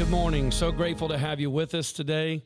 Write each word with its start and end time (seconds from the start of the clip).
Good 0.00 0.08
morning. 0.08 0.50
So 0.50 0.72
grateful 0.72 1.08
to 1.08 1.18
have 1.18 1.40
you 1.40 1.50
with 1.50 1.74
us 1.74 1.92
today. 1.92 2.42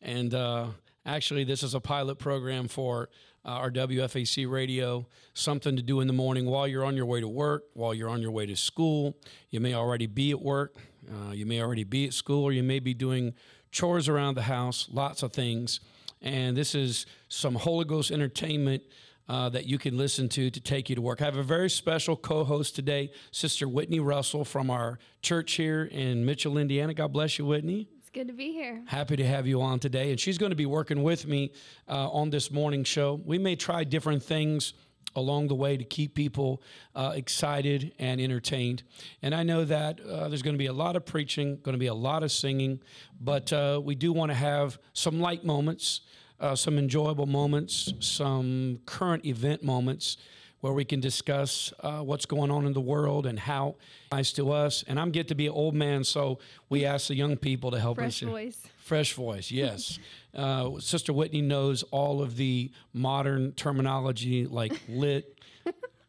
And 0.00 0.32
uh, 0.32 0.68
actually, 1.04 1.42
this 1.42 1.64
is 1.64 1.74
a 1.74 1.80
pilot 1.80 2.20
program 2.20 2.68
for 2.68 3.08
uh, 3.44 3.48
our 3.48 3.72
WFAC 3.72 4.48
radio, 4.48 5.04
something 5.34 5.74
to 5.74 5.82
do 5.82 5.98
in 5.98 6.06
the 6.06 6.12
morning 6.12 6.46
while 6.46 6.68
you're 6.68 6.84
on 6.84 6.94
your 6.94 7.06
way 7.06 7.20
to 7.20 7.26
work, 7.26 7.64
while 7.74 7.92
you're 7.92 8.08
on 8.08 8.22
your 8.22 8.30
way 8.30 8.46
to 8.46 8.54
school. 8.54 9.16
You 9.50 9.58
may 9.58 9.74
already 9.74 10.06
be 10.06 10.30
at 10.30 10.40
work, 10.40 10.76
uh, 11.10 11.32
you 11.32 11.44
may 11.44 11.60
already 11.60 11.82
be 11.82 12.06
at 12.06 12.14
school, 12.14 12.44
or 12.44 12.52
you 12.52 12.62
may 12.62 12.78
be 12.78 12.94
doing 12.94 13.34
chores 13.72 14.08
around 14.08 14.36
the 14.36 14.42
house, 14.42 14.88
lots 14.88 15.24
of 15.24 15.32
things. 15.32 15.80
And 16.20 16.56
this 16.56 16.72
is 16.72 17.04
some 17.28 17.56
Holy 17.56 17.84
Ghost 17.84 18.12
entertainment 18.12 18.84
uh, 19.28 19.48
that 19.50 19.66
you 19.66 19.78
can 19.78 19.96
listen 19.96 20.28
to 20.30 20.50
to 20.50 20.60
take 20.60 20.88
you 20.88 20.96
to 20.96 21.02
work. 21.02 21.22
I 21.22 21.24
have 21.24 21.36
a 21.36 21.42
very 21.42 21.70
special 21.70 22.16
co 22.16 22.44
host 22.44 22.74
today, 22.76 23.12
Sister 23.30 23.68
Whitney 23.68 24.00
Russell 24.00 24.44
from 24.44 24.70
our 24.70 24.98
church 25.22 25.52
here 25.52 25.84
in 25.84 26.24
Mitchell, 26.24 26.58
Indiana. 26.58 26.94
God 26.94 27.12
bless 27.12 27.38
you, 27.38 27.46
Whitney. 27.46 27.88
It's 27.98 28.10
good 28.10 28.28
to 28.28 28.34
be 28.34 28.52
here. 28.52 28.82
Happy 28.86 29.16
to 29.16 29.26
have 29.26 29.46
you 29.46 29.62
on 29.62 29.78
today. 29.78 30.10
And 30.10 30.20
she's 30.20 30.38
going 30.38 30.50
to 30.50 30.56
be 30.56 30.66
working 30.66 31.02
with 31.02 31.26
me 31.26 31.52
uh, 31.88 32.10
on 32.10 32.30
this 32.30 32.50
morning 32.50 32.84
show. 32.84 33.20
We 33.24 33.38
may 33.38 33.56
try 33.56 33.84
different 33.84 34.22
things 34.22 34.74
along 35.14 35.48
the 35.48 35.54
way 35.54 35.76
to 35.76 35.84
keep 35.84 36.14
people 36.14 36.62
uh, 36.94 37.12
excited 37.14 37.92
and 37.98 38.20
entertained. 38.20 38.82
And 39.20 39.34
I 39.34 39.42
know 39.42 39.64
that 39.64 40.00
uh, 40.00 40.28
there's 40.28 40.42
going 40.42 40.54
to 40.54 40.58
be 40.58 40.66
a 40.66 40.72
lot 40.72 40.96
of 40.96 41.04
preaching, 41.04 41.58
going 41.62 41.74
to 41.74 41.78
be 41.78 41.86
a 41.86 41.94
lot 41.94 42.22
of 42.22 42.32
singing, 42.32 42.80
but 43.20 43.52
uh, 43.52 43.80
we 43.82 43.94
do 43.94 44.12
want 44.12 44.30
to 44.30 44.34
have 44.34 44.78
some 44.92 45.20
light 45.20 45.44
moments, 45.44 46.02
uh, 46.42 46.54
some 46.54 46.76
enjoyable 46.76 47.26
moments, 47.26 47.94
some 48.00 48.80
current 48.84 49.24
event 49.24 49.62
moments 49.62 50.18
where 50.60 50.72
we 50.72 50.84
can 50.84 51.00
discuss 51.00 51.72
uh, 51.80 52.00
what's 52.00 52.24
going 52.26 52.50
on 52.50 52.66
in 52.66 52.72
the 52.72 52.80
world 52.80 53.26
and 53.26 53.38
how 53.38 53.74
nice 54.12 54.32
to 54.32 54.52
us. 54.52 54.84
And 54.86 55.00
I'm 55.00 55.10
get 55.10 55.26
to 55.28 55.34
be 55.34 55.46
an 55.46 55.52
old 55.52 55.74
man, 55.74 56.04
so 56.04 56.38
we 56.68 56.84
ask 56.84 57.08
the 57.08 57.16
young 57.16 57.36
people 57.36 57.70
to 57.72 57.80
help 57.80 57.96
Fresh 57.96 58.22
us. 58.22 58.28
Fresh 58.28 58.30
voice. 58.30 58.58
Fresh 58.78 59.12
voice, 59.14 59.50
yes. 59.50 59.98
uh, 60.36 60.78
Sister 60.78 61.12
Whitney 61.12 61.42
knows 61.42 61.82
all 61.84 62.22
of 62.22 62.36
the 62.36 62.70
modern 62.92 63.52
terminology 63.52 64.46
like 64.46 64.72
lit 64.88 65.40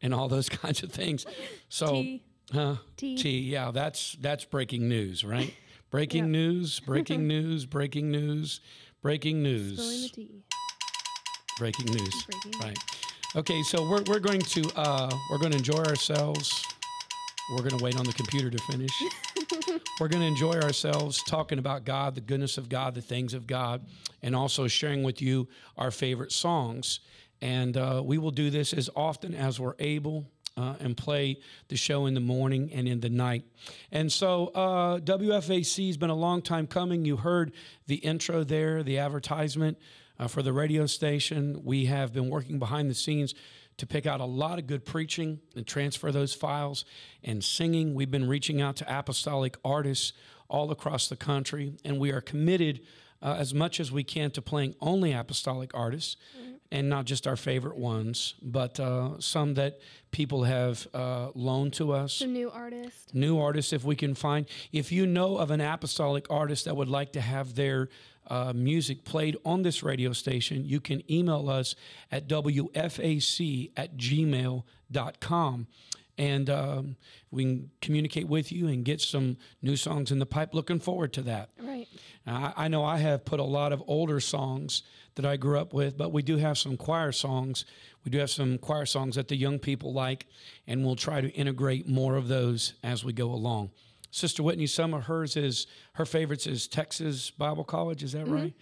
and 0.03 0.13
all 0.13 0.27
those 0.27 0.49
kinds 0.49 0.83
of 0.83 0.91
things. 0.91 1.25
So, 1.69 1.91
Tea. 1.93 2.23
huh? 2.53 2.75
Tea. 2.97 3.17
Tea, 3.17 3.39
yeah, 3.39 3.71
that's 3.71 4.17
that's 4.21 4.45
breaking 4.45 4.87
news, 4.89 5.23
right? 5.23 5.53
Breaking 5.89 6.23
Yep. 6.23 6.31
news, 6.31 6.79
breaking 6.79 7.27
news, 7.27 7.67
breaking 7.67 8.09
news, 8.09 8.61
breaking 9.03 9.43
news 9.43 10.11
breaking 11.57 11.85
news. 11.93 12.25
Breaking 12.25 12.59
right. 12.61 12.77
Okay, 13.35 13.61
so 13.63 13.87
we're, 13.87 14.03
we're 14.03 14.19
going 14.19 14.41
to 14.41 14.71
uh, 14.75 15.09
we're 15.29 15.37
going 15.37 15.51
to 15.51 15.57
enjoy 15.57 15.83
ourselves. 15.83 16.65
We're 17.51 17.63
going 17.63 17.77
to 17.77 17.83
wait 17.83 17.97
on 17.97 18.05
the 18.05 18.13
computer 18.13 18.49
to 18.49 18.57
finish. 18.69 18.91
we're 19.99 20.07
going 20.07 20.21
to 20.21 20.27
enjoy 20.27 20.59
ourselves 20.59 21.21
talking 21.27 21.59
about 21.59 21.83
God, 21.83 22.15
the 22.15 22.21
goodness 22.21 22.57
of 22.57 22.69
God, 22.69 22.95
the 22.95 23.01
things 23.01 23.33
of 23.33 23.47
God, 23.47 23.85
and 24.21 24.35
also 24.35 24.67
sharing 24.67 25.03
with 25.03 25.21
you 25.21 25.47
our 25.77 25.91
favorite 25.91 26.31
songs. 26.31 27.01
And 27.41 27.75
uh, 27.75 28.01
we 28.03 28.17
will 28.17 28.31
do 28.31 28.49
this 28.49 28.73
as 28.73 28.89
often 28.95 29.35
as 29.35 29.59
we're 29.59 29.75
able. 29.79 30.25
Uh, 30.55 30.75
and 30.79 30.95
play 30.95 31.39
the 31.69 31.75
show 31.75 32.05
in 32.05 32.13
the 32.13 32.19
morning 32.19 32.71
and 32.71 32.87
in 32.87 32.99
the 32.99 33.09
night. 33.09 33.43
And 33.91 34.11
so, 34.11 34.49
uh, 34.49 34.99
WFAC 34.99 35.87
has 35.87 35.97
been 35.97 36.11
a 36.11 36.15
long 36.15 36.43
time 36.43 36.67
coming. 36.67 37.05
You 37.05 37.17
heard 37.17 37.53
the 37.87 37.95
intro 37.95 38.43
there, 38.43 38.83
the 38.83 38.99
advertisement 38.99 39.79
uh, 40.19 40.27
for 40.27 40.43
the 40.43 40.53
radio 40.53 40.85
station. 40.85 41.61
We 41.63 41.85
have 41.85 42.13
been 42.13 42.29
working 42.29 42.59
behind 42.59 42.89
the 42.91 42.93
scenes 42.93 43.33
to 43.77 43.87
pick 43.87 44.05
out 44.05 44.21
a 44.21 44.25
lot 44.25 44.59
of 44.59 44.67
good 44.67 44.85
preaching 44.85 45.39
and 45.55 45.65
transfer 45.65 46.11
those 46.11 46.33
files 46.33 46.85
and 47.23 47.43
singing. 47.43 47.95
We've 47.95 48.11
been 48.11 48.27
reaching 48.27 48.61
out 48.61 48.75
to 48.77 48.99
apostolic 48.99 49.57
artists 49.65 50.13
all 50.47 50.71
across 50.71 51.07
the 51.07 51.15
country, 51.15 51.73
and 51.83 51.99
we 51.99 52.11
are 52.11 52.21
committed 52.21 52.81
uh, 53.21 53.35
as 53.39 53.53
much 53.53 53.79
as 53.79 53.91
we 53.91 54.03
can 54.03 54.29
to 54.31 54.41
playing 54.41 54.75
only 54.81 55.13
apostolic 55.13 55.71
artists 55.73 56.17
and 56.73 56.89
not 56.89 57.05
just 57.05 57.27
our 57.27 57.35
favorite 57.37 57.77
ones, 57.77 58.33
but 58.41 58.79
uh, 58.79 59.11
some 59.19 59.53
that 59.53 59.79
people 60.11 60.43
have 60.43 60.87
uh, 60.93 61.29
loaned 61.35 61.73
to 61.73 61.91
us 61.93 62.13
Some 62.15 62.33
new 62.33 62.49
artists. 62.49 63.13
new 63.13 63.37
artists 63.39 63.71
if 63.73 63.83
we 63.83 63.95
can 63.95 64.15
find 64.15 64.47
if 64.71 64.91
you 64.91 65.05
know 65.05 65.37
of 65.37 65.51
an 65.51 65.61
apostolic 65.61 66.25
artist 66.29 66.65
that 66.65 66.75
would 66.75 66.89
like 66.89 67.13
to 67.13 67.21
have 67.21 67.53
their 67.55 67.89
uh, 68.27 68.53
music 68.55 69.03
played 69.05 69.37
on 69.45 69.61
this 69.63 69.83
radio 69.83 70.13
station 70.13 70.65
you 70.65 70.79
can 70.79 71.01
email 71.11 71.49
us 71.49 71.75
at 72.11 72.27
wfac 72.27 73.71
at 73.77 73.97
gmail.com 73.97 75.67
and 76.17 76.49
um, 76.49 76.95
we 77.31 77.43
can 77.43 77.71
communicate 77.81 78.27
with 78.27 78.51
you 78.51 78.67
and 78.67 78.85
get 78.85 79.01
some 79.01 79.37
new 79.61 79.75
songs 79.75 80.11
in 80.11 80.19
the 80.19 80.25
pipe 80.25 80.53
looking 80.53 80.79
forward 80.79 81.11
to 81.13 81.21
that 81.23 81.49
Right. 81.59 81.87
I, 82.27 82.53
I 82.55 82.67
know 82.67 82.83
I 82.83 82.97
have 82.97 83.25
put 83.25 83.39
a 83.39 83.43
lot 83.43 83.73
of 83.73 83.81
older 83.87 84.19
songs 84.19 84.83
that 85.15 85.25
I 85.25 85.37
grew 85.37 85.59
up 85.59 85.73
with, 85.73 85.97
but 85.97 86.11
we 86.11 86.21
do 86.23 86.37
have 86.37 86.57
some 86.57 86.77
choir 86.77 87.11
songs. 87.11 87.65
We 88.03 88.11
do 88.11 88.17
have 88.19 88.29
some 88.29 88.57
choir 88.57 88.85
songs 88.85 89.15
that 89.15 89.27
the 89.27 89.35
young 89.35 89.59
people 89.59 89.93
like, 89.93 90.27
and 90.67 90.83
we'll 90.85 90.95
try 90.95 91.21
to 91.21 91.29
integrate 91.29 91.87
more 91.87 92.15
of 92.15 92.27
those 92.27 92.73
as 92.83 93.03
we 93.03 93.13
go 93.13 93.31
along. 93.31 93.71
Sister 94.11 94.43
Whitney, 94.43 94.67
some 94.67 94.93
of 94.93 95.05
hers 95.05 95.35
is 95.35 95.67
her 95.93 96.05
favorites 96.05 96.45
is 96.45 96.67
Texas 96.67 97.31
Bible 97.31 97.63
College. 97.63 98.03
Is 98.03 98.11
that 98.11 98.27
right? 98.27 98.53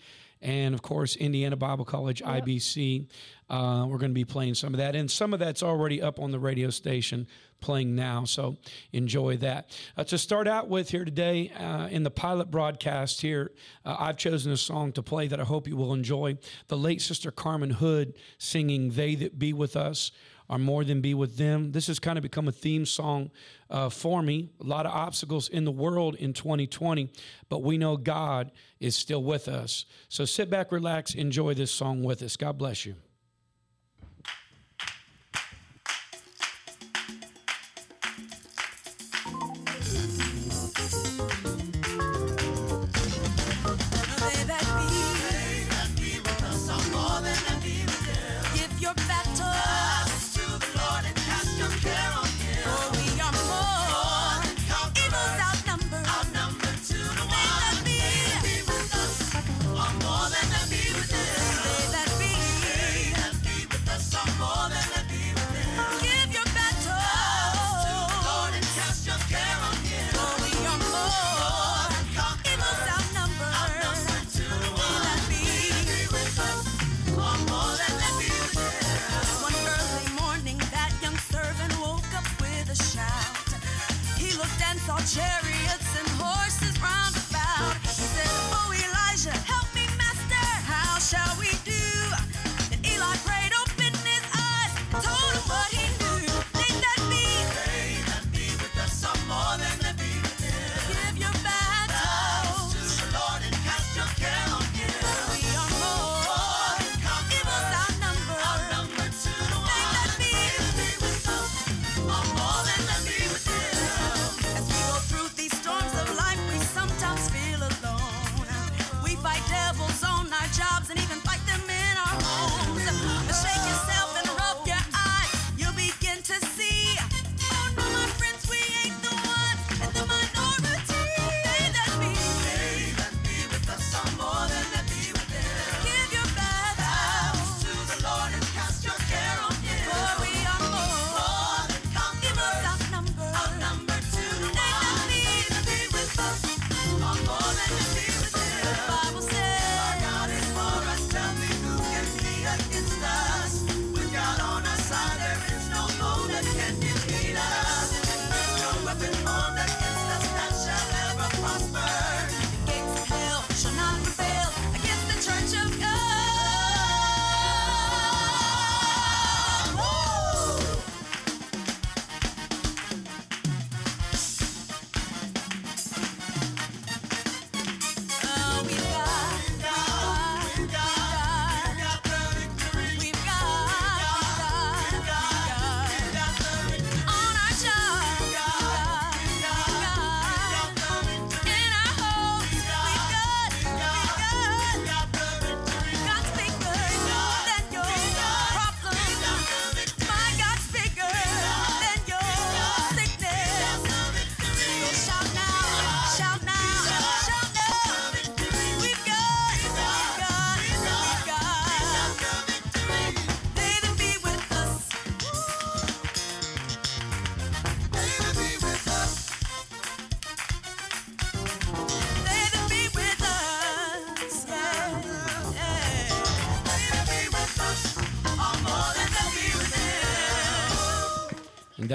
And 0.42 0.74
of 0.74 0.82
course, 0.82 1.16
Indiana 1.18 1.56
Bible 1.56 1.86
College, 1.86 2.22
IBC. 2.24 3.08
Uh, 3.52 3.86
we're 3.86 3.98
going 3.98 4.12
to 4.12 4.16
be 4.16 4.24
playing 4.24 4.56
some 4.56 4.74
of 4.74 4.78
that, 4.78 4.96
and 4.96 5.12
some 5.12 5.34
of 5.34 5.40
that's 5.42 5.62
already 5.62 6.02
up 6.02 6.22
on 6.22 6.32
the 6.32 6.40
radio 6.40 6.70
station 6.70 7.28
playing 7.60 7.94
now. 7.94 8.24
So 8.24 8.58
enjoy 8.94 9.36
that. 9.38 9.78
Uh, 9.98 10.06
to 10.06 10.18
start 10.18 10.48
out 10.48 10.70
with 10.70 10.90
here 10.90 11.04
today 11.04 11.52
uh, 11.60 11.88
in 11.88 12.04
the 12.04 12.10
pilot 12.10 12.50
broadcast 12.50 13.20
here, 13.20 13.52
uh, 13.84 13.98
I've 14.00 14.16
chosen 14.16 14.54
a 14.54 14.58
song 14.58 14.94
to 14.94 15.04
play 15.04 15.28
that 15.28 15.42
I 15.42 15.44
hope 15.44 15.68
you 15.68 15.76
will 15.76 15.92
enjoy. 15.92 16.38
The 16.70 16.78
late 16.78 17.02
Sister 17.02 17.30
Carmen 17.30 17.72
Hood 17.72 18.16
singing 18.38 18.92
"They 18.92 19.16
That 19.16 19.38
Be 19.38 19.52
With 19.52 19.76
Us." 19.76 20.12
Are 20.50 20.58
more 20.58 20.84
than 20.84 21.00
be 21.00 21.14
with 21.14 21.38
them. 21.38 21.72
This 21.72 21.88
has 21.88 21.98
kind 21.98 22.18
of 22.18 22.24
become 22.24 22.50
a 22.50 22.52
theme 22.52 22.86
song 22.86 23.32
uh, 23.70 23.88
for 23.88 24.22
me. 24.22 24.50
A 24.60 24.66
lot 24.66 24.86
of 24.86 24.92
obstacles 24.92 25.48
in 25.48 25.64
the 25.64 25.72
world 25.72 26.16
in 26.16 26.34
2020, 26.34 27.10
but 27.48 27.64
we 27.64 27.78
know 27.78 27.96
God 27.96 28.52
is 28.78 28.94
still 28.94 29.24
with 29.24 29.48
us. 29.48 29.86
So 30.10 30.26
sit 30.26 30.50
back, 30.50 30.74
relax, 30.74 31.16
enjoy 31.16 31.54
this 31.54 31.72
song 31.72 32.04
with 32.04 32.22
us. 32.22 32.36
God 32.36 32.58
bless 32.58 32.86
you. 32.86 32.96
They 44.90 45.21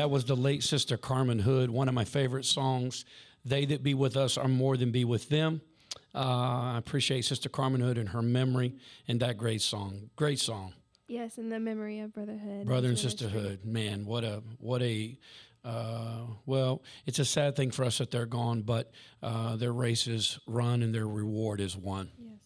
that 0.06 0.10
was 0.10 0.24
the 0.24 0.36
late 0.36 0.62
sister 0.62 0.96
Carmen 0.96 1.40
Hood, 1.40 1.68
one 1.68 1.88
of 1.88 1.94
my 1.94 2.04
favorite 2.04 2.44
songs. 2.44 3.04
They 3.44 3.64
that 3.64 3.82
be 3.82 3.92
with 3.92 4.16
us 4.16 4.38
are 4.38 4.46
more 4.46 4.76
than 4.76 4.92
be 4.92 5.04
with 5.04 5.28
them. 5.28 5.62
Uh, 6.14 6.74
I 6.74 6.78
appreciate 6.78 7.24
Sister 7.24 7.48
Carmen 7.48 7.80
Hood 7.80 7.98
and 7.98 8.10
her 8.10 8.22
memory 8.22 8.76
and 9.08 9.18
that 9.18 9.36
great 9.36 9.62
song. 9.62 10.10
Great 10.14 10.38
song. 10.38 10.74
Yes, 11.08 11.38
in 11.38 11.48
the 11.48 11.58
memory 11.58 11.98
of 11.98 12.14
brotherhood. 12.14 12.66
Brother 12.66 12.86
and 12.86 12.96
sisterhood. 12.96 13.64
Man, 13.64 14.06
what 14.06 14.22
a 14.22 14.44
what 14.60 14.80
a 14.80 15.18
uh, 15.64 16.26
well, 16.46 16.84
it's 17.04 17.18
a 17.18 17.24
sad 17.24 17.56
thing 17.56 17.72
for 17.72 17.84
us 17.84 17.98
that 17.98 18.12
they're 18.12 18.26
gone, 18.26 18.62
but 18.62 18.92
uh, 19.24 19.56
their 19.56 19.72
race 19.72 20.06
is 20.06 20.38
run 20.46 20.84
and 20.84 20.94
their 20.94 21.08
reward 21.08 21.60
is 21.60 21.76
won. 21.76 22.12
Yes. 22.16 22.38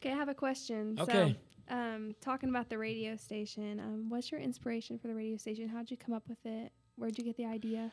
Okay, 0.00 0.12
I 0.12 0.16
have 0.16 0.28
a 0.28 0.34
question. 0.34 0.96
Okay. 1.00 1.30
So, 1.30 1.34
um, 1.70 2.14
talking 2.20 2.48
about 2.48 2.68
the 2.68 2.78
radio 2.78 3.16
station, 3.16 3.80
um, 3.80 4.08
what's 4.08 4.30
your 4.30 4.40
inspiration 4.40 4.98
for 4.98 5.08
the 5.08 5.14
radio 5.14 5.36
station? 5.36 5.68
How'd 5.68 5.90
you 5.90 5.96
come 5.96 6.14
up 6.14 6.24
with 6.28 6.44
it? 6.44 6.72
Where'd 6.96 7.18
you 7.18 7.24
get 7.24 7.36
the 7.36 7.46
idea? 7.46 7.92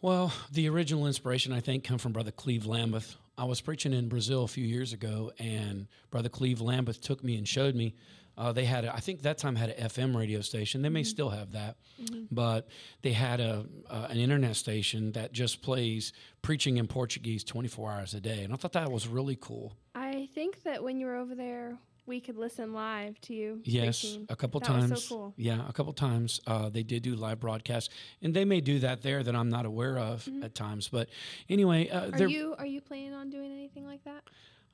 Well, 0.00 0.32
the 0.52 0.68
original 0.68 1.06
inspiration, 1.06 1.52
I 1.52 1.60
think, 1.60 1.82
come 1.82 1.98
from 1.98 2.12
Brother 2.12 2.30
Cleve 2.30 2.66
Lambeth. 2.66 3.16
I 3.36 3.44
was 3.44 3.60
preaching 3.60 3.92
in 3.92 4.08
Brazil 4.08 4.44
a 4.44 4.48
few 4.48 4.64
years 4.64 4.92
ago, 4.92 5.32
and 5.38 5.88
Brother 6.10 6.28
Cleve 6.28 6.60
Lambeth 6.60 7.00
took 7.00 7.24
me 7.24 7.36
and 7.36 7.46
showed 7.46 7.74
me. 7.74 7.94
Uh, 8.36 8.52
they 8.52 8.64
had, 8.64 8.84
a, 8.84 8.94
I 8.94 9.00
think 9.00 9.22
that 9.22 9.38
time 9.38 9.56
had 9.56 9.70
an 9.70 9.88
FM 9.88 10.16
radio 10.16 10.40
station. 10.40 10.82
They 10.82 10.88
may 10.88 11.02
still 11.02 11.30
have 11.30 11.50
that, 11.52 11.76
but 12.30 12.68
they 13.02 13.10
had 13.10 13.40
a 13.40 13.66
uh, 13.90 14.06
an 14.10 14.18
internet 14.18 14.54
station 14.54 15.10
that 15.12 15.32
just 15.32 15.60
plays 15.60 16.12
preaching 16.40 16.76
in 16.76 16.86
Portuguese 16.86 17.42
24 17.42 17.90
hours 17.90 18.14
a 18.14 18.20
day, 18.20 18.44
and 18.44 18.52
I 18.52 18.56
thought 18.56 18.74
that 18.74 18.92
was 18.92 19.08
really 19.08 19.36
cool. 19.40 19.72
I 19.96 20.28
think 20.36 20.62
that 20.62 20.84
when 20.84 21.00
you 21.00 21.06
were 21.06 21.16
over 21.16 21.34
there, 21.34 21.78
we 22.08 22.20
could 22.20 22.36
listen 22.36 22.72
live 22.72 23.20
to 23.20 23.34
you. 23.34 23.60
Yes, 23.64 24.00
preaching. 24.00 24.26
a 24.28 24.34
couple 24.36 24.58
that 24.60 24.66
times. 24.66 25.04
So 25.04 25.14
cool. 25.14 25.34
Yeah, 25.36 25.68
a 25.68 25.72
couple 25.72 25.92
times 25.92 26.40
uh, 26.46 26.70
they 26.70 26.82
did 26.82 27.02
do 27.02 27.14
live 27.14 27.38
broadcasts, 27.38 27.94
and 28.22 28.34
they 28.34 28.44
may 28.44 28.60
do 28.60 28.78
that 28.80 29.02
there 29.02 29.22
that 29.22 29.36
I'm 29.36 29.50
not 29.50 29.66
aware 29.66 29.98
of 29.98 30.28
at 30.42 30.54
times. 30.54 30.88
But 30.88 31.08
anyway, 31.48 31.88
uh, 31.90 32.06
Mm-hmm. 32.08 32.22
Are 32.22 32.26
you 32.26 32.54
are 32.58 32.66
you 32.66 32.80
planning 32.80 33.12
on 33.14 33.28
doing 33.30 33.52
anything 33.52 33.86
like 33.86 34.02
that? 34.04 34.22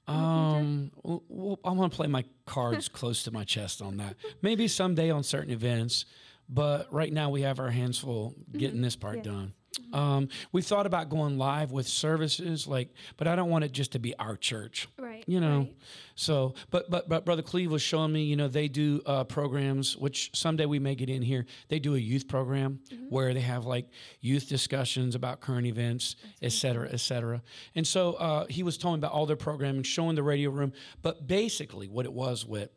Um, 0.06 0.90
well, 1.02 1.58
I 1.64 1.70
want 1.70 1.90
to 1.92 1.96
play 1.96 2.06
my 2.06 2.24
cards 2.46 2.88
close 2.92 3.22
to 3.24 3.30
my 3.30 3.44
chest 3.44 3.82
on 3.82 3.96
that. 3.96 4.16
Maybe 4.42 4.68
someday 4.68 5.10
on 5.10 5.22
certain 5.24 5.50
events, 5.50 6.04
but 6.48 6.92
right 6.92 7.12
now 7.12 7.30
we 7.30 7.42
have 7.42 7.58
our 7.58 7.70
hands 7.70 7.98
full 7.98 8.34
getting 8.52 8.80
this 8.82 8.96
part 8.96 9.18
Mm-hmm. 9.18 9.26
Yeah. 9.30 9.32
done. 9.40 9.52
Um, 9.92 10.28
we 10.52 10.62
thought 10.62 10.86
about 10.86 11.08
going 11.08 11.38
live 11.38 11.72
with 11.72 11.86
services, 11.86 12.66
like, 12.66 12.90
but 13.16 13.26
I 13.28 13.36
don't 13.36 13.50
want 13.50 13.64
it 13.64 13.72
just 13.72 13.92
to 13.92 13.98
be 13.98 14.16
our 14.18 14.36
church. 14.36 14.88
Right. 14.98 15.24
You 15.26 15.40
know, 15.40 15.58
right. 15.58 15.76
so 16.14 16.54
but 16.70 16.90
but 16.90 17.08
but 17.08 17.24
brother 17.24 17.42
Cleve 17.42 17.70
was 17.70 17.82
showing 17.82 18.12
me, 18.12 18.24
you 18.24 18.36
know, 18.36 18.48
they 18.48 18.68
do 18.68 19.02
uh, 19.06 19.24
programs 19.24 19.96
which 19.96 20.30
someday 20.34 20.66
we 20.66 20.78
may 20.78 20.94
get 20.94 21.08
in 21.08 21.22
here. 21.22 21.46
They 21.68 21.78
do 21.78 21.94
a 21.94 21.98
youth 21.98 22.28
program 22.28 22.80
where 23.08 23.32
they 23.34 23.40
have 23.40 23.64
like 23.64 23.86
youth 24.20 24.48
discussions 24.48 25.14
about 25.14 25.40
current 25.40 25.66
events, 25.66 26.16
et 26.42 26.52
cetera, 26.52 26.88
et 26.90 27.00
cetera. 27.00 27.42
And 27.74 27.86
so 27.86 28.14
uh, 28.14 28.46
he 28.46 28.62
was 28.62 28.76
telling 28.76 29.00
about 29.00 29.12
all 29.12 29.26
their 29.26 29.36
programming, 29.36 29.82
showing 29.82 30.16
the 30.16 30.22
radio 30.22 30.50
room. 30.50 30.72
But 31.02 31.26
basically, 31.26 31.88
what 31.88 32.04
it 32.06 32.12
was 32.12 32.44
with 32.44 32.70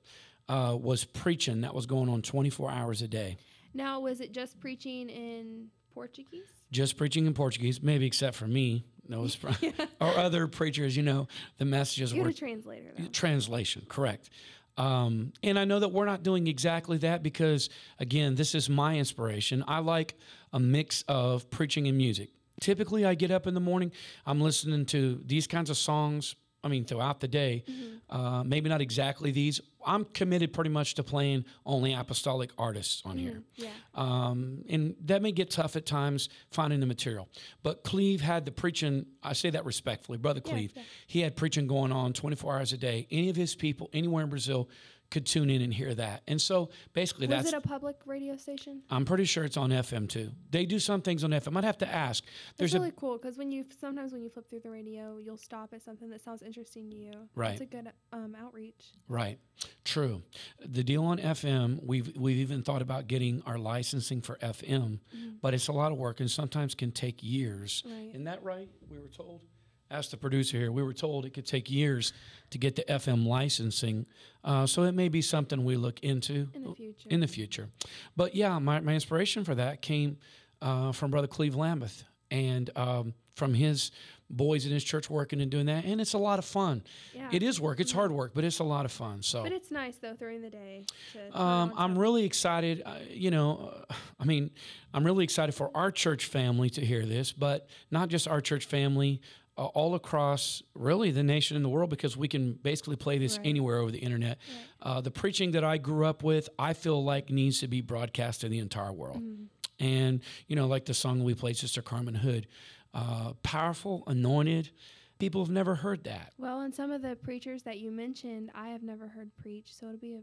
uh, 0.50 0.78
was 0.80 1.04
preaching 1.04 1.62
that 1.62 1.74
was 1.74 1.86
going 1.86 2.10
on 2.10 2.22
24 2.22 2.72
hours 2.72 3.02
a 3.02 3.08
day. 3.08 3.38
Now, 3.74 4.00
was 4.00 4.22
it 4.22 4.32
just 4.32 4.60
preaching 4.60 5.10
in 5.10 5.68
Portuguese? 5.94 6.57
Just 6.72 6.98
preaching 6.98 7.26
in 7.26 7.34
Portuguese, 7.34 7.82
maybe 7.82 8.06
except 8.06 8.36
for 8.36 8.48
me. 8.48 8.86
No, 9.10 9.26
pro- 9.42 9.54
or 10.02 10.10
other 10.18 10.48
preachers. 10.48 10.98
You 10.98 11.04
know, 11.04 11.28
the 11.58 11.66
messages 11.66 12.14
You 12.14 12.24
were 12.24 12.34
translator. 12.34 12.92
Though. 12.98 13.06
translation, 13.08 13.84
correct. 13.88 14.30
Um, 14.78 15.34
and 15.42 15.58
I 15.58 15.66
know 15.66 15.80
that 15.80 15.90
we're 15.90 16.06
not 16.06 16.22
doing 16.24 16.46
exactly 16.48 16.98
that 17.00 17.24
because, 17.24 17.70
again, 18.00 18.36
this 18.36 18.54
is 18.54 18.70
my 18.70 18.98
inspiration. 18.98 19.64
I 19.68 19.80
like 19.80 20.16
a 20.54 20.60
mix 20.60 21.04
of 21.08 21.50
preaching 21.50 21.88
and 21.88 21.98
music. 21.98 22.30
Typically, 22.62 23.06
I 23.06 23.16
get 23.16 23.32
up 23.32 23.48
in 23.48 23.54
the 23.54 23.60
morning, 23.60 23.92
I'm 24.26 24.40
listening 24.42 24.86
to 24.88 25.22
these 25.26 25.48
kinds 25.48 25.70
of 25.70 25.78
songs. 25.78 26.36
I 26.64 26.70
mean, 26.70 26.86
throughout 26.86 27.20
the 27.20 27.28
day, 27.28 27.64
uh, 28.10 28.44
maybe 28.44 28.68
not 28.70 28.82
exactly 28.82 29.32
these. 29.32 29.62
I'm 29.86 30.04
committed 30.06 30.52
pretty 30.54 30.70
much 30.72 30.96
to 30.96 31.04
playing 31.04 31.46
only 31.66 31.94
apostolic 31.94 32.50
artists 32.58 33.02
on 33.06 33.18
here. 33.18 33.42
Yeah. 33.56 33.70
Um, 33.96 34.64
and 34.68 34.96
that 35.06 35.22
may 35.22 35.32
get 35.32 35.50
tough 35.50 35.76
at 35.76 35.86
times 35.86 36.28
finding 36.52 36.80
the 36.82 36.86
material. 36.86 37.30
But 37.64 37.84
Cleve 37.84 38.20
had 38.22 38.44
the 38.46 38.52
preaching, 38.52 39.06
I 39.24 39.34
say 39.34 39.50
that 39.52 39.64
respectfully, 39.66 40.18
Brother 40.18 40.42
Yeah, 40.44 40.52
Cleve, 40.52 40.74
yeah. 40.76 40.82
he 41.06 41.22
had 41.22 41.36
preaching 41.38 41.68
going 41.68 41.92
on 41.94 42.12
24 42.12 42.58
hours 42.58 42.74
a 42.74 42.78
day. 42.78 43.08
Any 43.12 43.30
of 43.30 43.36
his 43.36 43.56
people 43.56 43.90
anywhere 43.94 44.24
in 44.24 44.30
Brazil 44.30 44.68
could 45.10 45.26
tune 45.26 45.50
in 45.50 45.62
and 45.62 45.74
hear 45.74 45.94
that. 45.96 46.22
And 46.28 46.42
so 46.42 46.70
basically, 46.94 47.28
Was 47.28 47.44
that's. 47.46 47.48
it 47.50 47.54
a 47.54 47.62
public 47.62 47.96
radio 48.06 48.36
station? 48.38 48.82
I'm 48.90 49.06
pretty 49.06 49.26
sure 49.26 49.44
it's 49.46 49.58
on 49.58 49.70
FM 49.70 50.10
too. 50.10 50.32
They 50.52 50.66
do 50.66 50.80
some 50.80 51.02
things 51.02 51.24
on 51.24 51.32
FM. 51.32 51.56
I'd 51.58 51.64
have 51.64 51.78
to 51.80 51.88
ask. 51.88 52.24
There's 52.58 52.72
That's 52.72 52.80
really 52.80 52.90
a 52.90 53.00
cool 53.00 53.18
because 53.18 53.38
when 53.38 53.52
you 53.52 53.66
sometimes 53.80 54.12
when 54.12 54.22
you 54.22 54.30
flip 54.30 54.50
through 54.50 54.62
the 54.62 54.70
radio, 54.70 55.18
you'll 55.18 55.38
stop 55.38 55.74
at 55.74 55.82
something 55.82 56.10
that 56.10 56.22
sounds 56.22 56.42
interesting 56.42 56.90
to 56.90 56.96
you. 56.96 57.12
Right. 57.36 57.52
It's 57.54 57.62
a 57.62 57.66
good 57.66 57.92
um, 58.12 58.36
outreach. 58.40 58.92
right, 59.08 59.40
true. 59.86 60.24
The 60.66 60.84
deal 60.84 61.04
on 61.06 61.20
FM, 61.20 61.80
we've 61.84 62.16
we've 62.18 62.38
even 62.38 62.64
thought 62.64 62.82
about 62.82 63.08
getting 63.08 63.42
our 63.46 63.58
licensing 63.58 64.22
for 64.22 64.36
FM, 64.38 65.00
but 65.42 65.54
it's 65.54 65.68
a 65.68 65.74
lot 65.74 65.92
of 65.92 65.98
work 65.98 66.20
and 66.20 66.30
sometimes 66.30 66.76
can 66.76 66.92
take 66.92 67.24
years. 67.24 67.84
Right. 67.86 68.10
Isn't 68.10 68.26
that 68.26 68.44
right? 68.44 68.70
We 68.90 68.98
were 69.00 69.08
told. 69.08 69.42
Ask 69.90 70.12
the 70.12 70.18
producer 70.18 70.58
here. 70.58 70.72
We 70.72 70.84
were 70.84 70.94
told 70.94 71.26
it 71.26 71.34
could 71.34 71.46
take 71.46 71.72
years 71.72 72.12
to 72.50 72.58
get 72.58 72.76
the 72.76 72.84
FM 72.84 73.26
licensing, 73.26 74.06
uh, 74.44 74.66
so 74.66 74.84
it 74.84 74.94
may 74.94 75.08
be 75.08 75.22
something 75.22 75.64
we 75.64 75.78
look 75.78 76.00
into 76.02 76.50
In 76.54 76.64
the 76.64 76.74
future. 76.74 77.10
In 77.10 77.20
the 77.22 77.28
future, 77.28 77.70
but 78.16 78.36
yeah, 78.36 78.60
my, 78.60 78.80
my 78.82 78.94
inspiration 78.94 79.44
for 79.44 79.56
that 79.56 79.82
came 79.82 80.18
uh, 80.62 80.92
from 80.92 81.12
Brother 81.12 81.28
Cleve 81.28 81.56
Lambeth 81.56 82.04
and 82.32 82.70
um, 82.76 83.14
from 83.36 83.54
his 83.54 83.92
boys 84.30 84.66
in 84.66 84.74
his 84.74 84.84
church 84.84 85.10
working 85.10 85.40
and 85.40 85.50
doing 85.50 85.68
that, 85.68 85.86
and 85.86 86.02
it's 86.02 86.14
a 86.14 86.18
lot 86.18 86.38
of 86.38 86.44
fun. 86.44 86.84
Yeah. 87.14 87.30
It 87.32 87.44
is 87.44 87.62
work. 87.62 87.80
It's 87.80 87.94
hard 87.94 88.12
work, 88.12 88.34
but 88.34 88.44
it's 88.44 88.60
a 88.60 88.64
lot 88.66 88.84
of 88.84 88.92
fun. 88.92 89.24
So. 89.24 89.44
But 89.44 89.54
it's 89.54 89.72
nice 89.72 89.96
though 89.98 90.16
during 90.16 90.42
the 90.42 90.50
day. 90.50 90.86
To 91.14 91.42
Um, 91.42 91.74
I'm 91.78 91.98
really 91.98 92.26
excited. 92.26 92.84
Uh, 92.86 92.96
you 93.10 93.32
know, 93.32 93.74
uh, 93.90 93.94
I 94.20 94.26
mean, 94.26 94.52
I'm 94.94 95.06
really 95.06 95.24
excited 95.24 95.56
for 95.56 95.72
our 95.76 95.92
church 95.92 96.26
family 96.26 96.70
to 96.72 96.86
hear 96.86 97.06
this, 97.06 97.32
but 97.32 97.70
not 97.90 98.10
just 98.10 98.28
our 98.28 98.42
church 98.42 98.66
family, 98.66 99.22
uh, 99.58 99.66
all 99.66 99.96
across 99.96 100.62
really 100.76 101.12
the 101.12 101.24
nation 101.24 101.56
and 101.56 101.66
the 101.66 101.70
world, 101.70 101.90
because 101.90 102.16
we 102.16 102.28
can 102.28 102.54
basically 102.54 102.96
play 102.96 103.18
this 103.18 103.38
Right. 103.38 103.48
anywhere 103.48 103.78
over 103.80 103.92
the 103.92 104.00
internet. 104.00 104.38
Uh, 104.82 105.02
the 105.02 105.12
preaching 105.12 105.52
that 105.52 105.64
I 105.64 105.78
grew 105.78 106.06
up 106.06 106.24
with, 106.24 106.48
I 106.60 106.74
feel 106.74 107.04
like 107.04 107.30
needs 107.30 107.60
to 107.60 107.68
be 107.68 107.82
broadcast 107.82 108.42
to 108.42 108.50
the 108.50 108.60
entire 108.60 108.94
world. 108.94 109.22
Mm-hmm. 109.24 109.44
And, 109.80 110.22
you 110.48 110.56
know, 110.56 110.68
like 110.68 110.86
the 110.86 110.94
song 110.94 111.24
we 111.24 111.34
played, 111.36 111.58
Sister 111.58 111.82
Carmen 111.82 112.16
Hood, 112.16 112.48
uh, 112.94 113.34
powerful, 113.44 114.04
anointed. 114.08 114.72
People 115.20 115.44
have 115.44 115.52
never 115.52 115.76
heard 115.76 116.04
that. 116.06 116.34
Well, 116.38 116.62
and 116.62 116.74
some 116.74 116.92
of 116.92 117.02
the 117.02 117.16
preachers 117.16 117.64
that 117.64 117.80
you 117.80 117.92
mentioned, 117.92 118.52
I 118.56 118.70
have 118.70 118.84
never 118.84 119.08
heard 119.08 119.32
preach, 119.36 119.68
so 119.74 119.88
it'll 119.88 119.98
be 120.00 120.14
a 120.16 120.22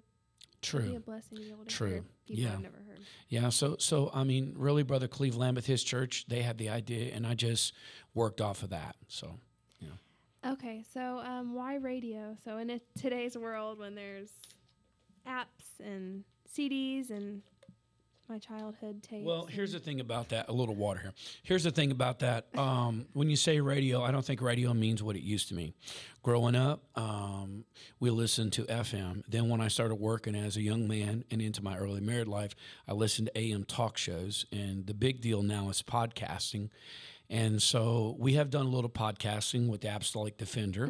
True. 0.63 0.95
a 0.97 1.01
blessing 1.01 1.37
to 1.39 1.43
be 1.45 1.51
able 1.51 1.65
to 1.65 1.71
True. 1.71 1.89
hear 1.91 2.05
people 2.27 2.43
Yeah. 2.45 2.53
I've 2.55 2.63
never 2.63 2.77
heard. 2.79 3.01
Yeah, 3.29 3.49
so 3.51 3.77
so 3.79 4.11
I 4.15 4.25
mean, 4.25 4.55
really, 4.57 4.83
Brother 4.83 5.09
Cleve 5.09 5.37
Lambeth, 5.37 5.67
his 5.67 5.85
church, 5.85 6.25
they 6.29 6.41
had 6.43 6.57
the 6.59 6.71
idea, 6.71 7.13
and 7.15 7.27
I 7.27 7.35
just 7.35 7.75
worked 8.15 8.41
off 8.41 8.63
of 8.63 8.71
that. 8.71 8.97
So 9.09 9.39
Okay, 10.47 10.85
so 10.93 11.23
um, 11.25 11.55
why 11.55 11.77
radio? 11.77 12.37
So 12.45 12.59
in 12.59 12.79
today's 12.99 13.37
world, 13.37 13.79
when 13.79 13.95
there's 13.95 14.29
apps 15.27 15.81
and 15.83 16.23
CDs 16.55 17.09
and 17.09 17.41
my 18.29 18.39
childhood 18.39 19.03
tapes. 19.03 19.25
Well, 19.25 19.47
here's 19.47 19.73
the 19.73 19.79
thing 19.79 20.01
about 20.01 20.31
that. 20.31 20.49
A 20.49 20.53
little 20.53 20.75
water 20.75 21.01
here. 21.01 21.13
Here's 21.43 21.65
the 21.65 21.71
thing 21.71 21.91
about 21.91 22.21
that. 22.21 22.47
Um, 22.57 23.07
when 23.13 23.29
you 23.29 23.37
say 23.37 23.61
radio, 23.61 24.03
I 24.03 24.11
don't 24.11 24.25
think 24.25 24.41
radio 24.41 24.73
means 24.75 25.03
what 25.03 25.17
it 25.17 25.23
used 25.23 25.49
to 25.49 25.55
mean. 25.55 25.75
Growing 26.23 26.55
up, 26.55 26.83
um, 26.95 27.65
we 28.01 28.11
listened 28.11 28.53
to 28.55 28.65
FM. 28.65 29.25
Then, 29.29 29.49
when 29.49 29.61
I 29.61 29.69
started 29.69 29.97
working 29.97 30.35
as 30.35 30.57
a 30.57 30.63
young 30.63 30.89
man 30.89 31.25
and 31.31 31.43
into 31.43 31.63
my 31.63 31.77
early 31.77 32.01
married 32.01 32.29
life, 32.29 32.55
I 32.89 32.93
listened 32.93 33.31
to 33.35 33.39
AM 33.39 33.65
talk 33.65 33.99
shows. 33.99 34.47
And 34.53 34.87
the 34.87 34.95
big 34.95 35.21
deal 35.21 35.43
now 35.43 35.69
is 35.69 35.83
podcasting. 35.83 36.71
And 37.35 37.61
so 37.61 38.15
we 38.21 38.35
have 38.35 38.49
done 38.49 38.67
a 38.67 38.69
little 38.69 38.89
podcasting 38.89 39.67
with 39.67 39.81
the 39.81 39.93
Apostolic 39.93 40.39
Defender, 40.39 40.89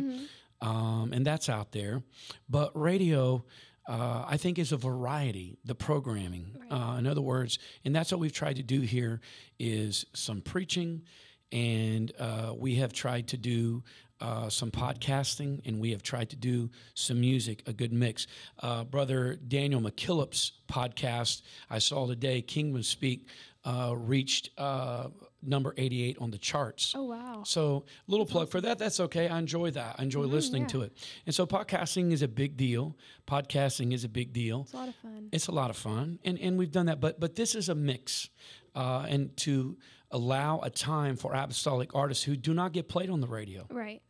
um, 0.60 1.10
and 1.14 1.26
that's 1.26 1.48
out 1.48 1.72
there. 1.72 2.02
But 2.50 2.78
radio, 2.78 3.46
uh, 3.88 4.26
I 4.28 4.36
think, 4.36 4.58
is 4.58 4.70
a 4.70 4.76
variety. 4.76 5.56
The 5.64 5.74
programming, 5.74 6.54
uh, 6.70 6.96
in 6.98 7.06
other 7.06 7.22
words, 7.22 7.58
and 7.82 7.96
that's 7.96 8.12
what 8.12 8.20
we've 8.20 8.30
tried 8.30 8.56
to 8.56 8.62
do 8.62 8.82
here 8.82 9.22
is 9.58 10.04
some 10.12 10.42
preaching, 10.42 11.04
and 11.50 12.12
uh, 12.18 12.52
we 12.54 12.74
have 12.74 12.92
tried 12.92 13.28
to 13.28 13.38
do. 13.38 13.82
Uh, 14.20 14.48
some 14.48 14.70
podcasting, 14.70 15.60
and 15.66 15.80
we 15.80 15.90
have 15.90 16.02
tried 16.02 16.30
to 16.30 16.36
do 16.36 16.70
some 16.94 17.20
music, 17.20 17.62
a 17.66 17.72
good 17.72 17.92
mix. 17.92 18.28
Uh, 18.60 18.84
Brother 18.84 19.34
Daniel 19.48 19.80
McKillop's 19.80 20.52
podcast 20.70 21.42
I 21.68 21.78
saw 21.78 22.06
today, 22.06 22.40
Kingdom 22.40 22.84
Speak, 22.84 23.28
uh, 23.64 23.92
reached 23.96 24.50
uh, 24.56 25.08
number 25.46 25.74
88 25.76 26.18
on 26.20 26.30
the 26.30 26.38
charts. 26.38 26.94
Oh 26.96 27.04
wow. 27.04 27.42
So, 27.44 27.84
little 28.06 28.26
plug 28.26 28.50
for 28.50 28.60
that. 28.60 28.78
That's 28.78 29.00
okay. 29.00 29.28
I 29.28 29.38
enjoy 29.38 29.70
that. 29.72 29.96
I 29.98 30.02
enjoy 30.02 30.22
listening 30.22 30.62
yeah. 30.62 30.68
to 30.68 30.82
it. 30.82 30.92
And 31.26 31.34
so, 31.34 31.46
podcasting 31.46 32.12
is 32.12 32.22
a 32.22 32.28
big 32.28 32.56
deal. 32.56 32.96
Podcasting 33.26 33.92
is 33.92 34.04
a 34.04 34.08
big 34.08 34.32
deal. 34.32 34.62
It's 34.62 34.72
a 34.72 34.76
lot 34.76 34.88
of 34.88 34.94
fun. 34.96 35.28
It's 35.32 35.46
a 35.48 35.52
lot 35.52 35.70
of 35.70 35.76
fun, 35.76 36.18
and 36.24 36.38
and 36.38 36.58
we've 36.58 36.72
done 36.72 36.86
that. 36.86 37.00
But 37.00 37.20
but 37.20 37.34
this 37.34 37.54
is 37.54 37.68
a 37.68 37.74
mix, 37.74 38.28
uh, 38.74 39.06
and 39.08 39.36
to 39.38 39.76
allow 40.10 40.60
a 40.60 40.70
time 40.70 41.16
for 41.16 41.34
apostolic 41.34 41.94
artists 41.94 42.22
who 42.22 42.36
do 42.36 42.54
not 42.54 42.72
get 42.72 42.88
played 42.88 43.10
on 43.10 43.20
the 43.20 43.26
radio. 43.26 43.66
right. 43.70 44.00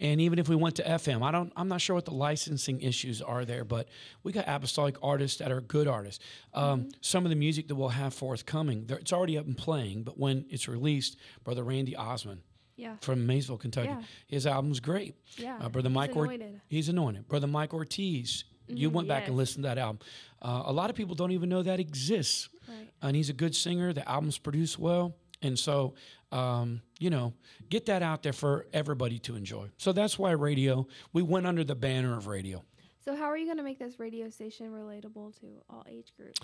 And 0.00 0.20
even 0.20 0.38
if 0.40 0.48
we 0.48 0.56
went 0.56 0.74
to 0.76 0.82
FM, 0.82 1.22
I 1.22 1.30
don't, 1.30 1.52
I'm 1.56 1.68
not 1.68 1.80
sure 1.80 1.94
what 1.94 2.04
the 2.04 2.14
licensing 2.14 2.80
issues 2.80 3.22
are 3.22 3.44
there, 3.44 3.64
but 3.64 3.88
we 4.24 4.32
got 4.32 4.44
apostolic 4.48 4.96
artists 5.02 5.38
that 5.38 5.52
are 5.52 5.60
good 5.60 5.86
artists. 5.86 6.22
Um, 6.52 6.88
Some 7.00 7.24
of 7.24 7.30
the 7.30 7.36
music 7.36 7.68
that 7.68 7.76
we'll 7.76 7.90
have 7.90 8.12
forthcoming, 8.12 8.86
it's 8.88 9.12
already 9.12 9.38
up 9.38 9.46
and 9.46 9.56
playing, 9.56 10.02
but 10.02 10.18
when 10.18 10.46
it's 10.50 10.66
released, 10.68 11.16
Brother 11.44 11.62
Randy 11.62 11.94
Osmond 11.94 12.40
Yeah. 12.76 12.96
from 13.02 13.24
Maysville, 13.24 13.56
Kentucky, 13.58 13.88
Yeah. 13.88 14.02
his 14.26 14.46
album's 14.48 14.80
great. 14.80 15.14
Yeah. 15.36 15.58
Uh, 15.60 15.68
Brother 15.68 15.88
He's 15.90 15.94
Mike, 15.94 16.16
Or- 16.16 16.24
anointed. 16.24 16.60
he's 16.66 16.88
anointed. 16.88 17.28
Brother 17.28 17.46
Mike 17.46 17.72
Ortiz, 17.72 18.44
you 18.66 18.90
went 18.90 19.06
back 19.06 19.28
and 19.28 19.36
listened 19.36 19.62
to 19.62 19.68
that 19.68 19.78
album. 19.78 20.00
Uh, 20.42 20.62
a 20.66 20.72
lot 20.72 20.90
of 20.90 20.96
people 20.96 21.14
don't 21.14 21.30
even 21.32 21.48
know 21.48 21.62
that 21.62 21.78
exists 21.78 22.48
Right. 22.66 22.90
and 23.00 23.14
he's 23.14 23.28
a 23.30 23.32
good 23.34 23.54
singer. 23.54 23.92
The 23.92 24.06
album's 24.08 24.38
produced 24.38 24.76
well, 24.78 25.14
and 25.40 25.56
so 25.56 25.94
um, 26.32 26.82
you 27.04 27.10
know, 27.10 27.34
get 27.68 27.84
that 27.84 28.02
out 28.02 28.22
there 28.22 28.32
for 28.32 28.66
everybody 28.72 29.18
to 29.18 29.36
enjoy. 29.36 29.68
So 29.76 29.92
that's 29.92 30.18
why 30.18 30.30
radio. 30.30 30.86
We 31.12 31.20
went 31.20 31.46
under 31.46 31.62
the 31.62 31.74
banner 31.74 32.16
of 32.16 32.26
radio. 32.26 32.64
So 33.04 33.14
how 33.14 33.24
are 33.24 33.36
you 33.36 33.44
going 33.44 33.58
to 33.58 33.62
make 33.62 33.78
this 33.78 34.00
radio 34.00 34.30
station 34.30 34.70
relatable 34.70 35.38
to 35.40 35.46
all 35.68 35.84
age 35.86 36.14
groups? 36.16 36.40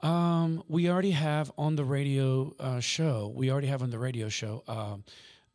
Um, 0.00 0.64
we 0.66 0.88
already 0.88 1.10
have 1.10 1.52
on 1.58 1.76
the 1.76 1.84
radio 1.84 2.54
uh, 2.58 2.80
show. 2.80 3.30
We 3.36 3.50
already 3.52 3.66
have 3.66 3.82
on 3.82 3.90
the 3.90 3.98
radio 3.98 4.30
show. 4.30 4.64
Um, 4.66 5.04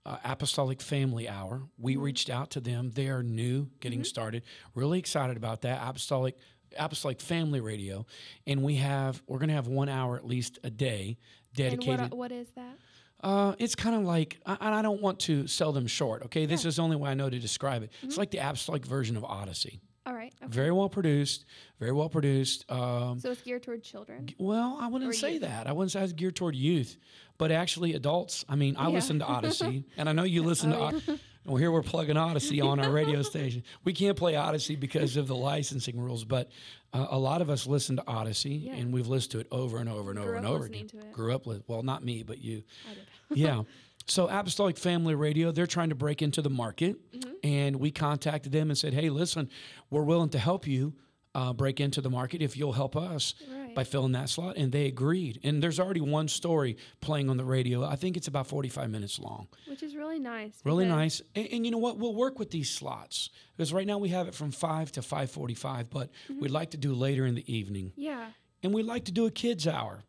uh, 0.06 0.18
Apostolic 0.24 0.84
Family 0.84 1.28
Hour. 1.28 1.64
We 1.80 1.96
reached 1.96 2.30
out 2.30 2.52
to 2.52 2.60
them. 2.60 2.92
They 2.94 3.08
are 3.08 3.24
new, 3.24 3.72
getting 3.80 4.04
started. 4.04 4.44
Really 4.76 5.00
excited 5.00 5.36
about 5.36 5.62
that. 5.62 5.82
Apostolic 5.82 6.38
Apostolic 6.78 7.22
Family 7.22 7.60
Radio, 7.60 8.06
and 8.46 8.62
we 8.62 8.76
have 8.76 9.24
we're 9.26 9.40
going 9.40 9.50
to 9.50 9.56
have 9.56 9.68
one 9.68 9.90
hour 9.90 10.16
at 10.16 10.28
least 10.28 10.60
a 10.64 10.70
day 10.70 11.18
dedicated. 11.56 12.00
And 12.00 12.12
what, 12.12 12.18
what 12.18 12.32
is 12.32 12.50
that? 12.56 12.78
Uh, 13.24 13.56
it's 13.58 13.74
kind 13.76 13.96
of 13.96 14.04
like, 14.04 14.38
I- 14.46 14.58
and 14.60 14.76
I 14.76 14.82
don't 14.82 15.02
want 15.02 15.20
to 15.22 15.48
sell 15.48 15.72
them 15.72 15.88
short. 15.88 16.24
Okay, 16.24 16.46
this 16.46 16.66
is 16.66 16.76
the 16.76 16.82
only 16.82 16.98
way 16.98 17.10
I 17.10 17.14
know 17.14 17.30
to 17.30 17.40
describe 17.40 17.82
it. 17.84 17.92
It's 18.04 18.18
like 18.18 18.32
the 18.32 18.40
apostolic 18.40 18.86
version 18.86 19.16
of 19.18 19.24
Odyssey. 19.24 19.80
All 20.06 20.14
right. 20.14 20.34
Okay. 20.44 20.52
Very 20.52 20.72
well 20.72 20.90
produced, 20.90 21.46
very 21.80 21.94
well 21.94 22.10
produced. 22.10 22.70
Um, 22.70 23.20
So 23.20 23.32
it's 23.32 23.42
geared 23.42 23.64
toward 23.64 23.82
children. 23.84 24.28
well, 24.38 24.78
I 24.82 24.88
wouldn't 24.88 25.10
Or 25.10 25.14
say 25.14 25.34
youth. 25.34 25.44
that. 25.44 25.66
I 25.66 25.72
wouldn't 25.72 25.92
say 25.94 26.04
it's 26.04 26.12
geared 26.12 26.36
toward 26.36 26.56
youth, 26.56 26.98
but 27.38 27.52
actually 27.52 27.94
adults. 27.94 28.44
I 28.50 28.56
mean, 28.58 28.76
I 28.76 28.88
Yeah. 28.90 28.96
listen 28.96 29.20
to 29.20 29.26
Odyssey, 29.26 29.86
and 29.98 30.10
I 30.10 30.12
know 30.12 30.24
you 30.24 30.44
listen 30.44 30.72
to. 30.72 30.78
Oh, 30.78 30.84
Od- 30.84 31.20
well, 31.46 31.56
here 31.58 31.72
we're 31.72 31.84
plugging 31.84 32.18
Odyssey 32.18 32.60
on 32.60 32.82
our 32.82 32.92
radio 32.92 33.22
station. 33.34 33.64
We 33.86 33.94
can't 33.94 34.18
play 34.18 34.36
Odyssey 34.36 34.76
because 34.76 35.16
of 35.16 35.28
the 35.28 35.36
licensing 35.36 35.98
rules, 36.00 36.26
but 36.26 36.50
uh, 36.94 37.08
a 37.10 37.18
lot 37.18 37.42
of 37.42 37.50
us 37.50 37.66
listen 37.66 37.96
to 37.96 38.04
Odyssey, 38.06 38.56
Yeah. 38.56 38.76
and 38.76 38.94
we've 38.94 39.08
listened 39.08 39.32
to 39.32 39.40
it 39.40 39.48
over 39.52 39.78
and 39.78 39.88
over 39.88 40.10
and 40.10 40.20
over 40.20 40.30
Grew 40.30 40.38
and 40.38 40.46
up 40.46 40.52
over 40.52 40.66
again. 40.66 40.88
to 40.88 40.98
it. 41.00 41.12
Grew 41.14 41.34
up 41.34 41.46
with. 41.48 41.64
Well, 41.68 41.82
not 41.82 42.04
me, 42.04 42.24
but 42.24 42.40
you 42.40 42.64
I 42.90 42.94
did. 42.94 43.04
Yeah. 43.36 43.64
So 44.06 44.28
Apostolic 44.28 44.78
Family 44.78 45.16
Radio, 45.16 45.52
they're 45.52 45.66
trying 45.68 45.90
to 45.90 45.96
break 45.96 46.22
into 46.22 46.42
the 46.42 46.50
market, 46.50 46.98
Mm-hmm. 47.14 47.32
and 47.44 47.76
we 47.78 47.90
contacted 47.92 48.52
them 48.52 48.70
and 48.70 48.78
said, 48.78 48.94
"Hey, 48.94 49.10
listen, 49.10 49.50
we're 49.90 50.04
willing 50.04 50.30
to 50.32 50.40
help 50.40 50.68
you 50.68 50.94
uh, 51.36 51.52
break 51.54 51.80
into 51.80 52.00
the 52.02 52.10
market 52.10 52.42
if 52.42 52.56
you'll 52.58 52.74
help 52.74 52.96
us 52.98 53.34
Right. 53.50 53.74
by 53.74 53.84
filling 53.86 54.12
that 54.12 54.30
slot." 54.30 54.58
And 54.58 54.72
they 54.74 54.88
agreed. 54.88 55.40
And 55.44 55.64
there's 55.64 55.80
already 55.80 56.02
one 56.02 56.28
story 56.28 56.76
playing 57.00 57.30
on 57.30 57.38
the 57.38 57.46
radio. 57.46 57.84
I 57.86 57.96
think 57.96 58.18
it's 58.18 58.28
about 58.28 58.46
45 58.48 58.90
minutes 58.90 59.20
long. 59.20 59.48
Which 59.70 59.82
is 59.82 59.96
really 59.96 60.20
nice. 60.20 60.52
Really 60.66 60.86
nice. 60.86 61.22
And, 61.34 61.48
and 61.54 61.66
you 61.66 61.72
know 61.72 61.78
what? 61.78 61.98
We'll 61.98 62.14
work 62.16 62.38
with 62.40 62.52
these 62.52 62.70
slots 62.70 63.30
because 63.56 63.72
right 63.72 63.88
now 63.88 63.98
we 64.00 64.10
have 64.10 64.28
it 64.28 64.36
from 64.36 64.52
five 64.52 64.92
to 64.94 65.02
5:45, 65.02 65.90
but 65.90 66.10
Mm-hmm. 66.30 66.42
we'd 66.42 66.52
like 66.52 66.72
to 66.72 66.78
do 66.78 66.94
later 66.94 67.26
in 67.26 67.36
the 67.36 67.46
evening, 67.54 67.94
Yeah. 67.96 68.28
and 68.62 68.74
we'd 68.74 68.86
like 68.86 69.06
to 69.06 69.14
do 69.14 69.26
a 69.26 69.32
kids 69.32 69.66
hour. 69.66 70.04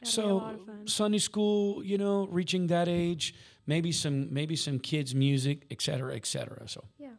That'd 0.00 0.14
So 0.14 0.36
lot 0.36 0.54
of 0.54 0.66
fun. 0.66 0.86
Sunday 0.86 1.18
school, 1.18 1.84
you 1.84 1.98
know, 1.98 2.26
reaching 2.30 2.66
that 2.68 2.88
age, 2.88 3.34
maybe 3.66 3.92
some 3.92 4.32
maybe 4.32 4.56
some 4.56 4.78
kids 4.78 5.14
music, 5.14 5.66
et 5.70 5.80
cetera, 5.82 6.14
et 6.14 6.26
cetera. 6.26 6.68
So 6.68 6.84
Yeah. 6.98 7.10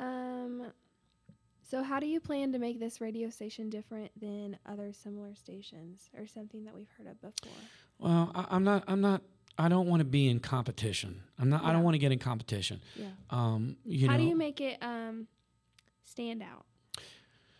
Um. 0.00 0.72
So 1.62 1.82
how 1.82 1.98
do 1.98 2.06
you 2.06 2.20
plan 2.20 2.52
to 2.52 2.58
make 2.58 2.78
this 2.78 3.00
radio 3.00 3.30
station 3.30 3.70
different 3.70 4.12
than 4.20 4.58
other 4.66 4.92
similar 4.92 5.34
stations, 5.34 6.10
or 6.16 6.26
something 6.26 6.64
that 6.64 6.74
we've 6.74 6.90
heard 6.96 7.08
of 7.08 7.20
before? 7.20 7.58
well, 7.98 8.30
I, 8.34 8.46
I'm 8.50 8.64
not 8.64 8.84
I'm 8.86 9.00
not 9.00 9.22
I 9.58 9.68
don't 9.68 9.88
want 9.88 10.00
to 10.00 10.04
be 10.04 10.28
in 10.28 10.40
competition. 10.40 11.22
I'm 11.38 11.48
not 11.48 11.64
I 11.64 11.72
don't 11.72 11.82
want 11.82 11.94
to 11.94 11.98
get 11.98 12.12
in 12.12 12.18
competition. 12.18 12.80
Yeah. 12.96 13.06
Um, 13.30 13.76
you 13.84 14.06
know 14.06 14.12
how 14.12 14.18
know, 14.18 14.24
do 14.24 14.28
you 14.28 14.36
make 14.36 14.60
it 14.60 14.78
um 14.82 15.26
stand 16.04 16.42
out? 16.42 16.64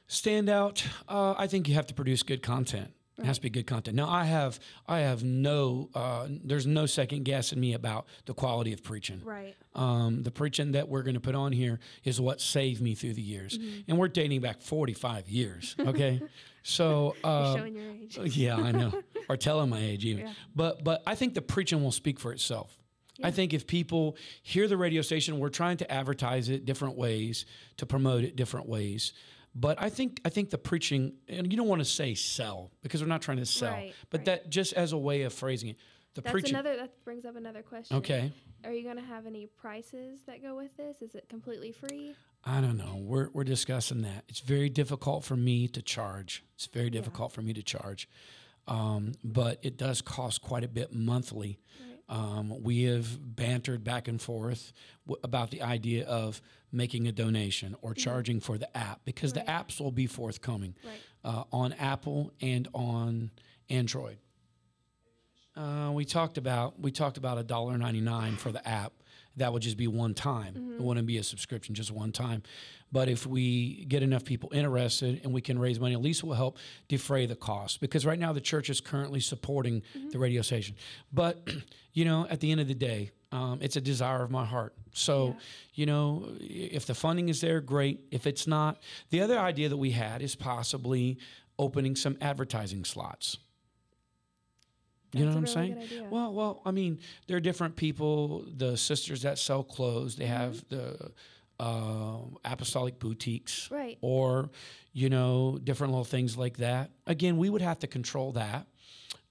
stand 0.06 0.49
out. 0.49 0.87
Uh, 1.09 1.35
I 1.37 1.47
think 1.47 1.66
you 1.68 1.75
have 1.75 1.87
to 1.88 1.94
produce 1.94 2.23
good 2.23 2.42
content. 2.42 2.92
It 3.16 3.25
has 3.26 3.37
to 3.38 3.42
be 3.42 3.50
good 3.50 3.66
content. 3.66 3.97
Now 3.97 4.09
I 4.09 4.25
have 4.25 4.59
I 4.88 5.00
have 5.00 5.23
no 5.23 5.88
uh, 5.94 6.26
there's 6.28 6.66
no 6.66 6.87
second 6.87 7.25
guessing 7.25 7.61
me 7.61 7.73
about 7.75 8.06
the 8.26 8.35
quality 8.35 8.73
of 8.73 8.83
preaching. 8.83 9.21
Right. 9.25 9.54
Um, 9.75 10.23
the 10.25 10.30
preaching 10.33 10.73
that 10.73 10.88
we're 10.88 11.02
going 11.04 11.14
to 11.14 11.21
put 11.21 11.35
on 11.37 11.52
here 11.52 11.78
is 12.02 12.21
what 12.21 12.40
saved 12.40 12.80
me 12.83 12.94
through 12.94 13.14
the 13.14 13.23
years, 13.23 13.56
Mm-hmm. 13.59 13.80
and 13.88 13.99
we're 13.99 14.09
dating 14.09 14.40
back 14.40 14.61
45 14.62 15.28
years. 15.28 15.76
Okay, 15.78 16.21
so 16.64 17.14
You're 17.23 17.33
uh, 17.33 17.56
showing 17.56 17.75
your 17.76 17.90
age. 17.90 18.18
yeah, 18.37 18.56
I 18.56 18.73
know, 18.73 18.92
or 19.28 19.37
telling 19.37 19.71
my 19.71 19.80
age 19.80 20.04
even. 20.04 20.26
Yeah. 20.26 20.33
But 20.56 20.83
but 20.83 21.02
I 21.06 21.14
think 21.14 21.35
the 21.35 21.42
preaching 21.42 21.83
will 21.85 21.92
speak 21.92 22.18
for 22.18 22.33
itself. 22.33 22.76
I 23.23 23.30
think 23.30 23.54
if 23.54 23.68
people 23.68 24.16
hear 24.42 24.66
the 24.66 24.76
radio 24.76 25.00
station, 25.02 25.38
we're 25.38 25.49
trying 25.49 25.76
to 25.76 25.88
advertise 25.92 26.49
it 26.49 26.64
different 26.64 26.97
ways, 26.97 27.47
to 27.76 27.87
promote 27.87 28.25
it 28.25 28.35
different 28.35 28.68
ways. 28.68 29.12
But 29.55 29.81
I 29.81 29.89
think 29.89 30.21
I 30.25 30.31
think 30.31 30.51
the 30.51 30.59
preaching, 30.59 31.15
and 31.29 31.51
you 31.53 31.57
don't 31.57 31.69
want 31.69 31.81
to 31.81 31.85
say 31.85 32.15
sell 32.15 32.71
because 32.83 33.01
we're 33.03 33.09
not 33.09 33.23
trying 33.23 33.37
to 33.39 33.47
sell, 33.47 33.73
Right, 33.73 33.95
but 34.11 34.19
right. 34.21 34.25
that 34.27 34.51
just 34.51 34.73
as 34.73 34.93
a 34.93 34.99
way 34.99 35.23
of 35.23 35.33
phrasing 35.33 35.69
it, 35.71 35.77
the 36.15 36.23
That's 36.23 36.33
preaching. 36.33 36.55
another. 36.55 36.77
That 36.77 37.05
brings 37.05 37.25
up 37.25 37.37
another 37.37 37.63
question. 37.63 37.97
okay. 37.99 38.33
Are 38.65 38.73
you 38.73 38.83
going 38.83 38.97
to 38.97 39.03
have 39.03 39.27
any 39.27 39.47
prices 39.47 40.23
that 40.27 40.41
go 40.43 40.57
with 40.57 40.75
this? 40.79 41.03
Is 41.03 41.15
it 41.15 41.29
completely 41.29 41.71
free? 41.71 42.15
I 42.45 42.61
don't 42.63 42.79
know. 42.79 42.97
We're 42.99 43.29
we're 43.33 43.45
discussing 43.45 44.03
that. 44.03 44.25
It's 44.29 44.41
very 44.41 44.69
difficult 44.71 45.23
for 45.25 45.37
me 45.37 45.69
to 45.69 45.83
charge. 45.83 46.43
It's 46.57 46.67
very 46.67 46.91
difficult 46.91 47.31
for 47.33 47.43
me 47.43 47.53
to 47.53 47.63
charge, 47.63 48.09
um, 48.67 49.13
but 49.23 49.59
it 49.63 49.77
does 49.77 50.01
cost 50.03 50.41
quite 50.43 50.65
a 50.65 50.69
bit 50.69 50.93
monthly. 50.95 51.61
Right. 51.81 51.94
Um, 52.09 52.63
we 52.63 52.83
have 52.85 53.35
bantered 53.37 53.83
back 53.83 54.09
and 54.09 54.21
forth 54.21 54.73
w- 55.07 55.19
about 55.25 55.51
the 55.51 55.63
idea 55.63 56.05
of 56.07 56.43
making 56.71 57.07
a 57.09 57.13
donation 57.13 57.75
or 57.81 57.95
charging 57.95 58.41
for 58.41 58.59
the 58.59 58.75
app 58.77 59.01
because 59.05 59.33
the 59.33 59.41
apps 59.41 59.81
will 59.81 59.91
be 59.93 60.07
forthcoming 60.07 60.75
Right. 60.85 61.01
uh, 61.25 61.45
on 61.53 61.73
Apple 61.75 62.33
and 62.43 62.69
on 62.75 63.31
Android. 63.71 64.19
Uh, 65.57 65.93
we 65.95 66.05
talked 66.05 66.37
about 66.37 66.79
we 66.81 66.91
talked 66.91 67.17
about 67.17 67.39
a 67.39 67.45
dollar 67.45 67.79
ninety 67.79 68.01
nine 68.01 68.37
for 68.37 68.51
the 68.51 68.67
app, 68.69 68.93
that 69.37 69.53
would 69.53 69.62
just 69.62 69.76
be 69.76 69.87
one 69.87 70.14
time. 70.14 70.75
It 70.79 70.81
wouldn't 70.81 71.07
be 71.07 71.19
a 71.19 71.23
subscription, 71.23 71.75
just 71.75 71.91
one 71.91 72.12
time. 72.12 72.43
But 72.93 73.09
if 73.09 73.26
we 73.26 73.85
get 73.87 74.03
enough 74.03 74.25
people 74.25 74.50
interested 74.53 75.21
and 75.25 75.33
we 75.33 75.41
can 75.41 75.59
raise 75.59 75.81
money, 75.81 75.95
at 75.95 76.00
least 76.00 76.23
we'll 76.23 76.37
help 76.37 76.59
defray 76.88 77.26
the 77.26 77.35
cost. 77.35 77.81
Because 77.81 78.07
right 78.07 78.19
now 78.19 78.33
the 78.33 78.41
church 78.41 78.71
is 78.71 78.81
currently 78.81 79.21
supporting 79.21 79.83
the 80.12 80.19
radio 80.19 80.43
station. 80.43 80.76
But 81.12 81.49
you 81.93 82.05
know, 82.05 82.26
at 82.31 82.41
the 82.41 82.53
end 82.53 82.61
of 82.61 82.69
the 82.69 82.75
day, 82.75 83.11
um, 83.33 83.59
it's 83.61 83.75
a 83.75 83.81
desire 83.81 84.23
of 84.23 84.31
my 84.31 84.45
heart. 84.45 84.75
So, 84.93 85.37
you 85.75 85.87
know, 85.87 86.29
if 86.38 86.87
the 86.87 86.95
funding 86.95 87.29
is 87.29 87.41
there, 87.41 87.61
great. 87.61 88.00
If 88.12 88.29
it's 88.29 88.47
not, 88.47 88.81
the 89.11 89.23
other 89.23 89.38
idea 89.38 89.69
that 89.69 89.76
we 89.76 89.91
had 89.91 90.23
is 90.23 90.37
possibly 90.37 91.19
opening 91.59 91.97
some 91.97 92.17
advertising 92.21 92.85
slots. 92.85 93.38
You 95.18 95.25
know 95.26 95.30
what 95.30 95.37
I'm 95.38 95.42
really 95.44 95.54
saying? 95.54 95.75
good 95.75 95.83
idea. 95.85 96.09
Well, 96.11 96.33
well, 96.33 96.62
I 96.64 96.71
mean, 96.71 96.99
there 97.26 97.37
are 97.37 97.40
different 97.40 97.76
people. 97.76 98.44
The 98.56 98.76
sisters 98.76 99.23
that 99.23 99.38
sell 99.38 99.62
clothes, 99.62 100.16
they 100.16 100.26
have 100.26 100.64
the 100.68 101.11
uh, 101.61 102.16
apostolic 102.44 102.99
boutiques, 102.99 103.68
Right. 103.71 103.97
Or, 104.00 104.50
you 104.92 105.09
know, 105.09 105.59
different 105.62 105.92
little 105.92 106.04
things 106.04 106.37
like 106.37 106.56
that. 106.59 106.90
Again, 107.06 107.37
we 107.37 107.49
would 107.50 107.62
have 107.62 107.78
to 107.80 107.87
control 107.87 108.33
that. 108.33 108.66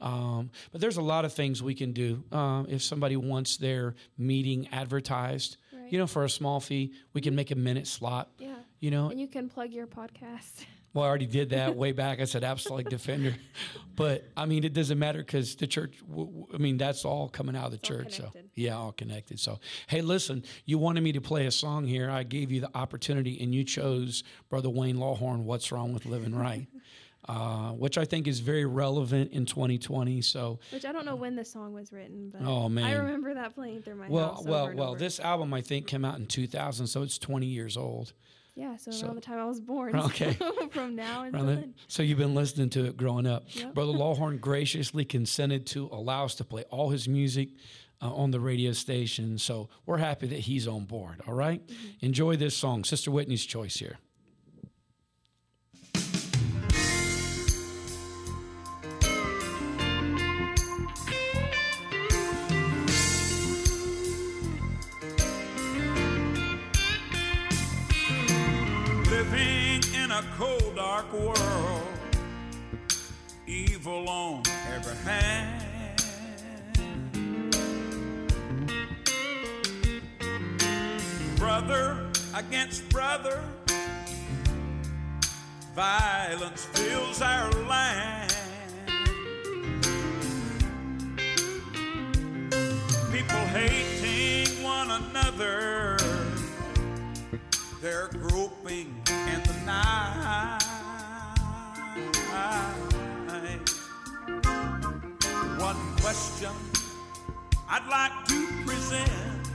Um, 0.02 0.50
but 0.72 0.82
there's 0.82 0.98
a 0.98 1.02
lot 1.02 1.24
of 1.26 1.34
things 1.34 1.62
we 1.64 1.76
can 1.76 1.94
do. 1.94 2.24
Um, 2.32 2.68
if 2.70 2.82
somebody 2.82 3.16
wants 3.16 3.58
their 3.58 3.96
meeting 4.18 4.68
advertised, 4.72 5.58
Right. 5.72 5.92
you 5.92 5.98
know, 5.98 6.08
for 6.08 6.24
a 6.26 6.30
small 6.30 6.60
fee, 6.60 6.94
we 7.14 7.22
can 7.22 7.36
make 7.36 7.52
a 7.52 7.56
minute 7.56 7.88
slot. 7.88 8.30
Yeah. 8.40 8.56
You 8.80 8.92
know, 8.92 9.10
And 9.10 9.20
you 9.20 9.28
can 9.28 9.48
plug 9.50 9.72
your 9.72 9.88
podcast. 9.88 10.66
well, 10.94 11.06
I 11.06 11.08
already 11.08 11.26
did 11.26 11.50
that 11.52 11.76
way 11.76 11.92
back. 11.92 12.20
I 12.20 12.26
said 12.26 12.44
apostolic 12.44 12.88
defender, 12.90 13.36
but 13.96 14.26
I 14.38 14.46
mean 14.46 14.64
it 14.64 14.74
doesn't 14.74 15.00
matter 15.00 15.20
because 15.20 15.56
the 15.56 15.68
church. 15.68 15.96
W- 16.08 16.28
w- 16.28 16.48
I 16.54 16.58
mean 16.58 16.78
that's 16.78 17.04
all 17.06 17.30
coming 17.30 17.56
out 17.56 17.66
of 17.66 17.72
the 17.72 17.78
It's 17.78 17.88
church. 17.88 18.18
So 18.18 18.32
yeah, 18.56 18.78
all 18.78 18.92
connected. 18.92 19.40
So 19.40 19.60
hey, 19.88 20.02
listen, 20.02 20.44
you 20.66 20.78
wanted 20.78 21.02
me 21.02 21.12
to 21.14 21.22
play 21.22 21.46
a 21.48 21.52
song 21.52 21.86
here. 21.86 22.10
I 22.10 22.24
gave 22.24 22.52
you 22.52 22.62
the 22.62 22.70
opportunity, 22.78 23.42
and 23.42 23.54
you 23.54 23.64
chose 23.64 24.24
Brother 24.50 24.70
Wayne 24.70 24.98
Lawhorn. 24.98 25.44
What's 25.44 25.72
wrong 25.72 25.94
with 25.94 26.06
living 26.06 26.36
right? 26.36 26.68
Uh, 27.26 27.70
which 27.72 27.98
I 27.98 28.04
think 28.04 28.28
is 28.28 28.42
very 28.42 28.66
relevant 28.66 29.32
in 29.32 29.46
2020. 29.46 30.22
So 30.22 30.60
Which 30.74 30.84
I 30.84 30.92
don't 30.92 31.06
know 31.06 31.16
when 31.16 31.38
the 31.38 31.46
song 31.46 31.72
was 31.74 31.94
written, 31.94 32.30
but 32.30 32.42
Oh, 32.46 32.66
I 32.66 32.96
remember 32.96 33.34
that 33.36 33.56
playing 33.56 33.82
through 33.82 33.96
my 33.96 34.10
well, 34.10 34.36
house. 34.36 34.44
well, 34.44 34.66
and 34.66 34.78
well. 34.78 34.96
This 34.96 35.22
album 35.22 35.54
I 35.54 35.62
think 35.62 35.88
came 35.88 36.04
out 36.04 36.20
in 36.20 36.26
2000, 36.26 36.86
so 36.86 37.02
it's 37.02 37.18
20 37.18 37.46
years 37.46 37.78
old. 37.78 38.12
Yeah, 38.56 38.76
so, 38.78 38.92
so- 38.92 39.08
around 39.08 39.16
the 39.16 39.22
time 39.22 39.40
I 39.40 39.46
was 39.46 39.60
born. 39.60 39.96
Okay. 40.06 40.36
So 40.40 40.68
from 40.72 40.96
now 40.96 41.24
until 41.24 41.46
then. 41.46 41.74
so 41.88 42.04
you've 42.04 42.18
been 42.18 42.36
listening 42.36 42.70
to 42.72 42.86
it 42.86 42.98
growing 42.98 43.26
up. 43.28 43.44
Yep. 43.56 43.74
Brother 43.74 43.92
Lawhorn 44.04 44.40
graciously 44.40 45.06
consented 45.06 45.66
to 45.68 45.88
allow 45.92 46.26
us 46.26 46.36
to 46.36 46.44
play 46.44 46.64
all 46.70 46.90
his 46.90 47.08
music 47.08 47.50
uh, 48.02 48.14
on 48.14 48.32
the 48.32 48.40
radio 48.40 48.72
station. 48.74 49.38
So 49.38 49.70
we're 49.86 49.98
happy 49.98 50.28
that 50.28 50.40
he's 50.40 50.68
on 50.68 50.86
board. 50.86 51.22
All 51.28 51.34
right? 51.34 51.66
Mm-hmm. 51.66 52.06
Enjoy 52.06 52.36
this 52.36 52.56
song, 52.56 52.84
Sister 52.84 53.12
Whitney's 53.12 53.46
choice 53.46 53.76
here. 53.78 53.98
Cold, 70.38 70.76
dark 70.76 71.12
world, 71.14 71.84
evil 73.48 74.08
on 74.10 74.44
every 74.74 74.96
hand. 74.98 75.64
Brother 81.38 82.10
against 82.36 82.88
brother, 82.90 83.44
violence 85.76 86.66
fills 86.66 87.22
our 87.22 87.52
land. 87.68 88.34
People 93.12 93.46
hating 93.54 94.64
one 94.64 94.90
another 94.92 95.98
they're 97.84 98.08
groping 98.14 99.03
night. 99.66 100.60
One 105.60 105.78
question 106.02 106.52
I'd 107.70 107.88
like 107.90 108.26
to 108.28 108.48
present 108.66 109.48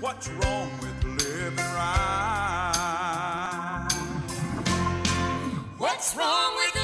what's 0.00 0.28
wrong 0.28 0.70
with 0.80 1.04
living 1.04 1.56
right? 1.56 2.26
What's 5.78 6.16
wrong 6.16 6.54
with 6.56 6.75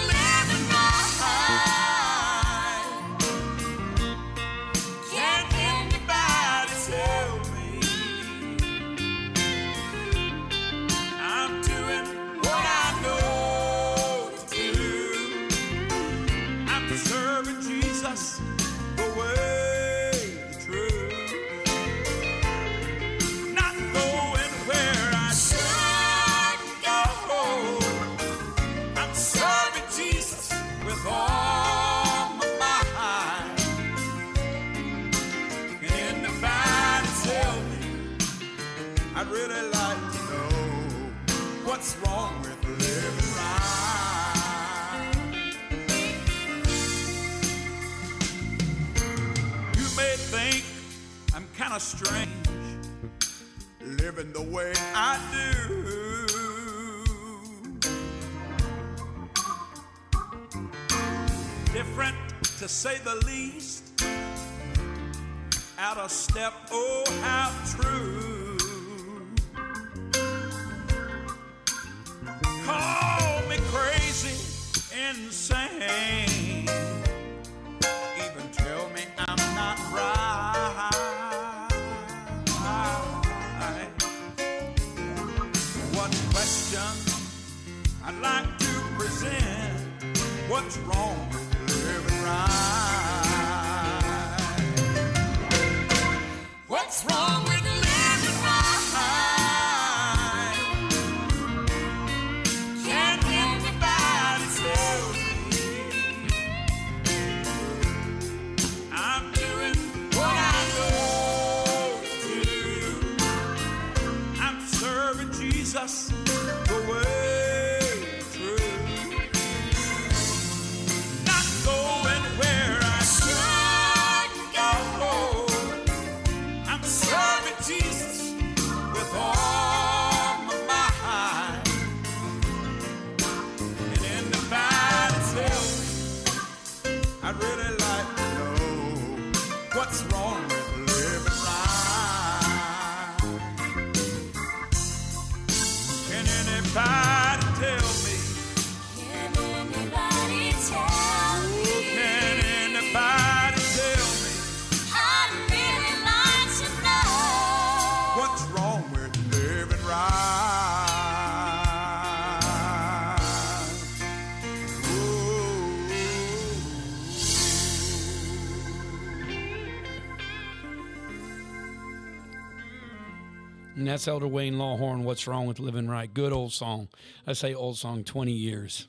that's 173.93 174.09
Elder 174.09 174.27
Wayne 174.27 174.55
Lawhorn, 174.55 175.03
What's 175.03 175.27
Wrong 175.27 175.47
with 175.47 175.61
Living 175.61 175.87
Right? 175.87 176.13
Good 176.13 176.33
old 176.33 176.55
song. 176.55 176.89
I 177.27 177.35
say 177.35 177.53
old 177.53 177.77
song, 177.77 178.05
20 178.05 178.33
years. 178.33 178.89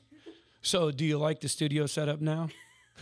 So, 0.62 0.90
do 0.90 1.04
you 1.04 1.18
like 1.18 1.40
the 1.40 1.48
studio 1.50 1.84
setup 1.84 2.22
now? 2.22 2.48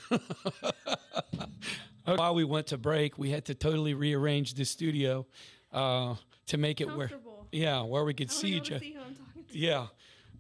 While 2.05 2.35
we 2.35 2.43
went 2.43 2.67
to 2.69 2.77
break, 2.77 3.19
we 3.19 3.31
had 3.31 3.45
to 3.45 3.55
totally 3.55 3.95
rearrange 3.95 4.55
the 4.55 4.65
studio 4.65 5.27
uh, 5.73 6.17
to 6.47 6.57
make 6.57 6.81
it 6.81 6.93
where, 6.93 7.13
yeah, 7.53 7.83
where 7.83 8.05
we 8.05 8.15
could 8.15 8.33
see 8.33 8.49
each 8.49 8.73
other. 8.73 8.81
to 8.81 8.85
see 8.85 8.93
who 8.95 9.01
I'm 9.01 9.15
talking 9.15 9.45
to. 9.53 9.57
Yeah. 9.57 9.87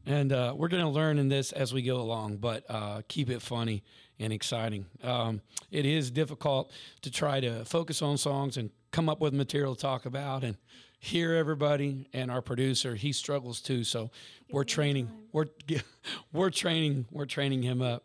And 0.05 0.33
uh, 0.33 0.55
we're 0.57 0.67
going 0.67 0.83
to 0.83 0.91
learn 0.91 1.17
in 1.17 1.29
this 1.29 1.53
as 1.53 1.73
we 1.73 1.83
go 1.83 2.01
along, 2.01 2.39
but 2.39 2.65
uh, 2.69 3.03
keep 3.07 3.31
it 3.31 3.41
funny 3.41 3.85
and 4.19 4.33
exciting. 4.33 4.87
Um, 5.05 5.43
it 5.71 5.87
is 5.87 6.11
difficult 6.11 6.73
to 7.03 7.11
try 7.13 7.39
to 7.39 7.65
focus 7.65 8.03
on 8.03 8.19
songs 8.19 8.57
and 8.57 8.71
come 8.91 9.09
up 9.09 9.21
with 9.21 9.33
material 9.33 9.77
to 9.77 9.81
talk 9.81 10.07
about 10.07 10.43
and 10.43 10.57
hear 11.03 11.35
everybody. 11.35 12.09
And 12.13 12.31
our 12.31 12.41
producer, 12.41 12.95
he 12.95 13.13
struggles 13.13 13.61
too. 13.61 13.85
So 13.85 14.11
we're 14.51 14.65
training. 14.65 15.07
time. 15.07 15.17
We're 15.33 15.47
we're 16.33 16.51
training. 16.51 17.07
We're 17.11 17.27
training 17.27 17.63
him 17.63 17.83
up. 17.83 18.05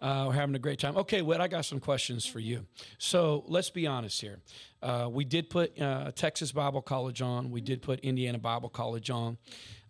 Uh, 0.00 0.24
we're 0.26 0.34
having 0.34 0.56
a 0.56 0.58
great 0.58 0.80
time. 0.80 0.96
Okay, 0.96 1.22
Whit, 1.22 1.40
I 1.40 1.46
got 1.46 1.64
some 1.64 1.78
questions 1.78 2.26
for 2.26 2.40
you. 2.40 2.66
So 2.98 3.44
let's 3.46 3.70
be 3.70 3.86
honest 3.86 4.20
here. 4.20 4.40
Uh, 4.82 5.08
we 5.08 5.24
did 5.24 5.48
put 5.48 5.80
uh, 5.80 6.10
Texas 6.10 6.50
Bible 6.50 6.82
College 6.82 7.22
on. 7.22 7.52
We 7.52 7.60
did 7.60 7.82
put 7.82 8.00
Indiana 8.00 8.38
Bible 8.38 8.68
College 8.68 9.10
on. 9.10 9.38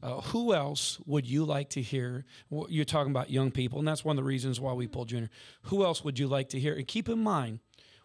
Uh, 0.03 0.21
who 0.21 0.53
else 0.53 1.01
would 1.07 1.27
you 1.27 1.47
like 1.47 1.71
to 1.71 1.81
hear? 1.81 2.27
You're 2.69 2.85
talking 2.85 3.11
about 3.11 3.31
young 3.31 3.51
people, 3.51 3.79
and 3.79 3.89
that's 3.89 4.05
one 4.05 4.19
of 4.19 4.23
the 4.23 4.29
reasons 4.29 4.61
why 4.61 4.75
we 4.75 4.87
pulled 4.87 5.13
in. 5.13 5.31
Who 5.63 5.83
else 5.83 6.05
would 6.05 6.19
you 6.19 6.27
like 6.27 6.51
to 6.51 6.61
hear? 6.61 6.75
And 6.75 6.87
keep 6.87 7.09
in 7.09 7.21
mind, 7.21 7.61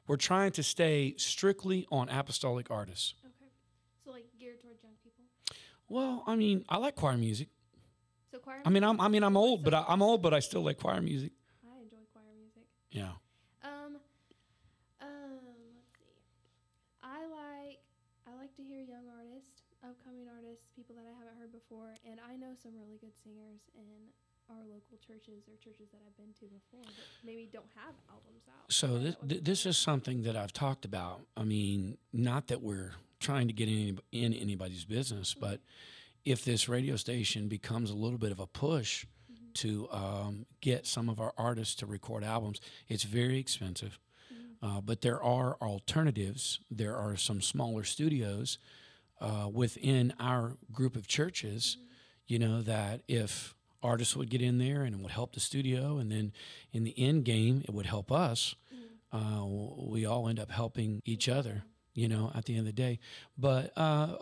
we're 0.08 0.16
trying 0.16 0.52
to 0.54 0.64
stay 0.64 1.16
strictly 1.18 1.86
on 1.92 2.08
apostolic 2.08 2.72
artists. 2.72 3.16
Okay. 3.26 3.52
So 4.06 4.12
like 4.12 4.26
geared 4.40 4.62
towards 4.62 4.82
young 4.82 4.94
people. 5.04 5.26
Well, 5.90 6.24
I 6.28 6.36
mean, 6.36 6.66
I 6.68 6.78
like 6.78 6.96
choir 6.96 7.18
music. 7.18 7.50
So 8.32 8.40
choir. 8.40 8.62
I 8.66 8.70
mean, 8.70 8.84
I'm, 8.84 9.00
I 9.00 9.08
mean, 9.08 9.24
I'm 9.24 9.38
old, 9.38 9.64
but 9.64 9.74
I, 9.74 9.86
I'm 9.88 10.02
old, 10.02 10.22
but 10.22 10.34
I 10.34 10.40
still 10.40 10.62
like 10.64 10.78
choir 10.80 11.02
music. 11.02 11.32
I 11.64 11.80
enjoy 11.80 12.04
choir 12.12 12.34
music. 12.38 12.68
Yeah. 12.92 13.16
Um, 13.64 13.96
um, 15.00 15.32
let's 15.76 15.92
see. 15.96 16.12
I 17.04 17.24
like 17.24 17.80
I 18.28 18.36
like 18.36 18.54
to 18.58 18.64
hear 18.64 18.84
young 18.84 19.08
artists, 19.16 19.64
upcoming 19.84 20.28
artists, 20.28 20.68
people 20.76 20.96
that 20.96 21.06
I 21.08 21.14
haven't 21.18 21.40
heard 21.40 21.54
before, 21.54 21.96
and 22.04 22.20
I 22.20 22.36
know 22.36 22.52
some 22.62 22.74
really 22.76 23.00
good 23.00 23.16
singers 23.24 23.64
in 23.76 24.12
our 24.50 24.64
local 24.68 24.98
churches 25.06 25.48
or 25.48 25.56
churches 25.64 25.88
that 25.92 26.00
I've 26.06 26.16
been 26.18 26.34
to 26.40 26.46
before 26.52 26.84
that 26.84 27.08
maybe 27.24 27.50
don't 27.52 27.72
have 27.76 27.94
albums 28.10 28.44
out. 28.48 28.72
So 28.72 28.98
this, 29.00 29.16
would 29.22 29.30
th- 29.30 29.44
be 29.44 29.52
this 29.52 29.66
is 29.66 29.78
something 29.78 30.24
that 30.24 30.36
I've 30.36 30.54
talked 30.54 30.86
about. 30.86 31.22
I 31.36 31.44
mean, 31.44 31.98
not 32.14 32.48
that 32.48 32.62
we're 32.62 32.92
trying 33.20 33.48
to 33.48 33.54
get 33.54 33.68
in, 33.68 34.00
in 34.12 34.34
anybody's 34.34 34.86
business, 34.86 35.34
but 35.34 35.60
if 36.26 36.44
this 36.44 36.68
radio 36.68 36.96
station 36.96 37.48
becomes 37.48 37.90
a 37.90 37.96
little 37.96 38.18
bit 38.18 38.32
of 38.32 38.40
a 38.40 38.48
push 38.48 39.06
to 39.56 39.88
um, 39.92 40.46
get 40.62 40.86
some 40.86 41.10
of 41.10 41.20
our 41.20 41.34
artists 41.38 41.76
to 41.76 41.86
record 41.86 42.24
albums, 42.24 42.60
it's 42.88 43.04
very 43.04 43.40
expensive. 43.40 43.98
Uh, 44.62 44.82
but 44.82 45.02
there 45.02 45.22
are 45.22 45.56
alternatives. 45.62 46.60
There 46.70 46.96
are 46.96 47.16
some 47.16 47.42
smaller 47.42 47.84
studios 47.84 48.58
uh, 49.22 49.50
within 49.52 50.14
our 50.20 50.58
group 50.72 50.96
of 50.96 51.08
churches, 51.08 51.78
you 52.28 52.40
know, 52.40 52.62
that 52.62 53.02
if 53.08 53.56
artists 53.82 54.16
would 54.16 54.30
get 54.30 54.42
in 54.42 54.58
there 54.58 54.84
and 54.84 54.96
it 54.96 55.02
would 55.02 55.12
help 55.12 55.34
the 55.34 55.40
studio, 55.40 55.98
and 55.98 56.12
then 56.12 56.34
in 56.72 56.84
the 56.84 56.98
end 56.98 57.24
game, 57.26 57.62
it 57.66 57.74
would 57.74 57.86
help 57.86 58.12
us. 58.12 58.56
Uh, 59.12 59.46
we 59.46 60.06
all 60.06 60.28
end 60.28 60.40
up 60.40 60.52
helping 60.52 61.02
each 61.06 61.30
other, 61.30 61.64
you 61.98 62.08
know, 62.08 62.32
at 62.36 62.46
the 62.46 62.54
end 62.54 62.60
of 62.60 62.66
the 62.68 62.72
day. 62.72 63.00
But 63.40 63.74
uh, 63.76 64.16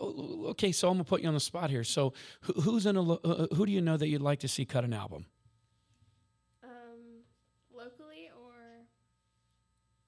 okay, 0.52 0.72
so 0.72 0.88
I'm 0.88 0.94
gonna 0.96 1.04
put 1.04 1.22
you 1.22 1.28
on 1.28 1.34
the 1.34 1.42
spot 1.42 1.70
here. 1.70 1.84
So 1.84 2.14
who, 2.42 2.54
who's 2.62 2.86
in 2.86 2.96
a 2.96 3.02
lo- 3.02 3.20
uh, 3.22 3.54
who 3.54 3.66
do 3.66 3.72
you 3.74 3.82
know 3.82 3.98
that 3.98 4.08
you'd 4.08 4.22
like 4.22 4.40
to 4.40 4.48
see 4.48 4.64
cut 4.64 4.86
an 4.86 4.94
album? 4.94 5.26
um 6.64 6.70
locally 7.76 8.30
or 8.42 8.56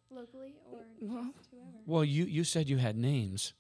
locally 0.10 0.56
or 0.71 0.80
Well, 1.01 1.34
whoever. 1.51 1.77
Well, 1.86 2.06
you 2.06 2.23
you 2.23 2.45
said 2.45 2.69
you 2.69 2.77
had 2.77 2.97
names. 2.97 3.53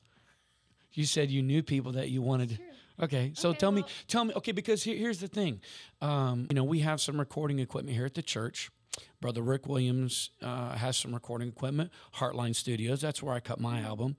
You 0.93 1.05
said 1.05 1.29
you 1.29 1.43
knew 1.43 1.61
people 1.61 1.91
that 1.91 2.09
you 2.09 2.21
wanted. 2.21 2.59
Okay, 2.99 3.33
so 3.35 3.49
Okay, 3.49 3.57
tell 3.59 3.71
me, 3.71 3.83
tell 4.07 4.23
me. 4.23 4.33
Okay, 4.35 4.53
because 4.53 4.83
here, 4.83 4.95
here's 4.95 5.19
the 5.19 5.27
thing. 5.27 5.59
Um, 6.01 6.47
you 6.49 6.55
know, 6.55 6.63
we 6.63 6.79
have 6.79 6.99
some 7.01 7.19
recording 7.19 7.59
equipment 7.59 7.95
here 7.95 8.05
at 8.05 8.15
the 8.15 8.23
church. 8.23 8.71
Brother 9.21 9.41
Rick 9.41 9.67
Williams 9.67 10.31
uh, 10.41 10.75
has 10.75 10.97
some 10.97 11.13
recording 11.13 11.49
equipment. 11.49 11.91
Heartline 12.15 12.55
Studios. 12.55 13.01
That's 13.01 13.21
where 13.21 13.33
I 13.33 13.39
cut 13.39 13.59
my 13.59 13.81
album 13.81 14.15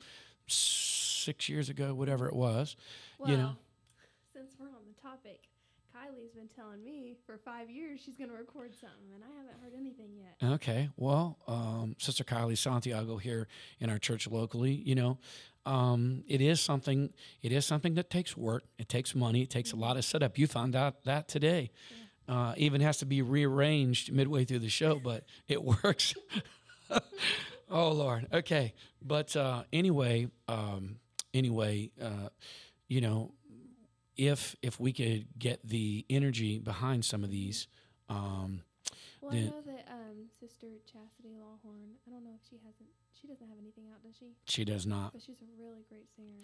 six 0.47 1.49
years 1.49 1.69
ago, 1.69 1.95
whatever 1.95 2.27
it 2.27 2.35
was. 2.35 2.77
Well, 3.19 3.31
you 3.31 3.37
know. 3.37 3.57
since 4.33 4.53
we're 4.59 4.67
on 4.67 4.83
the 4.87 5.01
topic, 5.01 5.41
Kylie's 5.95 6.33
been 6.33 6.49
telling 6.55 6.83
me 6.85 7.17
for 7.27 7.39
five 7.39 7.71
years 7.71 8.01
she's 8.05 8.17
gonna 8.17 8.33
record 8.33 8.73
something, 8.75 9.13
and 9.15 9.23
I 9.23 9.37
haven't 9.37 9.63
heard 9.63 9.75
anything 9.79 10.11
yet. 10.17 10.53
Okay. 10.55 10.89
Well, 10.97 11.39
um, 11.47 11.97
Sister 11.99 12.25
Kylie 12.25 12.57
Santiago 12.57 13.17
here 13.19 13.49
in 13.81 13.91
our 13.91 13.99
church 13.99 14.27
locally, 14.29 14.73
you 14.73 14.95
know, 14.95 15.19
um, 15.67 16.25
it 16.27 16.41
is 16.41 16.61
something. 16.61 17.13
It 17.43 17.53
is 17.53 17.67
something 17.67 17.95
that 17.95 18.09
takes 18.09 18.37
work. 18.37 18.65
It 18.79 18.89
takes 18.89 19.15
money. 19.15 19.43
It 19.43 19.51
takes 19.51 19.73
a 19.73 19.77
lot 19.77 19.97
of 19.99 20.05
setup. 20.05 20.39
You 20.39 20.47
found 20.47 20.75
out 20.75 21.05
that 21.05 21.29
today. 21.29 21.71
Uh, 22.29 22.53
even 22.59 22.81
has 22.83 22.99
to 22.99 23.07
be 23.07 23.23
rearranged 23.23 24.13
midway 24.13 24.45
through 24.45 24.59
the 24.59 24.69
show, 24.69 25.01
but 25.03 25.25
it 25.49 25.63
works. 25.85 26.15
oh 27.71 27.93
Lord. 27.93 28.27
Okay. 28.33 28.75
But 29.03 29.35
uh, 29.37 29.63
anyway, 29.73 30.29
um, 30.49 30.97
anyway, 31.33 31.91
uh, 32.03 32.29
you 32.89 33.01
know, 33.01 33.33
if 34.17 34.57
if 34.63 34.79
we 34.81 34.93
could 34.93 35.27
get 35.39 35.67
the 35.67 36.05
energy 36.11 36.59
behind 36.59 37.05
some 37.05 37.25
of 37.25 37.31
these. 37.31 37.67
Um, 38.09 38.63
Well, 39.21 39.33
Then- 39.33 39.43
I 39.49 39.51
know 39.51 39.63
that 39.67 39.89
um, 39.91 40.17
Sister 40.41 40.67
Chastity 40.87 41.35
Lawhorn. 41.39 41.97
I 42.07 42.11
don't 42.11 42.25
know 42.25 42.31
if 42.35 42.49
she 42.49 42.57
hasn't. 42.57 42.89
She 43.21 43.27
doesn't 43.27 43.49
have 43.49 43.59
anything 43.61 43.85
out, 43.93 44.03
does 44.03 44.15
she? 44.19 44.27
she 44.47 44.65
does 44.65 44.87
not. 44.87 45.13
But 45.13 45.23
she's 45.23 45.41
a 45.43 45.63
really 45.63 45.85
great 45.89 46.07
singer. 46.15 46.39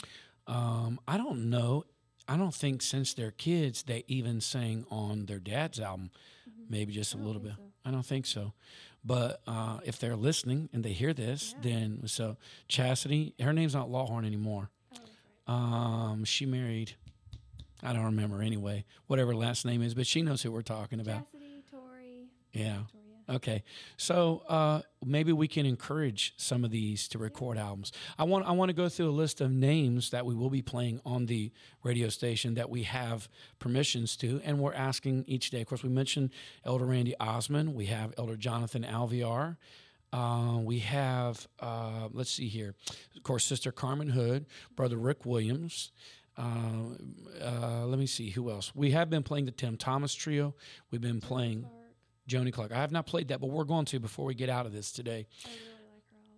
Um, 0.47 0.99
I 1.07 1.17
don't 1.17 1.49
know. 1.51 1.85
I 2.29 2.37
don't 2.37 2.55
think 2.55 2.81
since 2.83 3.15
they're 3.15 3.31
kids 3.33 3.83
they 3.83 4.05
even 4.09 4.41
sang 4.41 4.87
on 4.91 5.27
their 5.27 5.39
dad's 5.39 5.79
album. 5.81 6.11
Maybe 6.69 6.93
just 6.93 7.13
a 7.15 7.19
little 7.19 7.41
bit. 7.43 7.53
so. 7.57 7.63
I 7.85 7.91
don't 7.91 8.07
think 8.07 8.25
so. 8.27 8.53
But 9.05 9.43
uh, 9.47 9.81
if 9.85 9.99
they're 9.99 10.17
listening 10.17 10.71
and 10.73 10.83
they 10.83 10.93
hear 10.93 11.13
this, 11.13 11.55
Yeah. 11.63 11.73
then 11.73 12.03
so 12.07 12.37
Chastity, 12.69 13.35
her 13.41 13.53
name's 13.53 13.75
not 13.75 13.91
Lawhorn 13.91 14.25
anymore. 14.25 14.71
Oh, 15.47 15.53
right. 15.53 16.11
Um, 16.13 16.25
she 16.25 16.47
married. 16.47 16.95
I 17.83 17.93
don't 17.93 18.05
remember 18.07 18.41
anyway. 18.43 18.87
Whatever 19.09 19.35
last 19.35 19.67
name 19.67 19.83
is, 19.83 19.93
but 19.95 20.07
she 20.07 20.23
knows 20.23 20.41
who 20.43 20.51
we're 20.51 20.63
talking 20.63 21.01
about. 21.01 21.31
Chastity, 21.31 21.63
Tori, 21.71 22.29
Yeah. 22.55 22.79
Victoria. 22.79 23.04
Okay, 23.27 23.63
so 23.97 24.43
uh, 24.49 24.83
maybe 25.03 25.33
we 25.33 25.49
can 25.49 25.65
encourage 25.65 26.35
some 26.37 26.63
of 26.63 26.71
these 26.71 27.09
to 27.09 27.19
record 27.19 27.57
albums. 27.57 27.91
I 28.19 28.25
want 28.25 28.47
I 28.47 28.53
want 28.53 28.69
to 28.69 28.75
go 28.75 28.91
through 28.91 29.09
a 29.09 29.13
list 29.13 29.41
of 29.41 29.51
names 29.51 30.11
that 30.11 30.27
we 30.27 30.35
will 30.35 30.51
be 30.51 30.61
playing 30.61 31.01
on 31.07 31.25
the 31.25 31.51
radio 31.83 32.11
station 32.11 32.53
that 32.55 32.69
we 32.69 32.83
have 32.83 33.31
permissions 33.59 34.15
to, 34.19 34.43
and 34.45 34.59
we're 34.59 34.75
asking 34.75 35.25
each 35.27 35.51
day. 35.51 35.63
Of 35.63 35.69
course, 35.69 35.83
we 35.83 35.89
mentioned 35.89 36.31
Elder 36.67 36.85
Randy 36.85 37.15
Osmond. 37.19 37.75
We 37.75 37.87
have 37.87 38.13
Elder 38.19 38.37
Jonathan 38.37 38.85
Alviar. 38.85 39.57
Uh, 40.13 40.59
we 40.59 40.81
have 40.81 41.49
uh, 41.61 42.09
let's 42.13 42.31
see 42.31 42.49
here, 42.49 42.75
of 43.17 43.23
course, 43.23 43.45
Sister 43.45 43.73
Carmen 43.73 44.11
Hood, 44.11 44.45
Brother 44.77 44.99
Rick 44.99 45.25
Williams. 45.25 45.93
Uh, 46.37 46.97
uh, 47.43 47.87
let 47.87 47.99
me 47.99 48.07
see 48.07 48.31
who 48.31 48.51
else. 48.51 48.75
We 48.75 48.91
have 48.91 49.09
been 49.09 49.23
playing 49.23 49.47
the 49.47 49.51
Tim 49.51 49.79
Thomas 49.79 50.15
Trio. 50.15 50.55
We've 50.91 51.01
been 51.01 51.23
playing. 51.23 51.67
Joni 52.29 52.53
Clark. 52.53 52.73
I 52.73 52.77
have 52.77 52.93
not 52.93 53.07
played 53.07 53.29
that, 53.29 53.41
but 53.41 53.51
we're 53.51 53.65
going 53.65 53.85
to 53.87 54.01
before 54.01 54.25
we 54.25 54.35
get 54.35 54.49
out 54.49 54.67
of 54.67 54.73
this 54.73 54.93
today. 54.93 55.27
I 55.45 55.49
really 55.49 55.61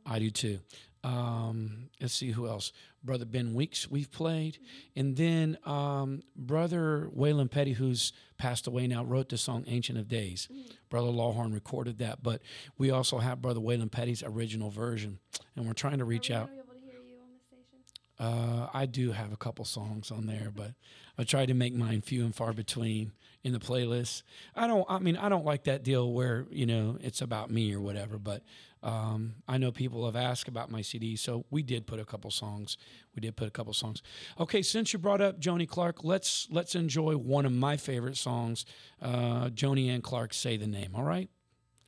like 0.04 0.06
her. 0.06 0.14
I 0.14 0.18
do 0.18 0.30
too. 0.30 0.58
Um, 1.04 1.90
let's 2.00 2.14
see 2.14 2.32
who 2.32 2.48
else. 2.48 2.72
Brother 3.04 3.24
Ben 3.24 3.54
Weeks, 3.54 3.88
we've 3.88 4.10
played. 4.10 4.58
And 4.96 5.16
then 5.16 5.56
um, 5.64 6.22
Brother 6.34 7.08
Waylon 7.16 7.48
Petty, 7.48 7.74
who's 7.74 8.12
passed 8.38 8.66
away 8.66 8.88
now, 8.88 9.04
wrote 9.04 9.28
the 9.28 9.38
song 9.38 9.64
Ancient 9.68 9.98
of 9.98 10.08
Days. 10.08 10.48
Brother 10.90 11.08
Lawhorn 11.08 11.54
recorded 11.54 11.98
that, 11.98 12.24
but 12.24 12.42
we 12.76 12.90
also 12.90 13.18
have 13.18 13.40
Brother 13.40 13.60
Waylon 13.60 13.90
Petty's 13.92 14.24
original 14.24 14.70
version. 14.70 15.20
And 15.54 15.66
we're 15.66 15.74
trying 15.74 15.98
to 15.98 16.04
reach 16.04 16.30
out. 16.32 16.48
gonna 16.48 16.62
be 16.62 16.64
able 16.64 16.74
to 16.74 16.80
hear 16.80 17.00
you 17.06 17.16
on 17.22 17.28
the 17.30 18.34
station? 18.36 18.62
Uh, 18.64 18.70
I 18.74 18.86
do 18.86 19.12
have 19.12 19.32
a 19.32 19.36
couple 19.36 19.64
songs 19.64 20.10
on 20.10 20.26
there, 20.26 20.50
but 20.52 20.72
I 21.16 21.22
try 21.22 21.46
to 21.46 21.54
make 21.54 21.72
mine 21.72 22.00
few 22.00 22.24
and 22.24 22.34
far 22.34 22.52
between 22.52 23.12
in 23.46 23.52
the 23.52 23.60
playlist. 23.60 24.24
I 24.56 24.66
don't. 24.66 24.84
I 24.88 24.98
mean, 24.98 25.16
I 25.16 25.28
don't 25.28 25.44
like 25.44 25.64
that 25.64 25.84
deal 25.84 26.12
where 26.12 26.46
you 26.50 26.66
know 26.66 26.98
it's 27.00 27.20
about 27.20 27.48
me 27.48 27.72
or 27.72 27.80
whatever. 27.80 28.18
But 28.18 28.42
um, 28.82 29.36
I 29.46 29.56
know 29.56 29.70
people 29.70 30.04
have 30.04 30.16
asked 30.16 30.48
about 30.48 30.68
my 30.68 30.82
CD, 30.82 31.14
so 31.14 31.46
we 31.48 31.62
did 31.62 31.86
put 31.86 32.00
a 32.00 32.04
couple 32.04 32.32
songs. 32.32 32.76
We 33.14 33.20
did 33.20 33.36
put 33.36 33.46
a 33.46 33.52
couple 33.52 33.72
songs. 33.72 34.02
Okay, 34.40 34.62
since 34.62 34.92
you 34.92 34.98
brought 34.98 35.20
up 35.20 35.40
Joni 35.40 35.68
Clark, 35.68 36.02
let's 36.02 36.48
let's 36.50 36.74
enjoy 36.74 37.16
one 37.16 37.46
of 37.46 37.52
my 37.52 37.76
favorite 37.76 38.16
songs. 38.16 38.66
Uh, 39.00 39.48
Joni 39.50 39.94
and 39.94 40.02
Clark 40.02 40.34
say 40.34 40.56
the 40.56 40.66
name. 40.66 40.96
All 40.96 41.04
right, 41.04 41.30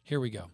here 0.05 0.21
we 0.21 0.31
go. 0.31 0.51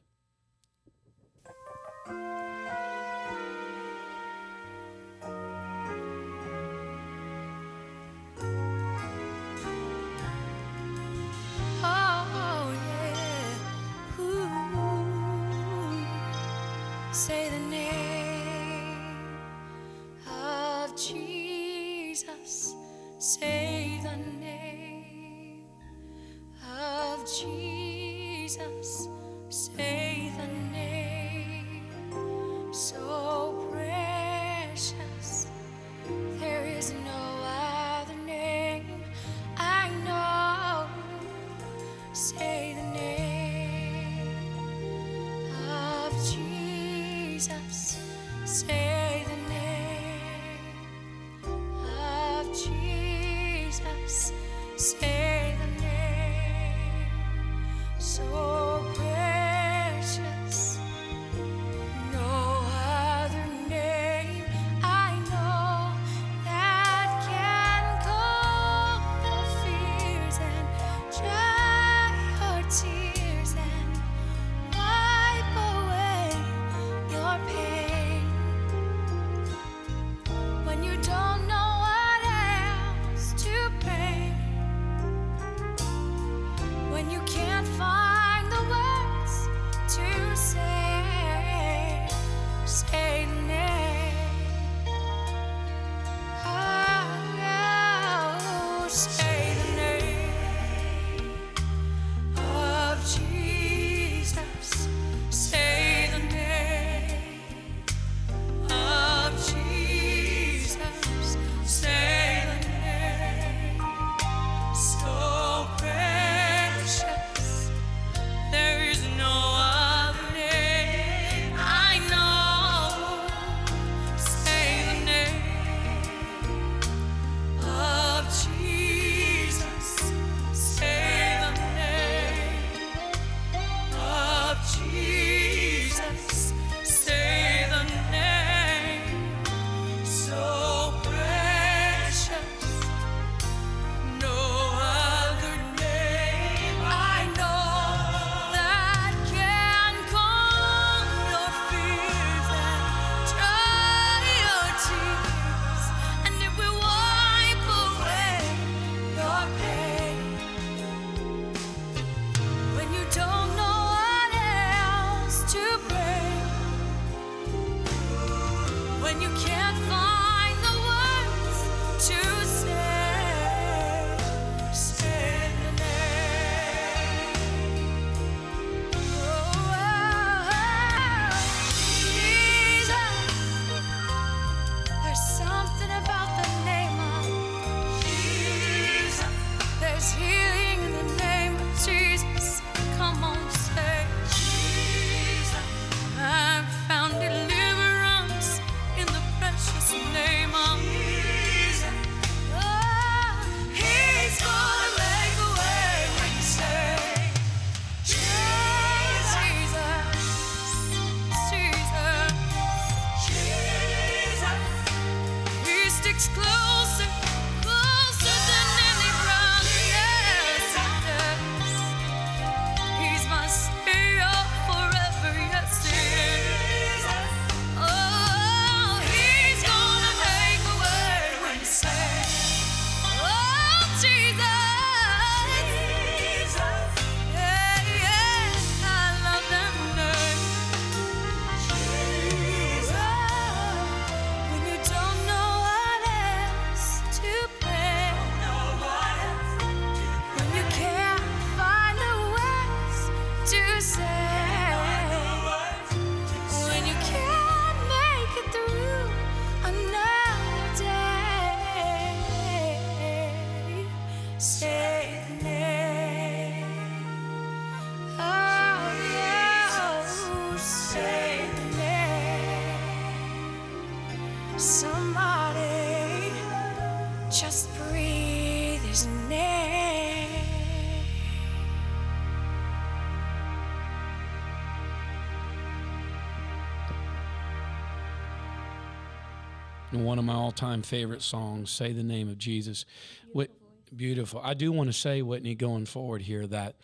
one 290.05 290.19
of 290.19 290.25
my 290.25 290.35
all 290.35 290.53
time 290.53 290.83
favorite 290.83 291.23
songs, 291.23 291.71
Say 291.71 291.93
the 291.93 292.03
Name 292.03 292.29
of 292.29 292.38
Jesus. 292.38 292.85
Beautiful. 292.85 293.33
What, 293.33 293.97
beautiful. 293.97 294.40
I 294.43 294.55
do 294.55 294.71
want 294.71 294.88
to 294.88 294.93
say, 294.93 295.23
Whitney, 295.23 295.55
going 295.55 295.87
forward 295.87 296.23
here, 296.23 296.47
that 296.47 296.77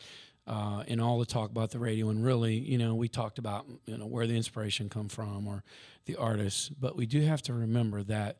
uh, 0.47 0.83
in 0.87 1.01
all 1.01 1.19
the 1.19 1.27
talk 1.27 1.51
about 1.51 1.71
the 1.71 1.79
radio, 1.79 2.09
and 2.09 2.25
really, 2.25 2.55
you 2.55 2.79
know, 2.79 2.95
we 2.95 3.09
talked 3.09 3.39
about, 3.39 3.67
you 3.87 3.97
know, 3.97 4.07
where 4.07 4.27
the 4.27 4.37
inspiration 4.37 4.89
come 4.89 5.09
from 5.09 5.47
or 5.47 5.63
the 6.07 6.17
artists, 6.17 6.69
but 6.69 6.97
we 6.97 7.07
do 7.07 7.21
have 7.21 7.43
to 7.43 7.53
remember 7.53 8.03
that 8.03 8.39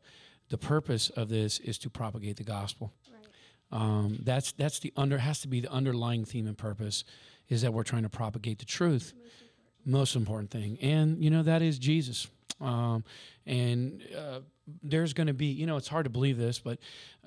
the 0.49 0.57
purpose 0.57 1.09
of 1.11 1.29
this 1.29 1.59
is 1.59 1.77
to 1.77 1.89
propagate 1.89 2.37
the 2.37 2.43
gospel. 2.43 2.91
Right. 3.09 3.81
Um, 3.81 4.19
that's 4.23 4.51
that's 4.53 4.79
the 4.79 4.91
under 4.97 5.19
has 5.19 5.39
to 5.41 5.47
be 5.47 5.61
the 5.61 5.71
underlying 5.71 6.25
theme 6.25 6.47
and 6.47 6.57
purpose 6.57 7.05
is 7.47 7.61
that 7.61 7.73
we're 7.73 7.83
trying 7.83 8.03
to 8.03 8.09
propagate 8.09 8.59
the 8.59 8.65
truth. 8.65 9.13
Most 9.13 9.21
important, 9.21 9.85
Most 9.85 10.15
important 10.15 10.51
thing, 10.51 10.77
and 10.81 11.23
you 11.23 11.29
know 11.29 11.43
that 11.43 11.61
is 11.61 11.79
Jesus. 11.79 12.27
Um, 12.61 13.03
and 13.45 14.03
uh, 14.17 14.39
there's 14.83 15.13
going 15.13 15.27
to 15.27 15.33
be, 15.33 15.47
you 15.47 15.65
know, 15.65 15.77
it's 15.77 15.87
hard 15.87 16.03
to 16.05 16.09
believe 16.09 16.37
this, 16.37 16.59
but 16.59 16.77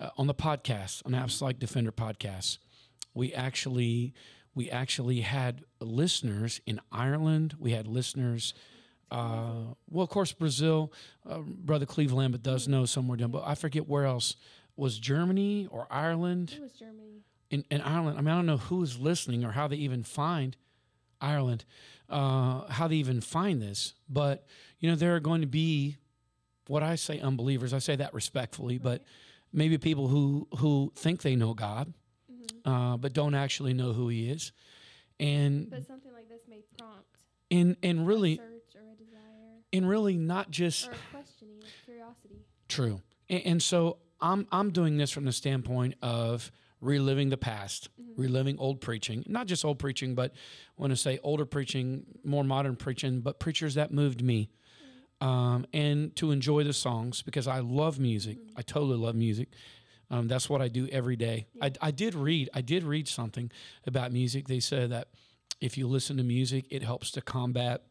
uh, 0.01 0.11
on 0.17 0.27
the 0.27 0.35
podcast, 0.35 1.03
on 1.05 1.15
Apostolic 1.15 1.59
Defender 1.59 1.93
podcast, 1.93 2.59
we 3.15 3.33
actually 3.35 4.15
we 4.55 4.71
actually 4.71 5.21
had 5.21 5.65
listeners 5.81 6.61
in 6.67 6.81
Ireland. 6.93 7.57
We 7.59 7.73
had 7.73 7.89
listeners. 7.89 8.55
Uh, 9.11 9.75
well, 9.91 10.05
of 10.05 10.11
course, 10.11 10.33
Brazil. 10.33 10.93
Uh, 11.29 11.39
Brother 11.41 11.87
Cleveland, 11.87 12.33
but 12.33 12.43
does 12.43 12.69
know 12.69 12.85
somewhere 12.85 13.17
down. 13.17 13.31
But 13.33 13.43
I 13.47 13.55
forget 13.57 13.89
where 13.89 14.05
else 14.07 14.37
was 14.77 14.99
Germany 14.99 15.67
or 15.71 15.87
Ireland 15.91 16.53
It 16.57 16.63
was 16.63 16.73
Germany. 16.73 17.23
in, 17.51 17.65
in 17.71 17.81
Ireland. 17.81 18.17
I 18.19 18.21
mean, 18.23 18.31
I 18.31 18.37
don't 18.37 18.47
know 18.47 18.57
who 18.59 18.83
is 18.83 18.99
listening 18.99 19.45
or 19.45 19.51
how 19.53 19.67
they 19.69 19.77
even 19.77 20.03
find 20.05 20.57
Ireland, 21.21 21.65
uh, 22.09 22.67
how 22.69 22.87
they 22.89 22.97
even 22.97 23.21
find 23.21 23.61
this. 23.63 23.95
But 24.09 24.47
you 24.85 24.91
know, 24.91 24.97
there 24.97 25.17
are 25.17 25.21
going 25.21 25.41
to 25.41 25.47
be 25.47 25.97
what 26.67 26.83
I 26.83 26.97
say 26.97 27.19
unbelievers. 27.19 27.73
I 27.73 27.79
say 27.79 27.97
that 27.97 28.13
respectfully, 28.13 28.77
but 28.77 29.03
maybe 29.51 29.79
people 29.79 30.09
who 30.09 30.47
who 30.59 30.93
think 30.95 31.23
they 31.23 31.37
know 31.37 31.55
God, 31.55 31.95
uh, 32.67 32.99
but 32.99 33.15
don't 33.15 33.35
actually 33.35 33.73
know 33.73 33.95
who 33.95 34.09
He 34.09 34.29
is, 34.29 34.53
and 35.19 35.71
But 35.71 35.87
something 35.87 36.13
like 36.13 36.29
this 36.29 36.43
may 36.47 36.61
prompt 36.77 37.07
and 37.51 37.79
and 37.83 38.01
a 38.01 38.03
really 38.03 38.37
search 38.37 38.77
or 38.77 38.93
a 38.93 38.95
desire 38.95 39.63
and 39.73 39.89
really 39.89 40.19
not 40.19 40.51
just 40.51 40.89
or 40.89 40.93
questioning, 41.11 41.63
curiosity. 41.87 42.45
True. 42.69 43.01
And, 43.31 43.43
and 43.47 43.63
so 43.63 43.97
I'm 44.21 44.47
I'm 44.53 44.71
doing 44.71 44.99
this 44.99 45.11
from 45.11 45.25
the 45.25 45.33
standpoint 45.33 45.95
of 46.03 46.53
reliving 46.83 47.31
the 47.31 47.39
past, 47.39 47.89
reliving 48.19 48.59
old 48.59 48.83
preaching, 48.83 49.25
not 49.27 49.47
just 49.47 49.65
old 49.65 49.79
preaching, 49.79 50.15
but 50.15 50.33
I 50.79 50.83
want 50.83 50.91
to 50.91 50.97
say 50.99 51.19
older 51.23 51.47
preaching, 51.47 52.05
more 52.23 52.45
modern 52.45 52.77
preaching, 52.77 53.23
but 53.23 53.41
preachers 53.41 53.77
that 53.77 53.91
moved 53.91 54.23
me. 54.23 54.51
Um, 55.25 55.65
and 55.73 56.15
to 56.17 56.33
enjoy 56.33 56.65
the 56.65 56.75
songs 56.75 57.23
because 57.23 57.49
I 57.49 57.61
love 57.61 57.99
music. 57.99 58.37
I 58.57 58.63
totally 58.63 58.99
love 58.99 59.15
music. 59.15 59.49
Um, 60.11 60.29
that's 60.29 60.51
what 60.51 60.61
I 60.61 60.69
do 60.69 60.87
every 60.89 61.17
day. 61.17 61.47
I, 61.63 61.73
I 61.81 61.91
did 61.93 62.15
read. 62.15 62.51
I 62.53 62.61
did 62.61 62.85
read 62.85 63.09
something 63.09 63.51
about 63.87 64.13
music. 64.13 64.49
They 64.49 64.61
said 64.61 64.91
that 64.91 65.09
if 65.63 65.79
you 65.79 65.89
listen 65.89 66.19
to 66.19 66.23
music, 66.23 66.67
it 66.69 66.83
helps 66.83 67.11
to 67.13 67.23
combat 67.23 67.85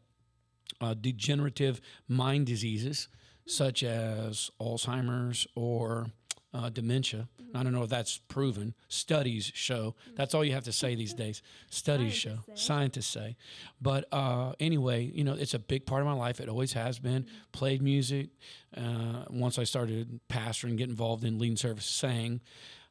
uh, 0.80 0.94
degenerative 0.94 1.80
mind 2.06 2.46
diseases 2.46 3.08
such 3.46 3.82
as 3.82 4.50
Alzheimer's 4.60 5.46
or 5.56 6.06
uh, 6.54 6.68
dementia. 6.70 7.28
I 7.54 7.62
don't 7.62 7.72
know 7.72 7.82
if 7.82 7.90
that's 7.90 8.18
proven. 8.28 8.74
Studies 8.88 9.50
show. 9.54 9.94
That's 10.14 10.34
all 10.34 10.44
you 10.44 10.52
have 10.52 10.64
to 10.64 10.72
say 10.72 10.94
these 10.94 11.12
days. 11.24 11.42
Studies 11.68 12.14
show. 12.14 12.38
Scientists 12.54 12.56
say. 12.56 12.64
Scientists 12.64 13.06
say. 13.06 13.36
But 13.82 14.08
uh, 14.12 14.52
anyway, 14.60 15.10
you 15.12 15.24
know, 15.24 15.34
it's 15.34 15.54
a 15.54 15.58
big 15.58 15.84
part 15.84 16.00
of 16.00 16.06
my 16.06 16.14
life. 16.14 16.40
It 16.40 16.48
always 16.48 16.72
has 16.72 16.98
been. 16.98 17.26
Played 17.52 17.82
music. 17.82 18.28
Uh, 18.76 19.24
once 19.30 19.58
I 19.58 19.64
started 19.64 20.20
pastoring, 20.28 20.76
get 20.76 20.88
involved 20.88 21.24
in 21.24 21.38
leading 21.38 21.56
service, 21.56 21.86
sang. 21.86 22.40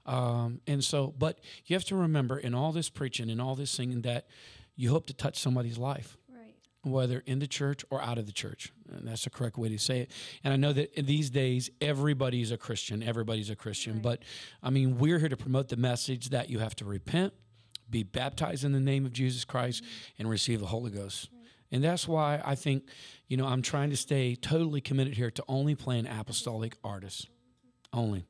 Um, 0.06 0.60
and 0.68 0.84
so, 0.84 1.14
but 1.18 1.40
you 1.66 1.76
have 1.76 1.86
to 1.86 1.96
remember 1.96 2.38
in 2.38 2.54
all 2.54 2.74
this 2.74 2.90
preaching 2.90 3.30
and 3.30 3.42
all 3.42 3.56
this 3.56 3.72
singing 3.72 4.02
that 4.02 4.28
you 4.76 4.90
hope 4.90 5.06
to 5.06 5.14
touch 5.14 5.40
somebody's 5.40 5.78
life. 5.78 6.18
Whether 6.84 7.24
in 7.26 7.40
the 7.40 7.48
church 7.48 7.86
or 7.90 8.02
out 8.02 8.18
of 8.18 8.26
the 8.26 8.32
church. 8.32 8.72
And 8.92 9.08
that's 9.08 9.24
the 9.24 9.30
correct 9.30 9.58
way 9.58 9.70
to 9.70 9.80
say 9.80 10.02
it. 10.02 10.12
And 10.44 10.54
I 10.54 10.58
know 10.58 10.74
that 10.74 10.94
these 11.06 11.30
days 11.30 11.70
everybody's 11.82 12.52
a 12.52 12.58
Christian, 12.58 13.02
everybody's 13.02 13.50
a 13.50 13.56
Christian, 13.56 14.00
but 14.00 14.22
I 14.62 14.70
mean, 14.70 14.98
we're 14.98 15.20
here 15.20 15.30
to 15.30 15.38
promote 15.38 15.70
the 15.70 15.78
message 15.78 16.30
that 16.30 16.50
you 16.50 16.60
have 16.60 16.76
to 16.78 16.86
repent, 16.86 17.34
be 17.90 18.04
baptized 18.04 18.64
in 18.64 18.74
the 18.74 18.80
name 18.80 19.06
of 19.06 19.14
Jesus 19.14 19.46
Christ, 19.46 19.84
mm-hmm. 19.84 20.22
and 20.22 20.30
receive 20.30 20.60
the 20.60 20.68
Holy 20.68 20.92
Ghost. 20.92 21.30
And 21.72 21.84
that's 21.84 22.08
why 22.08 22.42
I 22.46 22.54
think, 22.54 22.84
you 23.28 23.38
know, 23.38 23.48
I'm 23.48 23.64
trying 23.64 23.90
to 23.90 23.98
stay 23.98 24.36
totally 24.36 24.82
committed 24.82 25.16
here 25.16 25.32
to 25.32 25.44
only 25.48 25.74
playing 25.74 26.06
apostolic 26.06 26.78
artists 26.84 27.28
only. 27.94 28.26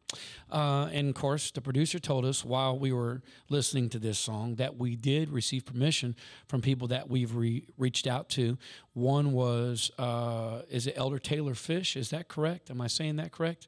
Uh, 0.52 0.90
and 0.92 1.10
of 1.10 1.16
course, 1.16 1.52
the 1.52 1.62
producer 1.62 2.00
told 2.00 2.26
us 2.26 2.44
while 2.46 2.78
we 2.78 2.92
were 2.92 3.22
listening 3.50 3.90
to 3.90 4.00
this 4.00 4.20
song 4.20 4.56
that 4.56 4.78
we 4.78 4.96
did 4.96 5.30
receive 5.30 5.66
permission 5.66 6.16
from 6.48 6.62
people 6.62 6.88
that 6.90 7.10
we've 7.10 7.36
re- 7.36 7.66
reached 7.78 8.06
out 8.06 8.30
to. 8.30 8.58
One 8.94 9.34
was, 9.34 9.92
uh, 9.98 10.62
is 10.70 10.86
it 10.86 10.94
Elder 10.98 11.20
Taylor 11.20 11.56
Fish? 11.56 11.96
Is 11.96 12.10
that 12.10 12.28
correct? 12.28 12.70
Am 12.70 12.82
I 12.82 12.88
saying 12.88 13.16
that 13.16 13.32
correct? 13.32 13.68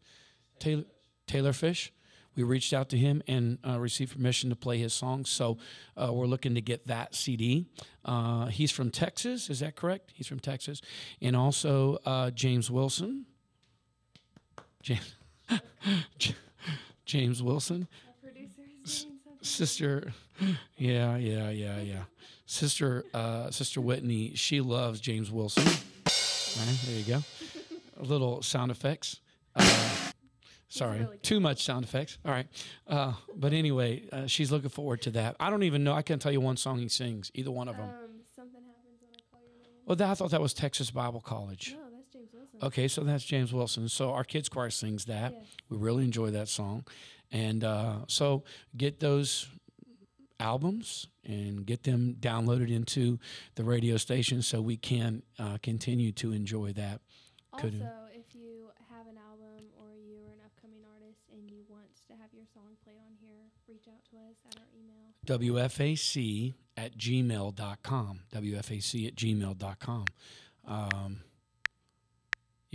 Taylor, 0.59 0.83
Taylor 1.27 1.53
Fish? 1.53 1.91
We 2.35 2.43
reached 2.43 2.73
out 2.73 2.89
to 2.89 2.97
him 2.97 3.23
and 3.27 3.59
uh, 3.65 3.79
received 3.79 4.11
permission 4.11 4.49
to 4.49 4.57
play 4.57 4.77
his 4.77 4.93
song. 4.93 5.23
So 5.23 5.57
uh, 5.95 6.11
we're 6.11 6.25
looking 6.25 6.53
to 6.55 6.61
get 6.61 6.87
that 6.87 7.15
CD. 7.15 7.65
Uh, 8.03 8.47
he's 8.47 8.71
from 8.71 8.91
Texas. 8.91 9.49
Is 9.49 9.61
that 9.61 9.77
correct? 9.77 10.11
He's 10.13 10.27
from 10.27 10.39
Texas. 10.39 10.81
And 11.21 11.35
also 11.35 11.97
uh, 12.05 12.31
James 12.31 12.69
Wilson. 12.69 13.25
James. 14.81 15.15
James 17.05 17.41
Wilson, 17.41 17.87
is 18.83 19.07
sister, 19.41 20.13
yeah, 20.77 21.17
yeah, 21.17 21.49
yeah, 21.49 21.79
yeah, 21.79 22.03
sister, 22.45 23.05
uh, 23.13 23.51
sister 23.51 23.81
Whitney. 23.81 24.33
She 24.35 24.61
loves 24.61 24.99
James 24.99 25.31
Wilson. 25.31 25.63
Right, 25.65 26.79
there 26.85 26.97
you 26.97 27.03
go. 27.05 27.23
A 27.99 28.03
little 28.03 28.41
sound 28.41 28.71
effects. 28.71 29.21
Uh, 29.55 30.11
sorry, 30.67 30.99
really 30.99 31.17
too 31.17 31.39
much 31.39 31.63
sound 31.63 31.85
effects. 31.85 32.17
All 32.25 32.31
right, 32.31 32.47
uh, 32.87 33.13
but 33.35 33.53
anyway, 33.53 34.03
uh, 34.11 34.27
she's 34.27 34.51
looking 34.51 34.69
forward 34.69 35.01
to 35.03 35.11
that. 35.11 35.35
I 35.39 35.49
don't 35.49 35.63
even 35.63 35.83
know. 35.83 35.93
I 35.93 36.01
can't 36.01 36.21
tell 36.21 36.31
you 36.31 36.41
one 36.41 36.57
song 36.57 36.79
he 36.79 36.89
sings. 36.89 37.31
Either 37.33 37.51
one 37.51 37.67
of 37.67 37.77
them. 37.77 37.89
Um, 37.89 38.21
something 38.35 38.61
happens 38.61 39.01
when 39.01 39.11
I 39.13 39.21
call 39.31 39.41
your 39.45 39.63
name. 39.63 39.71
Well, 39.85 39.95
that, 39.95 40.09
I 40.09 40.13
thought 40.15 40.31
that 40.31 40.41
was 40.41 40.53
Texas 40.53 40.91
Bible 40.91 41.21
College. 41.21 41.75
No, 41.77 41.84
Wilson. 42.55 42.67
Okay, 42.67 42.87
so 42.87 43.01
that's 43.03 43.23
James 43.23 43.53
Wilson. 43.53 43.87
So 43.89 44.11
our 44.11 44.23
kids 44.23 44.49
choir 44.49 44.69
sings 44.69 45.05
that. 45.05 45.33
We 45.69 45.77
really 45.77 46.03
enjoy 46.03 46.31
that 46.31 46.47
song, 46.47 46.85
and 47.31 47.63
uh, 47.63 47.95
so 48.07 48.43
get 48.75 48.99
those 48.99 49.47
albums 50.39 51.07
and 51.23 51.65
get 51.65 51.83
them 51.83 52.15
downloaded 52.19 52.69
into 52.69 53.19
the 53.55 53.63
radio 53.63 53.97
station 53.97 54.41
so 54.41 54.61
we 54.61 54.77
can 54.77 55.23
uh, 55.39 55.57
continue 55.63 56.11
to 56.13 56.31
enjoy 56.31 56.73
that. 56.73 57.01
Also, 57.53 57.67
Could- 57.67 57.87
if 58.13 58.35
you 58.35 58.69
have 58.89 59.07
an 59.07 59.17
album 59.17 59.65
or 59.79 59.95
you 59.95 60.17
are 60.17 60.31
an 60.33 60.39
upcoming 60.45 60.81
artist 60.93 61.19
and 61.33 61.49
you 61.49 61.63
want 61.69 61.87
to 62.07 62.13
have 62.21 62.29
your 62.33 62.45
song 62.53 62.75
played 62.83 62.97
on 62.97 63.15
here, 63.21 63.49
reach 63.67 63.87
out 63.87 64.03
to 64.11 64.17
us 64.17 64.35
at 64.51 64.57
our 64.59 64.67
email. 64.77 65.13
WFAC 65.25 66.53
at 66.77 66.97
gmail.com. 66.97 68.19
WFAC 68.33 69.07
at 69.07 69.15
gmail.com. 69.15 70.05
Um, 70.67 71.19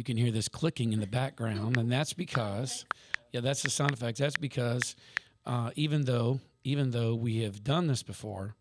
you 0.01 0.05
can 0.05 0.17
hear 0.17 0.31
this 0.31 0.49
clicking 0.49 0.95
in 0.95 1.01
the 1.01 1.07
background, 1.07 1.77
and 1.77 1.93
that's 1.93 2.15
because, 2.15 2.87
yeah, 3.33 3.41
that's 3.43 3.63
the 3.63 3.69
sound 3.69 3.93
effects. 3.93 4.19
That's 4.19 4.39
because 4.39 4.97
uh, 5.45 5.73
even 5.77 6.07
though 6.07 6.41
even 6.65 6.91
though 6.91 7.15
we 7.15 7.43
have 7.43 7.63
done 7.63 7.87
this 7.87 8.03
before, 8.03 8.57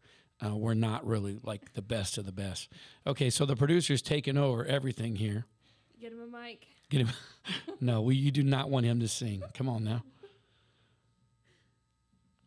uh, 0.45 0.53
we're 0.53 0.73
not 0.73 1.07
really 1.07 1.39
like 1.41 1.75
the 1.75 1.81
best 1.81 2.17
of 2.17 2.25
the 2.25 2.33
best. 2.33 2.67
Okay, 3.07 3.29
so 3.29 3.45
the 3.45 3.55
producer's 3.55 4.01
taking 4.01 4.37
over 4.37 4.65
everything 4.65 5.15
here. 5.15 5.45
Get 6.01 6.11
him 6.11 6.19
a 6.19 6.27
mic. 6.27 6.67
Get 6.89 7.07
him. 7.07 7.09
no, 7.79 8.01
we, 8.01 8.15
you 8.15 8.31
do 8.31 8.43
not 8.43 8.69
want 8.69 8.85
him 8.85 8.99
to 8.99 9.07
sing. 9.07 9.41
Come 9.53 9.69
on 9.69 9.85
now. 9.85 10.03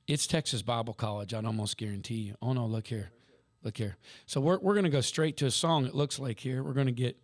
It's 0.07 0.27
Texas 0.27 0.61
Bible 0.61 0.93
College. 0.93 1.33
I'd 1.33 1.47
almost 1.47 1.79
guarantee 1.79 2.17
you. 2.17 2.35
Oh 2.43 2.53
no, 2.53 2.67
look 2.67 2.89
here, 2.89 3.11
look 3.63 3.79
here. 3.79 3.97
So 4.27 4.39
we're 4.43 4.59
we're 4.59 4.75
gonna 4.75 4.91
go 4.91 5.01
straight 5.01 5.39
to 5.39 5.47
a 5.47 5.51
song. 5.51 5.87
It 5.87 5.95
looks 5.95 6.19
like 6.19 6.41
here 6.41 6.63
we're 6.63 6.75
gonna 6.75 6.93
get 6.93 7.17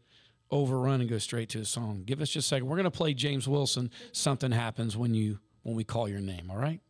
overrun 0.51 1.01
and 1.01 1.11
go 1.11 1.19
straight 1.19 1.49
to 1.51 1.61
a 1.61 1.65
song. 1.65 2.03
Give 2.05 2.21
us 2.21 2.31
just 2.31 2.47
a 2.47 2.49
second. 2.49 2.67
We're 2.67 2.77
gonna 2.77 2.91
play 2.91 3.15
James 3.15 3.47
Wilson. 3.49 3.91
Something 4.13 4.53
happens 4.53 4.97
when 4.97 5.15
you 5.15 5.39
when 5.63 5.77
we 5.77 5.85
call 5.85 6.09
your 6.09 6.21
name. 6.21 6.51
All 6.51 6.57
right. 6.57 6.81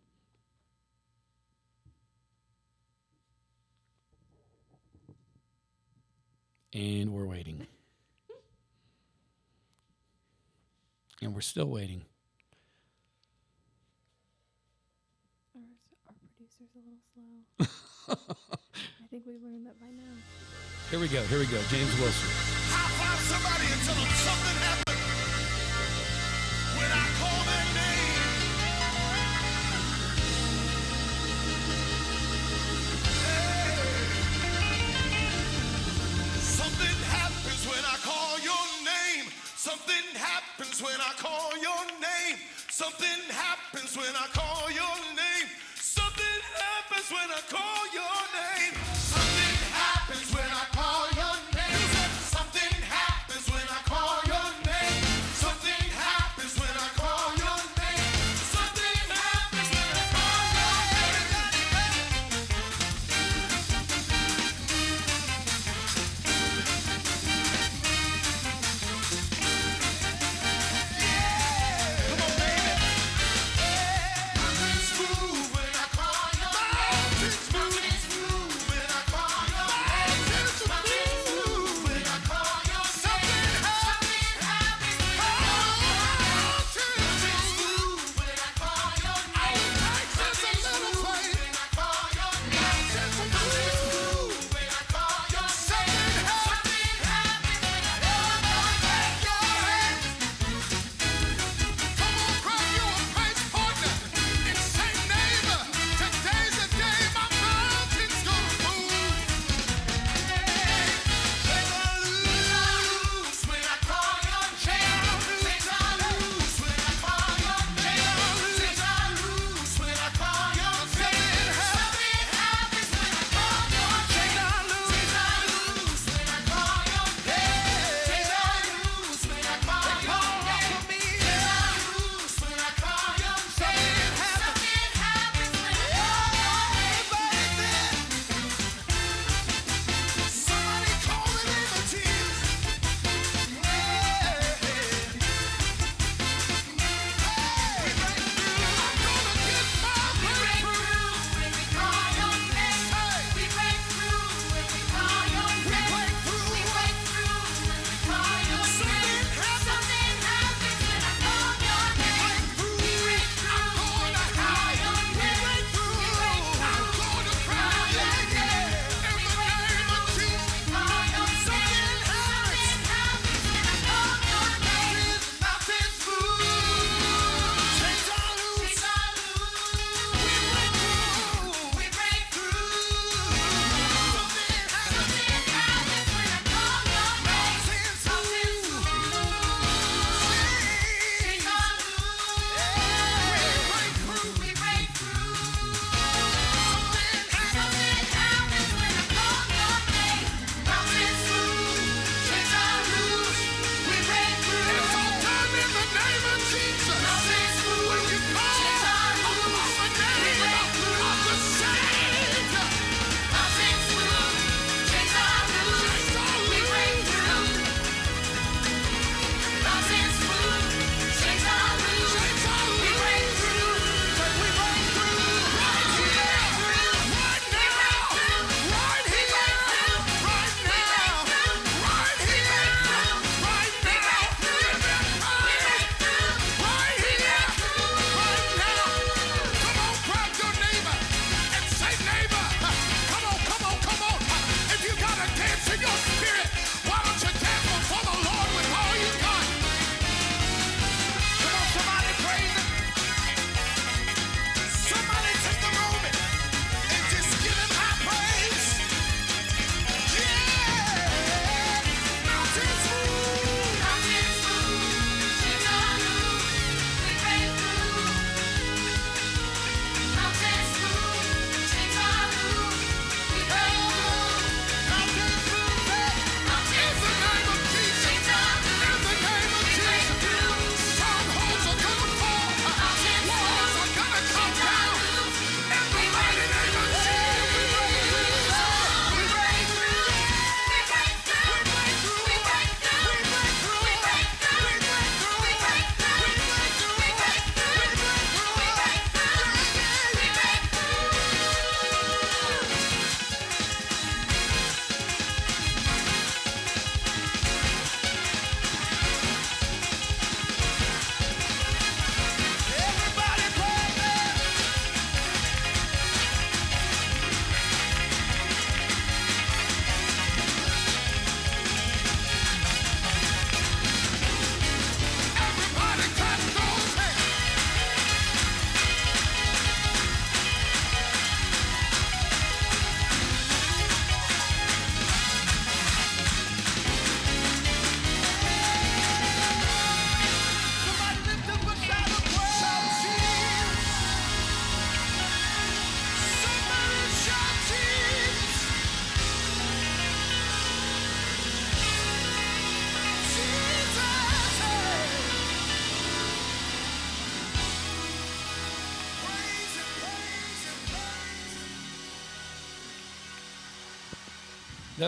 And 6.72 7.12
we're 7.12 7.26
waiting. 7.26 7.66
And 11.20 11.34
we're 11.34 11.40
still 11.40 11.66
waiting. 11.66 12.04
Our, 15.56 15.62
our 16.06 16.14
producer's 16.14 16.68
a 16.76 16.78
little 16.78 17.00
slow. 17.12 18.14
I 19.02 19.06
think 19.10 19.24
we 19.26 19.32
learned 19.42 19.66
that 19.66 19.80
by 19.80 19.86
now. 19.86 20.14
Here 20.90 20.98
we 20.98 21.08
go. 21.08 21.20
Here 21.24 21.38
we 21.38 21.44
go. 21.44 21.60
James 21.68 21.92
Wilson. 22.00 22.30
High 22.72 22.88
five 22.96 23.20
somebody 23.28 23.68
and 23.68 23.76
tell 23.84 23.92
them 23.92 24.08
something 24.24 24.56
happened 24.64 25.04
when 26.80 26.88
I 26.88 27.04
call 27.20 27.40
their 27.44 27.66
name. 27.76 28.16
Something 36.40 36.96
happens 37.12 37.62
when 37.68 37.84
I 37.84 37.96
call 38.00 38.40
your 38.40 38.64
name. 38.80 39.28
Something 39.60 40.08
happens 40.16 40.80
when 40.80 40.96
I 41.04 41.12
call 41.20 41.52
your 41.60 41.84
name. 42.00 42.40
Something 42.72 43.20
happens 43.28 43.92
when 43.92 44.16
I 44.16 44.24
call 44.32 44.72
your 44.72 44.96
name. 45.12 45.52
Something 45.76 46.40
happens 46.56 47.12
when 47.12 47.28
I 47.28 47.44
call 47.52 47.84
your 47.92 48.16
name. 48.32 48.72
Something 48.96 49.56
happens 49.76 50.32
when 50.32 50.47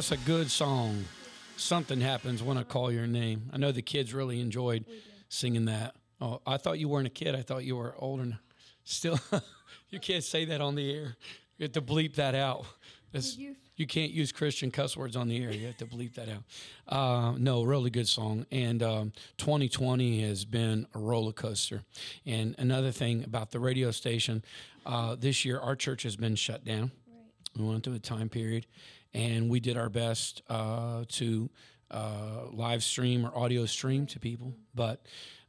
That's 0.01 0.13
a 0.13 0.17
good 0.17 0.51
song. 0.51 1.05
Something 1.59 2.01
happens 2.01 2.43
when 2.43 2.57
I 2.57 2.63
call 2.63 2.91
your 2.91 3.07
name. 3.07 3.51
I 3.53 3.59
know 3.59 3.71
the 3.71 3.83
kids 3.83 4.15
really 4.15 4.41
enjoyed 4.41 4.87
singing 5.29 5.67
that. 5.67 5.95
Oh, 6.23 6.41
I 6.47 6.57
thought 6.57 6.79
you 6.79 6.89
weren't 6.89 7.07
a 7.07 7.11
kid. 7.11 7.35
I 7.35 7.43
thought 7.43 7.65
you 7.65 7.77
were 7.77 7.95
older. 7.99 8.25
Now. 8.25 8.39
Still, 8.83 9.21
you 9.91 10.01
can't 10.01 10.25
say 10.25 10.47
that 10.47 10.63
on 10.63 10.75
the 10.75 10.91
air. 10.91 11.17
You 11.59 11.65
have 11.65 11.73
to 11.73 11.83
bleep 11.83 12.15
that 12.15 12.35
out. 12.35 12.65
You 13.13 13.87
can't 13.87 14.11
use 14.11 14.33
Christian 14.33 14.71
cuss 14.71 14.97
words 14.97 15.17
on 15.17 15.29
the 15.29 15.37
air. 15.45 15.53
You 15.53 15.67
have 15.67 15.77
to 15.77 15.87
bleep 15.87 16.15
that 16.15 16.31
out. 16.31 16.45
Uh, 16.89 17.35
no, 17.37 17.63
really 17.65 17.91
good 17.91 18.09
song. 18.09 18.47
And 18.51 18.83
um, 18.83 19.13
2020 19.37 20.23
has 20.23 20.47
been 20.47 20.87
a 20.95 20.99
roller 20.99 21.33
coaster. 21.33 21.83
And 22.25 22.55
another 22.57 22.91
thing 22.91 23.23
about 23.23 23.51
the 23.51 23.61
radio 23.61 23.91
station, 23.91 24.45
uh, 24.87 25.17
this 25.17 25.45
year 25.45 25.61
our 25.61 25.77
church 25.77 26.05
has 26.05 26.17
been 26.17 26.37
shut 26.37 26.65
down. 26.65 26.91
Right. 27.07 27.63
We 27.63 27.69
went 27.69 27.85
through 27.85 27.97
a 27.97 27.99
time 27.99 28.31
period, 28.31 28.65
and 29.15 29.51
we 29.51 29.61
did 29.61 29.77
our 29.77 29.89
best 29.89 30.43
uh, 30.49 31.05
to 31.09 31.51
uh, 31.91 32.47
live 32.53 32.83
stream 32.83 33.25
or 33.25 33.37
audio 33.37 33.67
stream 33.67 34.07
to 34.07 34.21
people. 34.21 34.55
But 34.75 35.05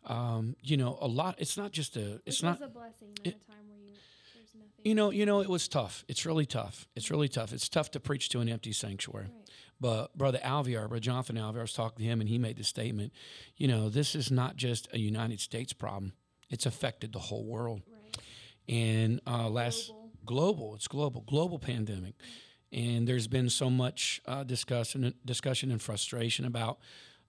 um, 0.06 0.56
you 0.62 0.78
know, 0.78 0.98
a 1.02 1.08
lot. 1.08 1.36
It's 1.38 1.58
not 1.58 1.72
just 1.72 1.96
a. 1.98 2.22
It's 2.26 2.42
Which 2.42 2.44
not. 2.44 2.62
a 2.62 2.68
blessing 2.68 3.10
in 3.24 3.32
a 3.32 3.34
time 3.34 3.68
where 3.68 3.78
you 3.78 3.94
there's 4.34 4.54
nothing. 4.56 4.72
You 4.84 4.96
know, 4.96 5.12
you 5.12 5.26
know, 5.26 5.42
it 5.42 5.50
was 5.50 5.68
tough. 5.68 6.04
It's 6.08 6.26
really 6.26 6.46
tough. 6.46 6.88
It's 6.96 7.12
really 7.12 7.28
tough. 7.30 7.54
It's 7.54 7.70
tough 7.70 7.92
to 7.92 8.00
preach 8.00 8.30
to 8.30 8.40
an 8.40 8.50
empty 8.50 8.72
sanctuary. 8.72 9.26
Right. 9.26 9.50
But 9.80 10.18
brother 10.18 10.40
Alviar, 10.44 10.88
brother 10.88 11.00
Jonathan 11.00 11.36
Alviar, 11.38 11.60
I 11.60 11.62
was 11.62 11.74
talking 11.74 12.04
to 12.04 12.12
him, 12.12 12.20
and 12.22 12.30
he 12.30 12.38
made 12.38 12.58
the 12.58 12.64
statement. 12.64 13.14
You 13.58 13.68
know, 13.68 13.90
this 13.90 14.16
is 14.16 14.32
not 14.32 14.56
just 14.56 14.88
a 14.94 15.00
United 15.00 15.40
States 15.40 15.74
problem. 15.74 16.14
It's 16.50 16.66
affected 16.66 17.14
the 17.14 17.20
whole 17.20 17.46
world. 17.46 17.82
Right. 17.92 18.18
And 18.68 19.22
uh, 19.26 19.50
last 19.50 19.88
Global. 19.88 20.12
global, 20.26 20.76
it's 20.76 20.88
global, 20.88 21.22
global 21.22 21.60
pandemic, 21.60 22.16
and 22.72 23.08
there's 23.08 23.28
been 23.28 23.50
so 23.50 23.70
much 23.70 24.22
uh, 24.26 24.44
discussion, 24.44 25.14
discussion 25.26 25.72
and 25.72 25.82
frustration 25.82 26.46
about 26.46 26.80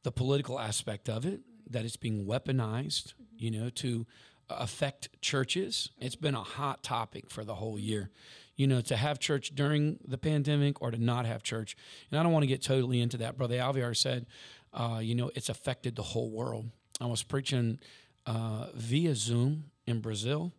the 0.02 0.12
political 0.12 0.58
aspect 0.58 1.08
of 1.08 1.26
it, 1.26 1.40
that 1.70 1.84
it's 1.84 1.96
being 1.96 2.26
weaponized, 2.26 3.14
you 3.36 3.50
know, 3.50 3.70
to 3.70 4.06
affect 4.48 5.08
churches. 5.20 5.90
It's 5.98 6.16
been 6.16 6.34
a 6.34 6.42
hot 6.42 6.82
topic 6.82 7.30
for 7.30 7.44
the 7.44 7.54
whole 7.54 7.78
year, 7.78 8.10
you 8.56 8.66
know, 8.66 8.80
to 8.82 8.96
have 8.96 9.18
church 9.18 9.54
during 9.54 9.98
the 10.06 10.18
pandemic 10.18 10.82
or 10.82 10.90
to 10.90 10.98
not 10.98 11.26
have 11.26 11.42
church. 11.42 11.76
And 12.10 12.18
I 12.18 12.22
don't 12.22 12.32
want 12.32 12.42
to 12.42 12.48
get 12.48 12.62
totally 12.62 13.00
into 13.00 13.16
that. 13.18 13.38
Brother 13.38 13.56
Alviar 13.56 13.96
said, 13.96 14.26
uh, 14.72 15.00
you 15.02 15.14
know, 15.14 15.30
it's 15.34 15.48
affected 15.48 15.96
the 15.96 16.02
whole 16.02 16.30
world. 16.30 16.70
I 17.00 17.06
was 17.06 17.22
preaching 17.22 17.78
uh, 18.26 18.66
via 18.74 19.14
Zoom 19.14 19.64
in 19.86 20.00
Brazil 20.00 20.52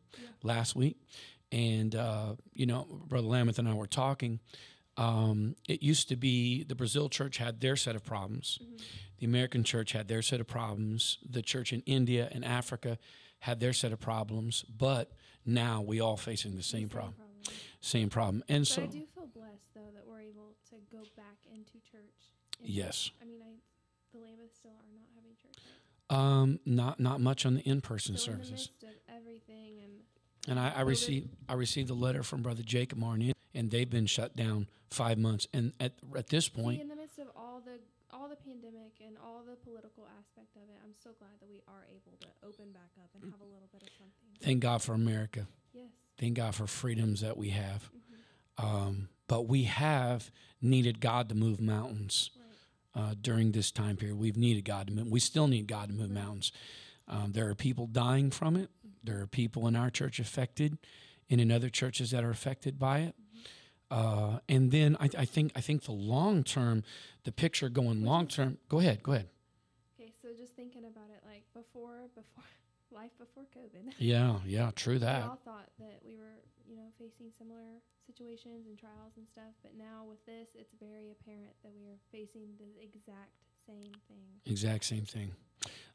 last 0.44 0.76
week, 0.76 0.98
and 1.52 1.96
uh, 1.96 2.36
you 2.54 2.66
know, 2.66 2.86
Brother 3.08 3.28
Lameth 3.28 3.60
and 3.60 3.68
I 3.68 3.74
were 3.74 3.88
talking. 3.88 4.40
Um, 4.96 5.56
it 5.68 5.82
used 5.82 6.08
to 6.10 6.16
be 6.16 6.64
the 6.64 6.76
Brazil 6.76 7.10
church 7.10 7.38
had 7.38 7.62
their 7.62 7.76
set 7.76 7.96
of 7.96 8.04
problems. 8.04 8.60
The 9.20 9.26
American 9.26 9.64
church 9.64 9.92
had 9.94 10.08
their 10.08 10.22
set 10.22 10.40
of 10.40 10.48
problems. 10.48 11.18
The 11.28 11.42
church 11.42 11.74
in 11.74 11.82
India 11.86 12.30
and 12.32 12.46
Africa 12.46 12.98
had 13.40 13.60
their 13.60 13.74
set 13.74 13.92
of 13.92 14.00
problems. 14.00 14.64
But 14.76 15.12
now 15.46 15.82
we 15.82 16.00
all 16.00 16.18
facing 16.18 16.56
the 16.56 16.64
same 16.64 16.90
problem. 16.90 17.14
Problem. 17.16 17.56
Same 17.82 18.10
problem. 18.10 18.44
And 18.48 18.62
But 18.62 18.68
so, 18.68 18.84
I 18.84 18.86
do 18.86 19.04
feel 19.16 19.28
blessed 19.34 19.74
though 19.74 19.90
that 19.96 20.04
we're 20.08 20.22
able 20.22 20.54
to 20.70 20.76
go 20.92 21.04
back 21.18 21.38
into 21.52 21.74
church. 21.92 22.32
and 22.62 22.70
Yes. 22.70 23.12
I 23.22 23.26
mean, 23.26 23.42
I 23.42 23.52
the 24.14 24.20
Lambeth 24.20 24.54
still 24.56 24.72
are 24.72 24.94
not 24.96 25.08
having 25.16 25.32
church. 25.42 25.58
Right? 26.12 26.18
um, 26.18 26.60
not 26.66 27.00
not 27.00 27.20
much 27.20 27.46
on 27.48 27.56
the 27.56 27.62
in-person 27.62 28.16
Still 28.18 28.34
in 28.36 28.40
the 28.40 28.46
services. 28.46 28.70
midst 28.82 28.84
of 28.84 29.16
everything 29.16 29.80
and 29.82 29.92
And 30.48 30.60
I, 30.60 30.74
I 30.76 30.82
received 30.82 31.30
I 31.48 31.54
received 31.54 31.90
a 31.90 31.94
letter 31.94 32.24
from 32.24 32.42
Brother 32.42 32.64
Jacob 32.64 32.98
Marnier, 32.98 33.34
and 33.54 33.72
they've 33.72 33.90
been 33.90 34.06
shut 34.08 34.36
down 34.36 34.68
five 34.90 35.18
months. 35.18 35.48
And 35.54 35.74
at 35.80 35.94
at 36.18 36.28
this 36.28 36.46
See, 36.46 36.52
point, 36.62 36.82
in 36.82 36.88
the 36.90 36.96
midst 36.96 37.18
of 37.20 37.28
all 37.36 37.62
the 37.64 37.80
all 38.16 38.28
the 38.28 38.36
pandemic 38.36 38.92
and 39.06 39.16
all 39.24 39.42
the 39.50 39.56
political 39.56 40.06
aspect 40.20 40.56
of 40.56 40.64
it, 40.64 40.78
I'm 40.84 40.94
so 41.02 41.12
glad 41.18 41.32
that 41.40 41.50
we 41.50 41.62
are 41.68 41.86
able 41.90 42.18
to 42.22 42.28
open 42.46 42.72
back 42.74 42.92
up 43.00 43.10
and 43.16 43.24
have 43.32 43.40
a 43.42 43.46
little 43.46 43.70
bit 43.72 43.84
of 43.84 43.90
something. 43.98 44.42
thank 44.42 44.60
God 44.60 44.82
for 44.82 44.94
America. 44.94 45.48
Yes. 45.74 45.86
Thank 46.20 46.36
God 46.36 46.54
for 46.56 46.68
freedoms 46.68 47.22
that 47.22 47.38
we 47.38 47.50
have. 47.50 47.90
Mm-hmm. 48.60 48.66
Um, 48.66 49.10
but 49.28 49.48
we 49.48 49.64
have 49.64 50.30
needed 50.62 51.00
God 51.00 51.30
to 51.30 51.36
move 51.36 51.60
mountains 51.60 52.30
Right. 52.96 53.02
uh, 53.02 53.16
during 53.20 53.52
this 53.54 53.72
time 53.72 53.96
period. 53.98 54.18
We've 54.20 54.38
needed 54.38 54.64
God 54.66 54.88
to 54.88 54.94
move. 54.94 55.08
We 55.08 55.20
still 55.20 55.48
need 55.48 55.68
God 55.68 55.88
to 55.88 55.94
move 55.96 56.12
mountains. 56.12 56.52
Um, 57.08 57.32
there 57.32 57.50
are 57.50 57.56
people 57.56 57.88
dying 57.88 58.30
from 58.30 58.56
it. 58.56 58.70
There 59.04 59.20
are 59.22 59.28
people 59.28 59.68
in 59.68 59.76
our 59.76 59.90
church 59.90 60.20
affected, 60.20 60.78
and 61.30 61.42
in 61.42 61.52
other 61.52 61.70
churches 61.70 62.12
that 62.12 62.24
are 62.24 62.30
affected 62.32 62.80
by 62.80 63.00
it. 63.00 63.16
Uh, 63.92 64.40
and 64.50 64.72
then 64.72 64.98
I, 65.00 65.10
I 65.20 65.26
think 65.26 65.52
I 65.56 65.62
think 65.62 65.84
the 65.84 65.92
long 65.92 66.44
term, 66.44 66.84
the 67.26 67.32
picture 67.32 67.70
going 67.70 68.04
long 68.04 68.28
term. 68.28 68.58
Go 68.70 68.80
ahead. 68.80 69.04
Go 69.04 69.12
ahead. 69.12 69.28
Okay, 70.00 70.12
so 70.22 70.30
just 70.40 70.56
thinking 70.56 70.86
about 70.86 71.10
it, 71.14 71.22
like 71.28 71.44
before, 71.54 72.10
before 72.16 72.44
life 72.92 73.12
before 73.20 73.44
COVID, 73.56 73.94
Yeah. 74.00 74.38
Yeah. 74.46 74.72
True 74.76 74.94
we 74.94 75.00
that. 75.00 75.24
all 75.24 75.40
thought 75.46 75.70
that 75.80 76.00
we 76.06 76.16
were, 76.18 76.42
you 76.68 76.76
know, 76.76 76.90
facing 76.98 77.30
similar 77.38 77.82
situations 78.08 78.66
and 78.68 78.78
trials 78.80 79.14
and 79.18 79.28
stuff. 79.28 79.54
But 79.62 79.78
now 79.78 80.06
with 80.10 80.26
this, 80.26 80.50
it's 80.56 80.74
very 80.80 81.12
apparent 81.12 81.54
that 81.64 81.72
we 81.76 81.86
are 81.86 82.00
facing 82.12 82.50
the 82.58 82.82
exact 82.82 83.34
same 83.68 83.94
thing. 84.08 84.26
Exact 84.46 84.86
same 84.86 85.06
thing. 85.06 85.32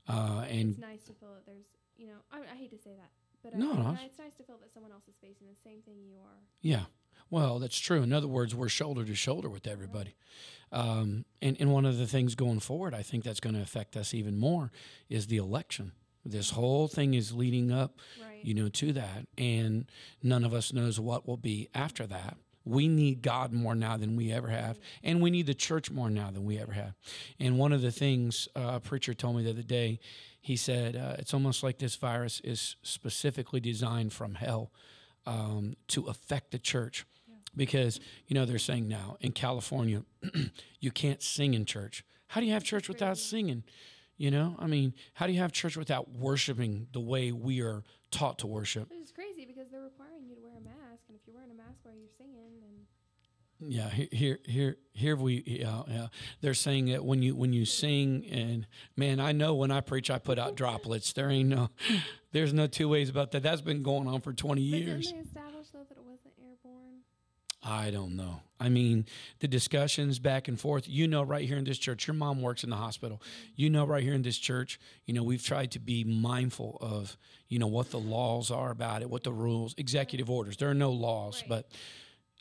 Uh, 0.09 0.45
and 0.49 0.71
it's 0.71 0.79
nice 0.79 1.05
to 1.05 1.13
feel 1.15 1.35
that 1.35 1.45
there's, 1.47 1.67
you 1.99 2.07
know, 2.07 2.15
I, 2.33 2.39
I 2.53 2.57
hate 2.57 2.71
to 2.71 2.79
say 2.79 2.93
that, 2.97 3.11
but 3.43 3.55
No, 3.59 3.73
I, 3.73 3.75
no, 3.75 3.81
it's- 3.91 4.03
it's 4.07 4.19
nice 4.19 4.35
to 4.37 4.43
feel 4.45 4.57
that 4.63 4.73
someone 4.73 4.93
else 4.93 5.05
is 5.09 5.17
facing 5.21 5.47
the 5.49 5.57
same 5.63 5.83
thing 5.83 5.97
you 6.09 6.17
are. 6.17 6.39
Yeah. 6.63 6.85
Well, 7.31 7.59
that's 7.59 7.79
true. 7.79 8.03
In 8.03 8.13
other 8.13 8.29
words, 8.29 8.55
we're 8.55 8.69
shoulder 8.71 9.05
to 9.05 9.15
shoulder 9.15 9.51
with 9.51 9.67
everybody. 9.67 10.15
Um, 10.73 11.25
and, 11.43 11.57
and 11.61 11.73
one 11.73 11.85
of 11.85 11.99
the 11.99 12.07
things 12.07 12.35
going 12.35 12.61
forward, 12.61 12.95
I 12.95 13.03
think 13.03 13.25
that's 13.25 13.41
going 13.41 13.55
to 13.55 13.61
affect 13.61 13.97
us 13.97 14.15
even 14.15 14.39
more 14.39 14.71
is 15.11 15.27
the 15.27 15.37
election. 15.37 15.93
This 16.25 16.51
whole 16.51 16.89
thing 16.89 17.15
is 17.15 17.33
leading 17.35 17.71
up, 17.71 17.99
Right. 18.23 18.43
you 18.45 18.55
know, 18.55 18.69
to 18.71 18.93
that. 18.95 19.27
And 19.37 19.91
none 20.23 20.45
of 20.45 20.55
us 20.55 20.73
knows 20.73 20.99
what 21.01 21.27
will 21.27 21.37
be 21.37 21.69
after 21.75 22.07
that. 22.07 22.37
We 22.69 22.87
need 22.87 23.23
God 23.23 23.53
more 23.53 23.75
now 23.75 23.97
than 23.97 24.15
we 24.15 24.31
ever 24.31 24.49
have. 24.49 24.79
And 25.03 25.23
we 25.23 25.31
need 25.31 25.47
the 25.47 25.55
church 25.55 25.91
more 25.91 26.11
now 26.11 26.31
than 26.31 26.45
we 26.45 26.59
ever 26.59 26.73
have. 26.73 26.95
And 27.41 27.59
one 27.59 27.73
of 27.73 27.81
the 27.81 27.91
things 27.91 28.49
uh, 28.55 28.73
a 28.75 28.81
preacher 28.81 29.15
told 29.15 29.37
me 29.37 29.43
the 29.43 29.51
other 29.51 29.63
day, 29.63 30.01
he 30.41 30.57
said, 30.57 30.97
uh, 30.97 31.17
it's 31.19 31.33
almost 31.33 31.63
like 31.63 31.79
this 31.79 31.97
virus 31.97 32.41
is 32.45 32.77
specifically 32.83 33.61
designed 33.61 34.13
from 34.13 34.35
hell 34.35 34.71
um, 35.27 35.77
to 35.89 36.05
affect 36.07 36.51
the 36.51 36.59
church. 36.59 37.07
Because, 37.57 37.99
you 38.27 38.35
know, 38.35 38.45
they're 38.45 38.59
saying 38.59 38.87
now 38.87 39.17
in 39.21 39.33
California, 39.33 40.05
you 40.81 40.91
can't 40.91 41.23
sing 41.23 41.55
in 41.55 41.65
church. 41.65 42.05
How 42.29 42.41
do 42.41 42.47
you 42.47 42.53
have 42.53 42.63
church 42.63 42.89
without 42.89 43.17
singing? 43.19 43.65
You 44.19 44.31
know, 44.33 44.57
I 44.59 44.67
mean, 44.67 44.95
how 45.15 45.27
do 45.27 45.33
you 45.33 45.39
have 45.39 45.53
church 45.53 45.77
without 45.77 46.11
worshiping 46.11 46.89
the 46.93 47.01
way 47.01 47.31
we 47.33 47.63
are 47.63 47.85
taught 48.11 48.41
to 48.41 48.47
worship? 48.47 48.89
It's 48.91 49.13
crazy 49.13 49.47
because 49.47 49.71
they're 49.71 49.81
requiring 49.81 50.27
you 50.29 50.35
to 50.35 50.41
mask, 50.43 50.48
and 51.09 51.17
if 51.17 51.27
you're 51.27 51.35
wearing 51.35 51.51
a 51.51 51.55
mask 51.55 51.79
while 51.83 51.95
you're 51.95 52.09
singing, 52.17 52.61
then 52.61 53.71
Yeah, 53.71 53.89
he- 53.91 54.09
here, 54.13 54.39
here, 54.45 54.77
here 54.93 55.17
we, 55.17 55.43
yeah, 55.47 55.83
yeah. 55.89 56.07
They're 56.41 56.55
saying 56.55 56.87
that 56.87 57.05
when 57.05 57.23
you 57.23 57.35
when 57.35 57.53
you 57.53 57.65
sing, 57.65 58.25
and 58.27 58.67
man, 58.97 59.19
I 59.21 59.33
know 59.33 59.55
when 59.55 59.71
I 59.71 59.81
preach, 59.81 60.11
I 60.11 60.19
put 60.19 60.39
out 60.39 60.55
droplets. 60.63 61.13
There 61.13 61.31
ain't 61.31 61.49
no, 61.49 61.71
there's 62.33 62.53
no 62.53 62.67
two 62.67 62.89
ways 62.89 63.09
about 63.09 63.33
that. 63.33 63.43
That's 63.43 63.61
been 63.61 63.83
going 63.83 64.07
on 64.07 64.21
for 64.21 64.33
20 64.33 64.71
but 64.71 64.79
years. 64.79 65.07
didn't 65.07 65.23
they 65.25 65.29
establish 65.29 65.69
though 65.71 65.85
that 65.89 65.97
it 65.99 66.05
wasn't 66.05 66.35
airborne? 66.41 67.01
I 67.63 67.91
don't 67.91 68.15
know. 68.17 68.41
I 68.61 68.69
mean, 68.69 69.07
the 69.41 69.49
discussions 69.49 70.19
back 70.19 70.49
and 70.49 70.59
forth. 70.59 70.89
You 70.89 71.09
know, 71.09 71.23
right 71.23 71.47
here 71.47 71.59
in 71.59 71.65
this 71.65 71.79
church, 71.79 72.07
your 72.07 72.15
mom 72.15 72.41
works 72.41 72.63
in 72.65 72.71
the 72.71 72.77
hospital. 72.77 73.21
You 73.57 73.69
know, 73.71 73.85
right 73.85 74.03
here 74.03 74.15
in 74.15 74.23
this 74.23 74.39
church, 74.39 74.79
you 75.07 75.15
know, 75.15 75.23
we've 75.23 75.43
tried 75.45 75.73
to 75.73 75.81
be 75.81 76.05
mindful 76.05 76.79
of, 76.81 77.17
you 77.49 77.59
know, 77.59 77.67
what 77.67 77.91
the 77.91 77.99
laws 77.99 78.51
are 78.51 78.71
about 78.71 79.03
it, 79.03 79.11
what 79.11 79.25
the 79.25 79.33
rules, 79.33 79.75
executive 79.77 80.31
orders. 80.31 80.57
There 80.57 80.71
are 80.71 80.75
no 80.75 80.91
laws, 80.93 81.41
Right. 81.43 81.49
but 81.49 81.71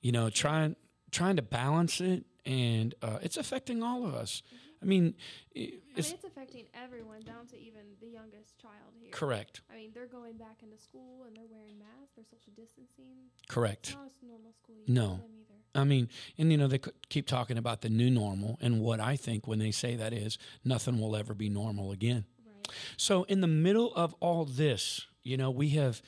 you 0.02 0.12
know, 0.12 0.30
trying 0.30 0.76
trying 1.12 1.36
to 1.38 1.42
balance 1.42 2.00
it, 2.02 2.24
and 2.46 2.94
uh, 3.02 3.18
it's 3.22 3.38
affecting 3.38 3.82
all 3.82 4.06
of 4.06 4.14
us. 4.14 4.44
I 4.82 4.86
mean, 4.86 5.16
i- 5.56 5.60
I 5.60 5.62
mean, 5.62 5.82
it's 5.96 6.12
it's 6.12 6.24
affecting 6.24 6.66
everyone 6.74 7.22
down 7.22 7.48
to 7.48 7.58
even 7.60 7.82
the 8.00 8.08
youngest 8.08 8.58
child 8.60 8.94
here. 9.00 9.10
correct, 9.12 9.62
I 9.72 9.76
mean, 9.76 9.92
they're 9.94 10.06
going 10.08 10.38
back 10.38 10.62
into 10.64 10.78
school 10.78 11.24
and 11.26 11.36
they're 11.36 11.48
wearing 11.50 11.80
masks. 11.80 12.14
They're 12.16 12.26
social 12.26 12.54
distancing. 12.56 13.32
correct. 13.48 13.88
It's 13.88 13.96
not 13.96 14.12
a 14.22 14.26
normal 14.26 14.54
school 14.54 14.76
year 14.76 14.86
No. 14.88 15.16
for 15.16 15.22
them 15.24 15.32
either. 15.40 15.54
I 15.76 15.84
mean, 15.84 16.10
and 16.38 16.52
you 16.52 16.58
know, 16.58 16.68
they 16.68 16.80
keep 17.10 17.28
talking 17.28 17.58
about 17.58 17.82
the 17.82 17.90
new 17.90 18.10
normal, 18.10 18.58
and 18.62 18.80
what 18.82 19.00
I 19.00 19.16
think 19.16 19.48
when 19.48 19.60
they 19.60 19.72
say 19.72 19.96
that 19.96 20.14
is 20.14 20.38
nothing 20.64 21.00
will 21.00 21.16
ever 21.16 21.34
be 21.34 21.50
normal 21.50 21.92
again. 21.92 22.26
Right. 22.46 22.68
So, 22.98 23.24
in 23.24 23.42
the 23.42 23.48
middle 23.48 23.94
of 23.96 24.14
all 24.20 24.46
this, 24.46 25.08
you 25.24 25.38
know, 25.38 25.50
we 25.52 25.70
have 25.70 26.02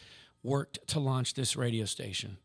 worked 0.43 0.80
to 0.89 0.99
launch 0.99 1.34
this 1.34 1.55
radio 1.55 1.86
station, 1.86 2.38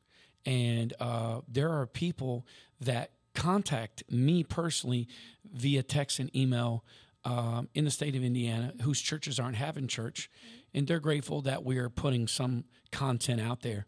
and 0.47 0.93
uh, 1.01 1.43
there 1.49 1.71
are 1.71 1.87
people 1.87 2.47
that 2.81 3.11
contact 3.35 4.03
me 4.11 4.45
personally 4.45 5.09
via 5.53 5.83
text 5.83 6.19
and 6.19 6.35
email 6.37 6.85
um, 7.25 7.69
in 7.75 7.85
the 7.85 7.91
state 7.91 8.15
of 8.17 8.23
Indiana 8.23 8.75
whose 8.83 9.01
churches 9.01 9.39
aren't 9.41 9.57
having 9.57 9.89
church, 9.89 10.31
and 10.75 10.87
they're 10.87 11.01
grateful 11.01 11.41
that 11.43 11.65
we 11.65 11.79
are 11.79 11.89
putting 11.89 12.27
some 12.29 12.65
content 12.93 13.41
out 13.41 13.63
there. 13.63 13.87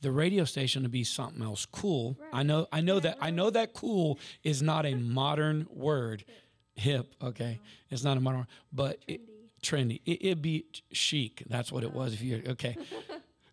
the 0.00 0.10
radio 0.12 0.44
station 0.44 0.82
to 0.84 0.88
be 0.88 1.04
something 1.04 1.42
else 1.42 1.66
cool. 1.66 2.16
I 2.32 2.42
know 2.44 2.66
I 2.72 2.80
know 2.80 2.94
Yeah, 2.96 3.00
that 3.00 3.18
I 3.20 3.30
know 3.30 3.50
that 3.50 3.72
cool 3.74 4.18
is 4.42 4.62
not 4.62 4.86
a 4.86 4.94
modern 4.94 5.66
word. 5.70 6.24
Hip, 6.76 7.14
okay. 7.20 7.58
It's 7.90 8.04
not 8.04 8.16
a 8.16 8.20
modern 8.20 8.46
but 8.72 8.98
it, 9.08 9.20
trendy. 9.62 10.00
It, 10.06 10.24
it'd 10.26 10.42
be 10.42 10.66
chic. 10.92 11.42
That's 11.48 11.72
what 11.72 11.82
it 11.82 11.92
was 11.92 12.12
if 12.14 12.22
you 12.22 12.42
okay. 12.48 12.76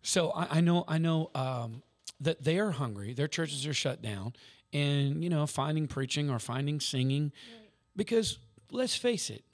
So 0.02 0.30
I, 0.30 0.58
I 0.58 0.60
know 0.60 0.84
I 0.86 0.98
know 0.98 1.30
um, 1.34 1.82
that 2.20 2.44
they 2.44 2.58
are 2.60 2.70
hungry. 2.70 3.12
Their 3.12 3.26
churches 3.28 3.66
are 3.66 3.74
shut 3.74 4.00
down, 4.02 4.34
and 4.72 5.22
you 5.22 5.30
know 5.30 5.46
finding 5.46 5.86
preaching 5.86 6.30
or 6.30 6.38
finding 6.38 6.80
singing, 6.80 7.32
because 7.94 8.38
let's 8.70 8.96
face 8.96 9.30
it, 9.30 9.44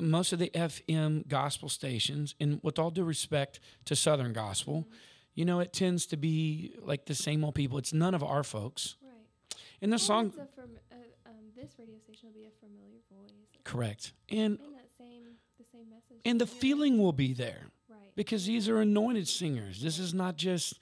most 0.00 0.32
of 0.32 0.38
the 0.38 0.50
FM 0.54 1.26
gospel 1.28 1.68
stations, 1.68 2.34
and 2.40 2.60
with 2.62 2.78
all 2.78 2.90
due 2.90 3.04
respect 3.04 3.60
to 3.86 3.94
Southern 3.96 4.32
gospel, 4.32 4.88
you 5.34 5.44
know 5.44 5.60
it 5.60 5.72
tends 5.72 6.06
to 6.06 6.16
be 6.16 6.74
like 6.82 7.06
the 7.06 7.14
same 7.14 7.44
old 7.44 7.54
people. 7.54 7.78
It's 7.78 7.92
none 7.92 8.14
of 8.14 8.22
our 8.22 8.42
folks. 8.42 8.96
Right. 9.02 9.56
And 9.82 9.92
the 9.92 9.98
song, 9.98 10.30
fam- 10.30 10.46
uh, 10.90 10.94
um, 11.26 11.34
this 11.56 11.72
radio 11.78 11.96
station 11.98 12.28
will 12.28 12.40
be 12.40 12.46
a 12.46 12.50
familiar 12.60 13.00
voice. 13.10 13.32
correct, 13.64 14.12
and 14.30 14.38
And 14.38 14.74
that 14.74 14.88
same, 14.98 15.22
the 15.58 15.64
same 15.72 15.88
message. 15.90 16.20
and 16.24 16.40
the 16.40 16.46
feeling 16.46 16.98
will 16.98 17.12
be 17.12 17.32
there. 17.32 17.66
Right. 17.90 17.98
because 18.16 18.46
these 18.46 18.68
are 18.68 18.80
anointed 18.80 19.28
singers. 19.28 19.82
This 19.82 19.98
is 19.98 20.14
not 20.14 20.36
just, 20.36 20.78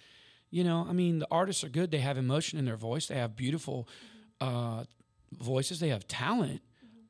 you 0.52 0.62
know, 0.62 0.86
I 0.88 0.92
mean, 0.92 1.18
the 1.18 1.26
artists 1.30 1.64
are 1.64 1.70
good. 1.70 1.90
They 1.90 2.04
have 2.04 2.18
emotion 2.18 2.58
in 2.58 2.66
their 2.66 2.76
voice. 2.76 3.08
They 3.08 3.16
have 3.16 3.34
beautiful 3.34 3.88
uh, 4.38 4.84
voices. 5.32 5.80
They 5.80 5.88
have 5.88 6.06
talent, 6.06 6.60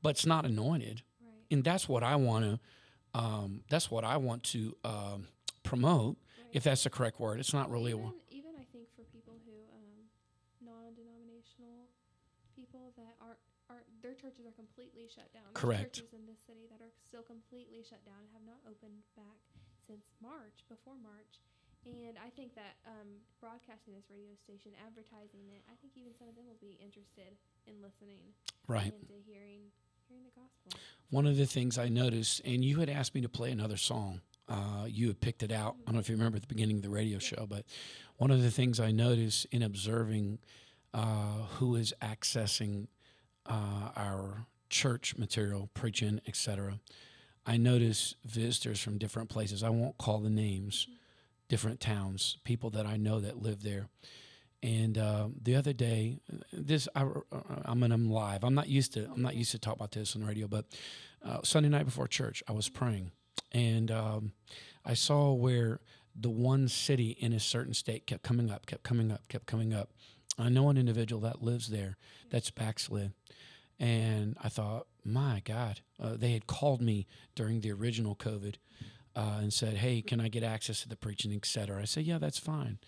but 0.01 0.11
it's 0.11 0.25
not 0.25 0.47
anointed. 0.47 1.03
Right. 1.21 1.45
And 1.51 1.65
that's 1.65 1.89
what 1.89 2.05
I 2.05 2.15
want 2.17 2.45
to. 2.45 2.61
Um, 3.19 3.61
that's 3.69 3.91
what 3.91 4.05
I 4.05 4.17
want 4.17 4.45
to 4.55 4.77
um, 4.85 5.27
promote, 5.65 6.17
if 6.53 6.63
that's 6.63 6.85
the 6.85 6.91
correct 6.91 7.19
word. 7.19 7.41
It's 7.41 7.53
not 7.53 7.69
really 7.69 7.91
a 7.91 7.97
even, 7.97 8.07
word. 8.07 8.15
even 8.31 8.53
I 8.55 8.65
think 8.73 8.87
for 8.95 9.03
people 9.11 9.35
who 9.45 9.53
um, 9.75 10.07
non-denominational 10.63 11.91
people 12.55 12.95
that 12.97 13.19
aren't 13.21 13.43
aren't 13.69 13.85
their 14.01 14.15
churches 14.15 14.47
are 14.47 14.55
completely 14.55 15.11
shut 15.11 15.29
down. 15.35 15.51
There's 15.51 15.61
Correct. 15.61 15.95
churches 15.99 16.15
in 16.15 16.25
this 16.31 16.39
city 16.47 16.71
that 16.71 16.79
are 16.79 16.95
still 17.05 17.27
completely 17.27 17.83
shut 17.83 18.05
down 18.07 18.23
and 18.23 18.31
have 18.33 18.47
not 18.47 18.63
opened 18.71 19.03
back 19.19 19.43
since 19.83 20.07
March, 20.23 20.63
before 20.71 20.95
March. 21.03 21.43
And 21.85 22.15
I 22.25 22.31
think 22.31 22.55
that 22.55 22.77
um, 22.87 23.09
broadcasting 23.41 23.95
this 23.95 24.05
radio 24.11 24.35
station, 24.45 24.71
advertising 24.87 25.51
it, 25.51 25.63
I 25.67 25.75
think 25.81 25.95
even 25.97 26.13
some 26.19 26.29
of 26.29 26.37
them 26.37 26.45
will 26.47 26.61
be 26.61 26.79
interested 26.83 27.35
in 27.67 27.75
listening 27.83 28.23
Right. 28.69 28.93
and 28.93 29.07
to 29.09 29.15
hearing 29.27 29.61
hearing 30.09 30.25
the 30.25 30.31
gospel. 30.41 30.81
One 31.11 31.27
of 31.27 31.37
the 31.37 31.47
things 31.47 31.79
I 31.79 31.89
noticed, 31.89 32.41
and 32.45 32.65
you 32.65 32.79
had 32.81 32.89
asked 32.89 33.15
me 33.15 33.21
to 33.23 33.29
play 33.29 33.51
another 33.51 33.77
song. 33.77 34.21
Uh, 34.49 34.85
you 34.87 35.09
had 35.09 35.21
picked 35.21 35.43
it 35.43 35.51
out. 35.53 35.77
I 35.83 35.85
don't 35.87 35.95
know 35.95 36.01
if 36.01 36.09
you 36.09 36.15
remember 36.17 36.37
at 36.37 36.43
the 36.43 36.49
beginning 36.49 36.77
of 36.77 36.83
the 36.83 36.91
radio 36.91 37.19
show, 37.19 37.47
but 37.49 37.65
one 38.17 38.31
of 38.31 38.43
the 38.43 38.51
things 38.51 38.79
I 38.79 38.91
noticed 38.91 39.47
in 39.47 39.63
observing 39.63 40.39
uh, 40.93 41.47
who 41.59 41.75
is 41.77 41.95
accessing 42.03 42.89
uh, 43.47 43.91
our 43.97 44.47
church 44.69 45.17
material, 45.17 45.69
preaching, 45.75 46.21
etc., 46.27 46.79
I 47.47 47.57
noticed 47.57 48.17
visitors 48.25 48.81
from 48.81 48.99
different 48.99 49.29
places. 49.29 49.63
I 49.63 49.71
won't 49.71 49.97
call 49.99 50.19
the 50.19 50.31
names, 50.31 50.87
different 51.53 51.81
towns, 51.81 52.39
people 52.45 52.71
that 52.71 52.87
I 52.87 52.97
know 52.97 53.21
that 53.21 53.43
live 53.43 53.63
there. 53.63 53.91
And 54.63 54.97
uh, 54.97 55.29
the 55.39 55.55
other 55.55 55.75
day, 55.75 56.19
this 56.51 56.89
I, 56.95 57.05
I'm 57.67 57.83
in 57.83 57.93
I'm 57.93 58.11
live. 58.11 58.43
I'm 58.43 58.55
not 58.55 58.69
used 58.69 58.95
to 58.95 59.05
I'm 59.05 59.21
not 59.21 59.35
used 59.35 59.51
to 59.51 59.59
talk 59.59 59.77
about 59.77 59.93
this 59.93 60.17
on 60.17 60.23
the 60.23 60.29
radio, 60.29 60.49
but 60.49 60.65
uh, 61.23 61.41
Sunday 61.45 61.69
night 61.69 61.85
before 61.85 62.09
church, 62.09 62.43
I 62.49 62.53
was 62.53 62.71
praying, 62.71 63.11
and 63.53 63.91
um, 63.91 64.33
I 64.83 64.95
saw 64.95 65.35
where 65.35 65.81
the 66.19 66.31
one 66.31 66.69
city 66.69 67.11
in 67.21 67.35
a 67.35 67.41
certain 67.41 67.75
state 67.75 68.07
kept 68.07 68.23
coming 68.23 68.51
up, 68.51 68.65
kept 68.65 68.83
coming 68.83 69.13
up, 69.13 69.29
kept 69.29 69.45
coming 69.45 69.75
up. 69.75 69.91
I 70.39 70.49
know 70.49 70.71
an 70.71 70.79
individual 70.79 71.21
that 71.21 71.43
lives 71.43 71.69
there 71.69 71.99
that's 72.31 72.51
backslid, 72.51 73.13
and 73.79 74.39
I 74.43 74.49
thought, 74.49 74.87
my 75.05 75.43
God, 75.45 75.81
uh, 76.03 76.17
they 76.17 76.33
had 76.33 76.47
called 76.47 76.81
me 76.81 77.07
during 77.35 77.61
the 77.61 77.73
original 77.73 78.17
COVID 78.17 78.55
uh, 79.15 79.39
and 79.41 79.53
said, 79.53 79.75
"Hey, 79.75 80.03
can 80.03 80.21
I 80.21 80.29
get 80.29 80.43
access 80.43 80.83
to 80.83 80.89
the 80.89 80.97
preaching, 80.97 81.33
etc." 81.35 81.81
I 81.81 81.85
said, 81.85 82.05
"Yeah, 82.05 82.19
that's 82.19 82.39
fine." 82.39 82.79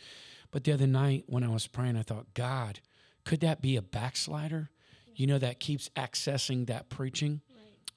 But 0.50 0.62
the 0.62 0.72
other 0.72 0.86
night 0.86 1.24
when 1.26 1.42
I 1.42 1.48
was 1.48 1.66
praying, 1.66 1.96
I 1.96 2.02
thought, 2.02 2.32
God, 2.34 2.78
could 3.24 3.40
that 3.40 3.60
be 3.60 3.74
a 3.74 3.82
backslider? 3.82 4.70
You 5.16 5.26
know, 5.26 5.38
that 5.38 5.58
keeps 5.58 5.88
accessing 5.96 6.66
that 6.68 6.88
preaching. 6.88 7.40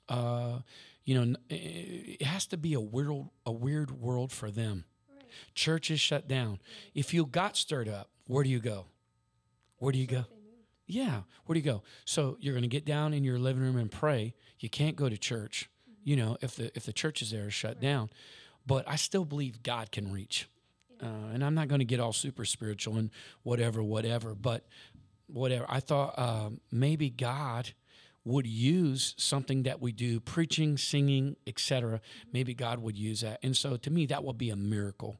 Right. 0.10 0.18
Uh, 0.18 0.60
you 1.06 1.14
know, 1.14 1.36
it 1.50 2.24
has 2.24 2.48
to 2.48 2.58
be 2.58 2.74
a 2.74 2.80
weird, 2.80 3.28
a 3.46 3.52
weird 3.52 3.92
world 3.92 4.32
for 4.32 4.50
them. 4.50 4.86
Right. 5.08 5.24
Church 5.54 5.92
is 5.92 6.00
shut 6.00 6.28
down. 6.28 6.60
If 6.96 7.14
you 7.14 7.28
got 7.28 7.56
stirred 7.58 7.88
up, 7.88 8.10
where 8.26 8.44
do 8.44 8.50
you 8.50 8.60
go? 8.60 8.88
Where 9.78 9.92
do 9.92 10.00
you 10.00 10.08
go? 10.08 10.26
Yeah, 10.88 11.22
where 11.46 11.54
do 11.54 11.60
you 11.60 11.66
go? 11.66 11.84
So 12.06 12.38
you're 12.40 12.54
going 12.54 12.64
to 12.64 12.68
get 12.68 12.86
down 12.86 13.14
in 13.14 13.24
your 13.24 13.38
living 13.38 13.62
room 13.62 13.78
and 13.78 13.92
pray. 13.92 14.34
You 14.60 14.70
can't 14.70 14.96
go 14.96 15.10
to 15.10 15.18
church, 15.18 15.70
you 16.08 16.16
know, 16.16 16.38
if 16.42 16.56
the 16.56 16.72
if 16.74 16.86
the 16.86 16.94
churches 16.94 17.32
there 17.32 17.48
are 17.48 17.52
shut 17.52 17.82
down. 17.82 18.10
But 18.66 18.88
I 18.88 18.96
still 18.96 19.26
believe 19.26 19.62
God 19.62 19.92
can 19.92 20.10
reach, 20.10 20.48
uh, 21.04 21.34
and 21.34 21.44
I'm 21.44 21.54
not 21.54 21.68
going 21.68 21.80
to 21.80 21.86
get 21.86 22.00
all 22.00 22.14
super 22.14 22.46
spiritual 22.46 22.96
and 22.96 23.10
whatever, 23.44 23.84
whatever. 23.84 24.34
But 24.34 24.66
whatever, 25.28 25.66
I 25.68 25.82
thought 25.82 26.18
um, 26.18 26.62
maybe 26.72 27.10
God 27.10 27.74
would 28.24 28.48
use 28.48 29.16
something 29.18 29.64
that 29.64 29.82
we 29.82 29.92
do, 29.92 30.22
preaching, 30.22 30.78
singing, 30.78 31.36
etc. 31.46 32.00
Maybe 32.32 32.54
God 32.54 32.80
would 32.80 32.98
use 32.98 33.20
that, 33.22 33.40
and 33.44 33.56
so 33.56 33.76
to 33.76 33.92
me 33.92 34.06
that 34.06 34.24
would 34.24 34.38
be 34.38 34.50
a 34.50 34.56
miracle. 34.56 35.18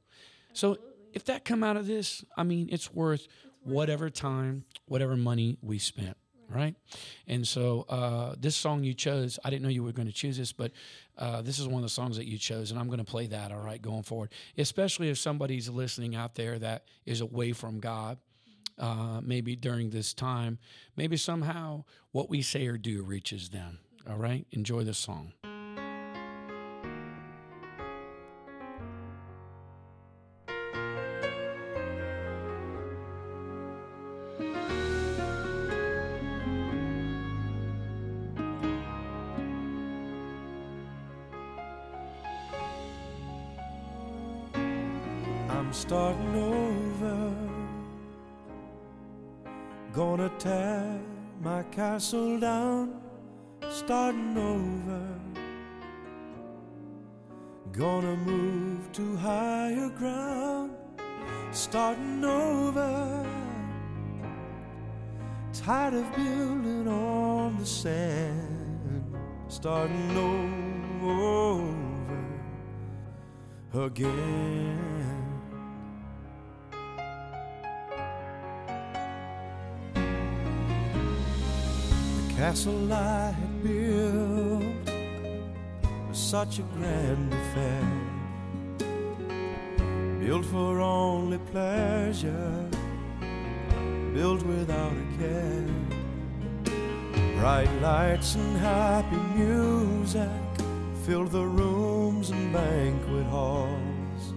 So 0.54 0.78
if 1.14 1.26
that 1.26 1.44
come 1.44 1.66
out 1.66 1.76
of 1.76 1.86
this, 1.86 2.24
I 2.38 2.44
mean, 2.44 2.70
it's 2.72 2.94
worth 2.94 3.28
whatever 3.62 4.10
time, 4.10 4.64
whatever 4.86 5.18
money 5.18 5.58
we 5.62 5.80
spent, 5.80 6.16
right? 6.50 6.76
And 7.28 7.48
so 7.48 7.86
uh, 7.90 8.36
this 8.40 8.56
song 8.56 8.84
you 8.84 8.94
chose, 8.94 9.40
I 9.44 9.50
didn't 9.50 9.64
know 9.64 9.70
you 9.70 9.84
were 9.84 9.92
going 9.92 10.08
to 10.08 10.14
choose 10.14 10.38
this, 10.38 10.52
but 10.52 10.72
uh, 11.18 11.42
this 11.42 11.60
is 11.60 11.68
one 11.68 11.78
of 11.78 11.84
the 11.84 11.90
songs 11.90 12.18
that 12.18 12.26
you 12.26 12.38
chose, 12.38 12.72
and 12.72 12.80
I'm 12.80 12.88
going 12.88 13.00
to 13.00 13.06
play 13.06 13.28
that, 13.28 13.52
all 13.52 13.62
right, 13.62 13.82
going 13.82 14.04
forward. 14.04 14.32
Especially 14.58 15.10
if 15.10 15.18
somebody's 15.18 15.70
listening 15.70 16.16
out 16.16 16.36
there 16.36 16.60
that 16.60 16.86
is 17.06 17.22
away 17.22 17.54
from 17.54 17.80
God, 17.80 18.18
uh, 18.78 19.22
maybe 19.24 19.56
during 19.56 19.90
this 19.90 20.14
time, 20.14 20.60
maybe 20.96 21.18
somehow 21.18 21.84
what 22.12 22.30
we 22.30 22.42
say 22.42 22.68
or 22.68 22.78
do 22.78 23.02
reaches 23.04 23.50
them, 23.50 23.80
all 24.10 24.18
right? 24.18 24.46
Enjoy 24.52 24.84
the 24.84 24.94
song. 24.94 25.34
Starting 69.60 70.16
over 70.16 71.74
again. 73.88 74.78
The 82.28 82.34
castle 82.36 82.94
I 82.94 83.32
had 83.32 83.64
built 83.64 84.92
was 86.08 86.20
such 86.20 86.60
a 86.60 86.64
grand 86.78 87.34
affair, 87.34 87.88
built 90.20 90.46
for 90.46 90.80
only 90.80 91.40
pleasure, 91.52 92.70
built 94.14 94.44
without 94.44 94.94
a 94.94 95.18
care. 95.18 95.87
Bright 97.48 97.82
lights 97.82 98.36
and 98.36 98.58
happy 98.58 99.16
music 99.34 100.30
filled 101.06 101.32
the 101.32 101.46
rooms 101.46 102.30
and 102.30 102.52
banquet 102.52 103.26
halls. 103.28 104.34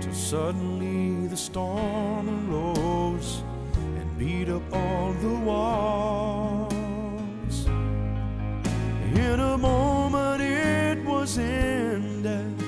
Till 0.00 0.14
suddenly 0.14 1.26
the 1.26 1.36
storm 1.36 2.50
arose 2.50 3.42
and 3.74 4.18
beat 4.18 4.48
up 4.48 4.62
all 4.72 5.12
the 5.12 5.34
walls. 5.50 7.66
In 9.12 9.38
a 9.38 9.58
moment 9.58 10.40
it 10.40 11.04
was 11.04 11.36
ended, 11.36 12.58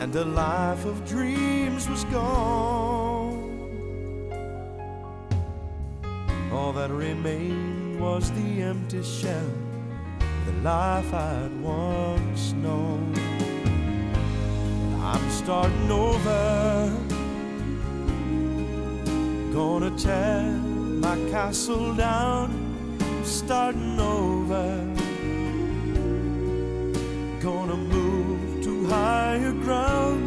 and 0.00 0.10
the 0.10 0.24
life 0.24 0.86
of 0.86 1.06
dreams 1.06 1.86
was 1.90 2.04
gone. 2.04 3.34
All 6.50 6.72
that 6.72 6.90
remained 6.90 7.75
was 8.06 8.30
the 8.30 8.62
empty 8.62 9.02
shell, 9.02 9.50
the 10.46 10.52
life 10.62 11.12
I'd 11.12 11.50
once 11.60 12.52
known. 12.52 13.12
I'm 15.10 15.24
starting 15.40 15.90
over, 15.90 16.44
gonna 19.52 19.90
tear 19.98 20.42
my 21.06 21.16
castle 21.32 21.94
down, 21.94 22.46
starting 23.24 23.98
over, 23.98 24.68
gonna 27.40 27.78
move 27.94 28.62
to 28.66 28.86
higher 28.86 29.54
ground. 29.64 30.24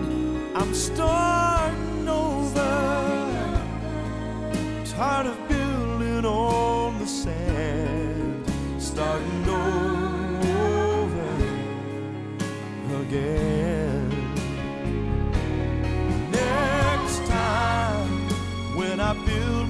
I'm 0.60 0.74
starting 0.74 2.08
over 2.10 2.72
tired 4.84 5.28
of 5.28 5.49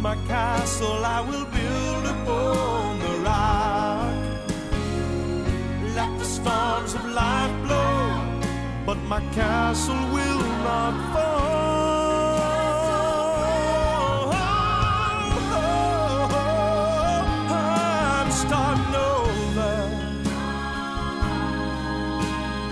my 0.01 0.15
castle, 0.27 1.03
I 1.03 1.19
will 1.19 1.45
build 1.45 2.05
upon 2.05 2.99
the 2.99 3.19
rock. 3.19 4.15
Let 5.93 6.17
the 6.17 6.25
storms 6.25 6.93
of 6.93 7.05
life 7.05 7.51
blow, 7.65 8.21
but 8.85 8.97
my 9.09 9.19
castle 9.33 9.95
will 10.13 10.43
not 10.63 10.93
fall. 11.13 11.49
I'm 17.51 18.31
starting 18.31 18.95
over. 19.11 19.75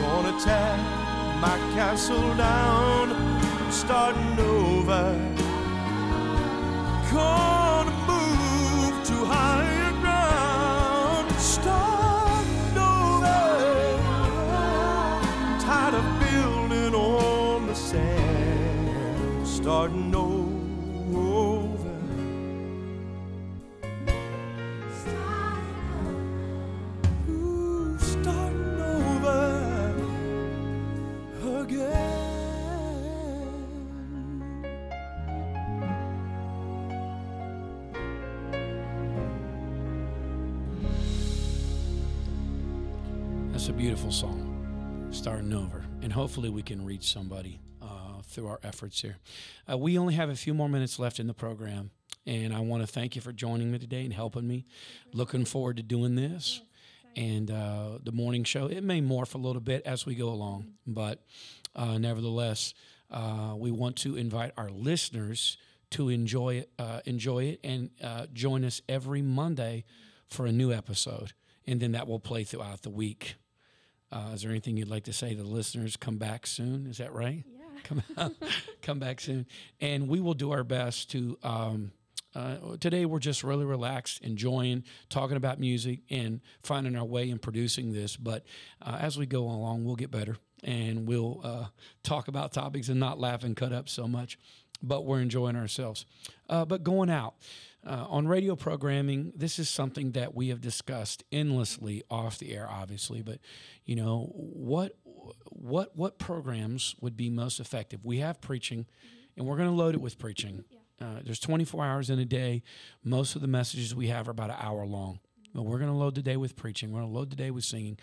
Gonna 0.01 0.39
tear 0.39 0.77
my 1.41 1.57
castle 1.75 2.33
down. 2.35 3.05
Starting 3.69 4.39
over. 4.39 5.36
Gonna 7.17 7.95
move 8.11 8.95
to 9.09 9.15
higher 9.25 9.91
ground. 10.03 11.31
Starting 11.39 12.77
over. 12.77 13.39
Tired 15.59 15.95
of 15.95 16.07
building 16.19 16.93
on 16.93 17.65
the 17.65 17.73
sand. 17.73 19.47
Starting 19.47 20.06
And 46.07 46.13
hopefully 46.13 46.49
we 46.49 46.61
can 46.61 46.85
reach 46.85 47.11
somebody 47.11 47.59
uh, 47.81 48.21
through 48.23 48.47
our 48.47 48.61
efforts 48.63 49.01
here. 49.01 49.17
Uh, 49.69 49.77
we 49.77 49.97
only 49.97 50.13
have 50.13 50.29
a 50.29 50.37
few 50.37 50.53
more 50.53 50.69
minutes 50.69 50.99
left 50.99 51.19
in 51.19 51.27
the 51.27 51.33
program. 51.33 51.91
And 52.25 52.53
I 52.53 52.61
want 52.61 52.81
to 52.81 52.87
thank 52.87 53.17
you 53.17 53.21
for 53.21 53.33
joining 53.33 53.73
me 53.73 53.77
today 53.77 54.05
and 54.05 54.13
helping 54.13 54.47
me. 54.47 54.67
Looking 55.11 55.43
forward 55.43 55.75
to 55.75 55.83
doing 55.83 56.15
this. 56.15 56.61
And 57.17 57.51
uh, 57.51 57.99
the 58.01 58.13
morning 58.13 58.45
show, 58.45 58.67
it 58.67 58.85
may 58.85 59.01
morph 59.01 59.35
a 59.35 59.37
little 59.37 59.59
bit 59.59 59.85
as 59.85 60.05
we 60.05 60.15
go 60.15 60.29
along, 60.29 60.75
but 60.87 61.25
uh, 61.75 61.97
nevertheless, 61.97 62.73
uh, 63.11 63.55
we 63.57 63.69
want 63.69 63.97
to 63.97 64.15
invite 64.15 64.53
our 64.55 64.69
listeners 64.69 65.57
to 65.89 66.07
enjoy 66.07 66.59
it, 66.59 66.69
uh, 66.79 67.01
enjoy 67.03 67.43
it, 67.43 67.59
and 67.65 67.89
join 68.31 68.63
us 68.63 68.81
every 68.87 69.21
Monday 69.21 69.83
for 70.29 70.45
a 70.45 70.53
new 70.53 70.71
episode, 70.71 71.33
and 71.65 71.81
then 71.81 71.91
that 71.91 72.07
will 72.07 72.21
play 72.21 72.45
throughout 72.45 72.83
the 72.83 72.89
week. 72.89 73.35
Uh, 74.11 74.31
is 74.33 74.41
there 74.41 74.51
anything 74.51 74.77
you'd 74.77 74.89
like 74.89 75.03
to 75.05 75.13
say 75.13 75.35
to 75.35 75.43
the 75.43 75.47
listeners? 75.47 75.97
Come 75.97 76.17
back 76.17 76.47
soon. 76.47 76.87
Is 76.87 76.97
that 76.97 77.13
right? 77.13 77.43
Yeah. 77.45 77.63
Come, 77.83 78.35
come 78.81 78.99
back 78.99 79.21
soon, 79.21 79.45
and 79.79 80.09
we 80.09 80.19
will 80.19 80.33
do 80.33 80.51
our 80.51 80.63
best 80.63 81.11
to. 81.11 81.37
Um, 81.43 81.91
uh, 82.35 82.77
today 82.79 83.05
we're 83.05 83.19
just 83.19 83.43
really 83.43 83.65
relaxed, 83.65 84.21
enjoying 84.21 84.83
talking 85.09 85.37
about 85.37 85.59
music 85.59 86.01
and 86.09 86.41
finding 86.63 86.95
our 86.95 87.05
way 87.05 87.29
in 87.29 87.39
producing 87.39 87.93
this. 87.93 88.17
But 88.17 88.45
uh, 88.81 88.97
as 88.99 89.17
we 89.17 89.25
go 89.25 89.43
along, 89.43 89.85
we'll 89.85 89.95
get 89.95 90.11
better 90.11 90.37
and 90.63 91.07
we'll 91.07 91.41
uh, 91.43 91.65
talk 92.03 92.27
about 92.27 92.51
topics 92.51 92.89
and 92.89 92.99
not 92.99 93.19
laugh 93.19 93.43
and 93.43 93.55
cut 93.55 93.71
up 93.71 93.89
so 93.89 94.07
much. 94.07 94.37
But 94.83 95.05
we're 95.05 95.21
enjoying 95.21 95.55
ourselves. 95.55 96.05
Uh, 96.47 96.65
but 96.65 96.83
going 96.83 97.09
out 97.09 97.35
uh, 97.87 98.05
on 98.09 98.27
radio 98.27 98.55
programming, 98.55 99.31
this 99.35 99.59
is 99.59 99.69
something 99.69 100.11
that 100.11 100.35
we 100.35 100.49
have 100.49 100.59
discussed 100.59 101.23
endlessly 101.31 102.03
off 102.09 102.37
the 102.37 102.53
air, 102.53 102.67
obviously. 102.69 103.21
But 103.21 103.39
you 103.85 103.95
know 103.95 104.31
what? 104.33 104.97
What 105.49 105.95
what 105.95 106.19
programs 106.19 106.95
would 107.01 107.17
be 107.17 107.29
most 107.29 107.59
effective? 107.59 108.05
We 108.05 108.19
have 108.19 108.39
preaching, 108.41 108.85
and 109.35 109.45
we're 109.45 109.57
going 109.57 109.69
to 109.69 109.75
load 109.75 109.95
it 109.95 110.01
with 110.01 110.19
preaching. 110.19 110.63
Uh, 111.01 111.19
there's 111.23 111.39
24 111.39 111.85
hours 111.85 112.09
in 112.09 112.19
a 112.19 112.25
day. 112.25 112.63
Most 113.03 113.35
of 113.35 113.41
the 113.41 113.47
messages 113.47 113.93
we 113.93 114.07
have 114.07 114.27
are 114.27 114.31
about 114.31 114.49
an 114.49 114.57
hour 114.59 114.85
long. 114.85 115.19
But 115.53 115.63
we're 115.63 115.79
going 115.79 115.91
to 115.91 115.97
load 115.97 116.15
the 116.15 116.21
day 116.21 116.37
with 116.37 116.55
preaching. 116.55 116.91
We're 116.91 117.01
going 117.01 117.11
to 117.11 117.17
load 117.17 117.29
the 117.29 117.35
day 117.35 117.51
with 117.51 117.63
singing. 117.63 117.97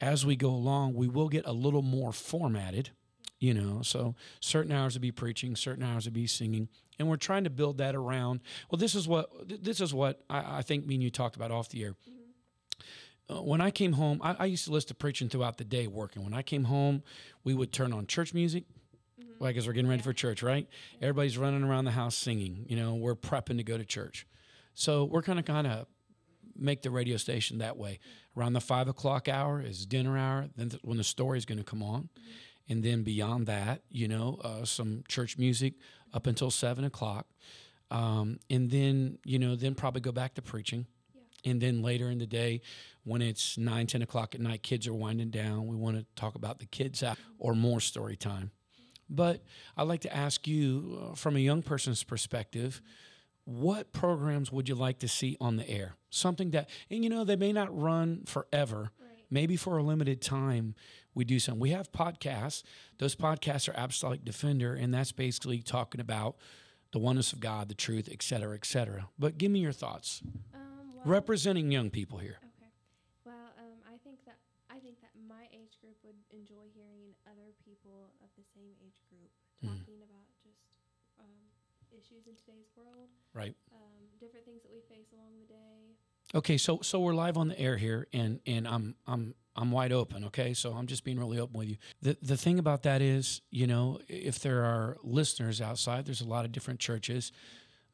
As 0.00 0.26
we 0.26 0.34
go 0.34 0.50
along, 0.50 0.94
we 0.94 1.08
will 1.08 1.28
get 1.28 1.46
a 1.46 1.52
little 1.52 1.82
more 1.82 2.12
formatted, 2.12 2.90
you 3.42 3.52
know. 3.52 3.82
So 3.82 4.14
certain 4.40 4.70
hours 4.70 4.94
will 4.94 5.02
be 5.02 5.10
preaching, 5.10 5.56
certain 5.56 5.82
hours 5.82 6.04
will 6.06 6.12
be 6.12 6.28
singing, 6.28 6.68
and 6.98 7.08
we're 7.08 7.16
trying 7.16 7.44
to 7.44 7.50
build 7.50 7.78
that 7.78 7.96
around. 7.96 8.40
Well, 8.70 8.78
this 8.78 8.94
is 8.94 9.08
what 9.08 9.28
this 9.62 9.80
is 9.80 9.92
what 9.92 10.22
I, 10.30 10.58
I 10.58 10.62
think 10.62 10.86
me 10.86 10.94
and 10.94 11.02
you 11.02 11.10
talked 11.10 11.34
about 11.34 11.50
off 11.50 11.68
the 11.68 11.82
air. 11.82 11.94
Uh, 13.28 13.42
when 13.42 13.60
I 13.60 13.70
came 13.70 13.94
home, 13.94 14.20
I, 14.22 14.36
I 14.38 14.44
used 14.46 14.64
to 14.66 14.70
listen 14.70 14.88
to 14.88 14.94
preaching 14.94 15.28
throughout 15.28 15.58
the 15.58 15.64
day 15.64 15.88
working. 15.88 16.22
When 16.22 16.34
I 16.34 16.42
came 16.42 16.64
home, 16.64 17.02
we 17.42 17.52
would 17.52 17.72
turn 17.72 17.92
on 17.92 18.06
church 18.06 18.32
music, 18.32 18.64
like 19.40 19.56
as 19.56 19.66
we're 19.66 19.72
getting 19.72 19.90
ready 19.90 20.02
for 20.02 20.12
church, 20.12 20.42
right? 20.42 20.68
Everybody's 21.00 21.36
running 21.36 21.64
around 21.64 21.84
the 21.84 21.92
house 21.92 22.14
singing. 22.14 22.64
You 22.68 22.76
know, 22.76 22.94
we're 22.94 23.16
prepping 23.16 23.56
to 23.56 23.64
go 23.64 23.76
to 23.76 23.84
church. 23.84 24.26
So 24.74 25.04
we're 25.04 25.22
kind 25.22 25.40
of 25.40 25.44
kind 25.44 25.66
of 25.66 25.86
make 26.56 26.82
the 26.82 26.90
radio 26.90 27.16
station 27.16 27.58
that 27.58 27.76
way. 27.76 27.98
Around 28.36 28.52
the 28.52 28.60
five 28.60 28.86
o'clock 28.86 29.28
hour 29.28 29.60
is 29.60 29.84
dinner 29.84 30.16
hour. 30.16 30.48
Then 30.56 30.70
th- 30.70 30.82
when 30.84 30.96
the 30.96 31.04
story 31.04 31.38
is 31.38 31.44
going 31.44 31.58
to 31.58 31.64
come 31.64 31.82
on, 31.82 32.08
and 32.72 32.82
then 32.82 33.02
beyond 33.02 33.46
that, 33.46 33.82
you 33.90 34.08
know, 34.08 34.40
uh, 34.42 34.64
some 34.64 35.04
church 35.06 35.36
music 35.36 35.74
up 36.14 36.26
until 36.26 36.50
seven 36.50 36.84
o'clock, 36.84 37.26
um, 37.90 38.38
and 38.48 38.70
then 38.70 39.18
you 39.24 39.38
know, 39.38 39.54
then 39.54 39.74
probably 39.74 40.00
go 40.00 40.10
back 40.10 40.34
to 40.34 40.42
preaching. 40.42 40.86
And 41.44 41.60
then 41.60 41.82
later 41.82 42.08
in 42.08 42.18
the 42.18 42.26
day, 42.26 42.62
when 43.04 43.20
it's 43.20 43.58
nine, 43.58 43.86
ten 43.86 44.00
o'clock 44.00 44.34
at 44.34 44.40
night, 44.40 44.62
kids 44.62 44.86
are 44.86 44.94
winding 44.94 45.30
down. 45.30 45.66
We 45.66 45.76
want 45.76 45.98
to 45.98 46.06
talk 46.14 46.34
about 46.34 46.60
the 46.60 46.66
kids 46.66 47.02
out 47.02 47.18
or 47.38 47.54
more 47.54 47.80
story 47.80 48.16
time. 48.16 48.52
But 49.10 49.42
I'd 49.76 49.88
like 49.88 50.00
to 50.02 50.16
ask 50.16 50.48
you, 50.48 51.10
uh, 51.10 51.14
from 51.14 51.36
a 51.36 51.40
young 51.40 51.62
person's 51.62 52.02
perspective, 52.04 52.80
what 53.44 53.92
programs 53.92 54.50
would 54.50 54.68
you 54.68 54.76
like 54.76 55.00
to 55.00 55.08
see 55.08 55.36
on 55.40 55.56
the 55.56 55.68
air? 55.68 55.96
Something 56.08 56.52
that, 56.52 56.70
and 56.90 57.04
you 57.04 57.10
know, 57.10 57.24
they 57.24 57.36
may 57.36 57.52
not 57.52 57.76
run 57.76 58.22
forever. 58.24 58.92
Maybe 59.32 59.56
for 59.56 59.78
a 59.78 59.82
limited 59.82 60.20
time, 60.20 60.74
we 61.14 61.24
do 61.24 61.40
some. 61.40 61.58
We 61.58 61.70
have 61.70 61.90
podcasts. 61.90 62.62
Those 62.98 63.16
podcasts 63.16 63.66
are 63.66 63.72
Apostolic 63.72 64.26
Defender, 64.26 64.74
and 64.74 64.92
that's 64.92 65.10
basically 65.10 65.62
talking 65.64 66.02
about 66.02 66.36
the 66.92 66.98
oneness 66.98 67.32
of 67.32 67.40
God, 67.40 67.70
the 67.72 67.74
truth, 67.74 68.10
et 68.12 68.20
cetera, 68.22 68.52
et 68.54 68.66
cetera. 68.66 69.08
But 69.18 69.38
give 69.38 69.50
me 69.50 69.60
your 69.60 69.72
thoughts, 69.72 70.20
Um, 70.52 70.92
well, 70.92 71.08
representing 71.08 71.72
young 71.72 71.88
people 71.88 72.18
here. 72.18 72.36
Okay. 72.44 72.68
Well, 73.24 73.56
um, 73.56 73.80
I 73.88 73.96
think 74.04 74.20
that 74.28 74.36
I 74.68 74.76
think 74.84 75.00
that 75.00 75.16
my 75.16 75.48
age 75.52 75.80
group 75.80 75.96
would 76.04 76.20
enjoy 76.28 76.68
hearing 76.76 77.16
other 77.24 77.56
people 77.64 78.12
of 78.20 78.28
the 78.36 78.44
same 78.52 78.76
age 78.84 79.00
group 79.08 79.32
Mm. 79.64 79.78
talking 79.80 80.02
about 80.02 80.28
just 80.44 80.60
um, 81.20 81.40
issues 81.90 82.26
in 82.26 82.36
today's 82.36 82.68
world, 82.76 83.08
Right. 83.32 83.56
um, 83.72 84.08
different 84.20 84.44
things 84.44 84.60
that 84.64 84.72
we 84.72 84.80
face 84.92 85.08
along 85.12 85.38
the 85.40 85.46
day. 85.46 85.91
Okay, 86.34 86.56
so 86.56 86.80
so 86.82 86.98
we're 86.98 87.14
live 87.14 87.36
on 87.36 87.48
the 87.48 87.58
air 87.58 87.76
here, 87.76 88.06
and 88.12 88.40
and 88.46 88.66
I'm 88.66 88.94
I'm 89.06 89.34
I'm 89.54 89.70
wide 89.70 89.92
open. 89.92 90.24
Okay, 90.24 90.54
so 90.54 90.72
I'm 90.72 90.86
just 90.86 91.04
being 91.04 91.18
really 91.18 91.38
open 91.38 91.58
with 91.58 91.68
you. 91.68 91.76
The 92.00 92.16
the 92.22 92.36
thing 92.36 92.58
about 92.58 92.84
that 92.84 93.02
is, 93.02 93.42
you 93.50 93.66
know, 93.66 94.00
if 94.08 94.38
there 94.38 94.64
are 94.64 94.96
listeners 95.02 95.60
outside, 95.60 96.06
there's 96.06 96.22
a 96.22 96.28
lot 96.28 96.46
of 96.46 96.52
different 96.52 96.80
churches. 96.80 97.32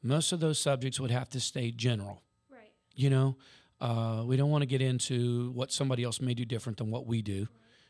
Most 0.01 0.31
of 0.31 0.39
those 0.39 0.57
subjects 0.57 0.99
would 1.01 1.11
have 1.11 1.29
to 1.31 1.41
stay 1.41 1.71
general. 1.71 2.21
Right. 2.49 2.71
You 2.95 3.09
know, 3.09 3.37
uh, 3.81 4.23
we 4.25 4.37
don't 4.37 4.49
want 4.49 4.61
to 4.61 4.67
get 4.67 4.81
into 4.81 5.51
what 5.51 5.73
somebody 5.73 6.05
else 6.05 6.21
may 6.21 6.33
do 6.33 6.45
different 6.45 6.77
than 6.77 6.89
what 6.89 7.05
we 7.05 7.21
do. 7.21 7.47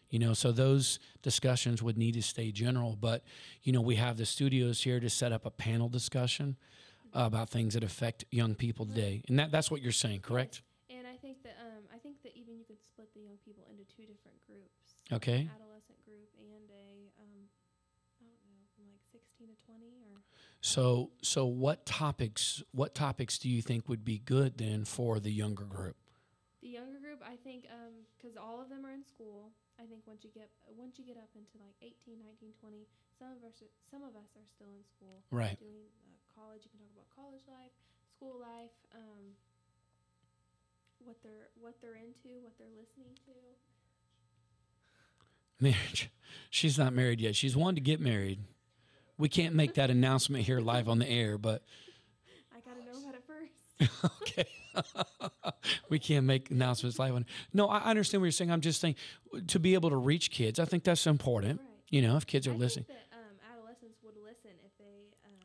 You 0.09 0.17
know, 0.17 0.33
so 0.33 0.51
those 0.51 0.97
discussions 1.21 1.83
would 1.83 1.95
need 1.95 2.15
to 2.15 2.23
stay 2.23 2.51
general. 2.51 2.97
But 2.99 3.23
you 3.61 3.71
know, 3.71 3.81
we 3.81 3.97
have 3.97 4.17
the 4.17 4.25
studios 4.25 4.81
here 4.81 4.99
to 4.99 5.11
set 5.11 5.31
up 5.31 5.45
a 5.45 5.51
panel 5.51 5.89
discussion. 5.89 6.57
About 7.13 7.49
things 7.49 7.73
that 7.73 7.83
affect 7.83 8.25
young 8.31 8.55
people 8.55 8.85
today. 8.85 9.21
And 9.27 9.39
that, 9.39 9.51
that's 9.51 9.71
what 9.71 9.81
you're 9.81 9.91
saying, 9.91 10.21
correct? 10.21 10.61
And 10.89 11.07
I 11.07 11.17
think 11.17 11.43
that 11.43 11.55
um, 11.61 11.83
I 11.93 11.97
think 11.97 12.21
that 12.23 12.33
even 12.35 12.57
you 12.57 12.65
could 12.65 12.81
split 12.83 13.13
the 13.13 13.21
young 13.21 13.37
people 13.45 13.63
into 13.69 13.83
two 13.85 14.03
different 14.03 14.37
groups. 14.47 14.95
Okay. 15.11 15.47
An 15.47 15.51
adolescent 15.55 16.03
group 16.05 16.29
and 16.37 16.69
a 16.69 17.21
um, 17.21 17.49
I 18.21 18.25
don't 18.25 18.41
know, 18.45 18.65
from 18.75 18.85
like 18.89 19.01
16 19.11 19.47
to 19.47 19.55
20 19.65 19.85
or 20.05 20.21
So, 20.61 21.11
so 21.21 21.45
what 21.45 21.85
topics, 21.85 22.63
what 22.71 22.93
topics 22.95 23.37
do 23.37 23.49
you 23.49 23.61
think 23.61 23.89
would 23.89 24.03
be 24.05 24.19
good 24.19 24.57
then 24.57 24.85
for 24.85 25.19
the 25.19 25.31
younger 25.31 25.65
group? 25.65 25.95
the 26.61 26.67
younger 26.67 26.99
group. 26.99 27.23
I 27.23 27.39
think 27.39 27.65
because 28.17 28.35
all 28.35 28.59
of 28.59 28.67
them 28.67 28.85
are 28.85 28.91
in 28.91 29.03
school. 29.03 29.51
I 29.79 29.87
think 29.87 30.03
once 30.03 30.27
you 30.27 30.31
get 30.35 30.51
once 30.75 30.99
you 30.99 31.05
get 31.07 31.15
up 31.15 31.31
into 31.39 31.55
like 31.55 31.71
18, 31.79 32.19
19, 32.19 32.51
20, 32.59 32.83
some 33.15 33.31
of 33.31 33.39
us 33.47 33.63
are, 33.63 33.71
some 33.87 34.03
of 34.03 34.11
us 34.19 34.27
are 34.35 34.43
still 34.43 34.67
in 34.75 34.83
school. 34.83 35.23
Right. 35.31 35.55
Doing 35.55 35.87
uh, 36.03 36.18
college, 36.39 36.61
you 36.63 36.69
can 36.71 36.79
talk 36.79 36.91
about 36.95 37.09
college 37.15 37.43
life, 37.47 37.71
school 38.15 38.39
life, 38.39 38.71
um, 38.95 39.35
what 41.03 41.17
they're 41.23 41.49
what 41.59 41.75
they're 41.81 41.95
into, 41.95 42.39
what 42.43 42.53
they're 42.57 42.67
listening 42.79 43.15
to. 43.25 43.33
Marriage. 45.59 46.09
She's 46.49 46.77
not 46.77 46.93
married 46.93 47.19
yet. 47.19 47.35
She's 47.35 47.55
wanting 47.55 47.75
to 47.75 47.81
get 47.81 47.99
married. 47.99 48.39
We 49.17 49.27
can't 49.27 49.53
make 49.53 49.73
that 49.73 49.89
announcement 49.89 50.45
here 50.45 50.61
live 50.61 50.87
on 50.87 50.99
the 50.99 51.09
air, 51.09 51.37
but 51.37 51.63
I 52.55 52.59
gotta 52.61 52.85
know 52.85 52.97
about 52.97 53.15
it 53.15 53.23
first. 53.27 54.05
okay. 54.21 54.45
we 55.89 55.99
can't 55.99 56.25
make 56.25 56.49
announcements 56.51 56.99
live 56.99 57.15
on. 57.15 57.25
No, 57.53 57.67
I 57.67 57.79
I 57.79 57.89
understand 57.89 58.21
what 58.21 58.25
you're 58.25 58.31
saying. 58.31 58.51
I'm 58.51 58.61
just 58.61 58.79
saying 58.79 58.95
to 59.47 59.59
be 59.59 59.73
able 59.73 59.89
to 59.89 59.97
reach 59.97 60.31
kids, 60.31 60.59
I 60.59 60.65
think 60.65 60.83
that's 60.83 61.05
important. 61.07 61.59
Right. 61.59 61.67
You 61.89 62.01
know, 62.03 62.15
if 62.17 62.25
kids 62.25 62.47
are 62.47 62.51
I 62.51 62.55
listening. 62.55 62.85
think 62.85 62.99
that 62.99 63.17
um, 63.17 63.35
adolescents 63.51 63.97
would 64.03 64.15
listen 64.23 64.51
if 64.63 64.71
they 64.77 65.09
um, 65.25 65.41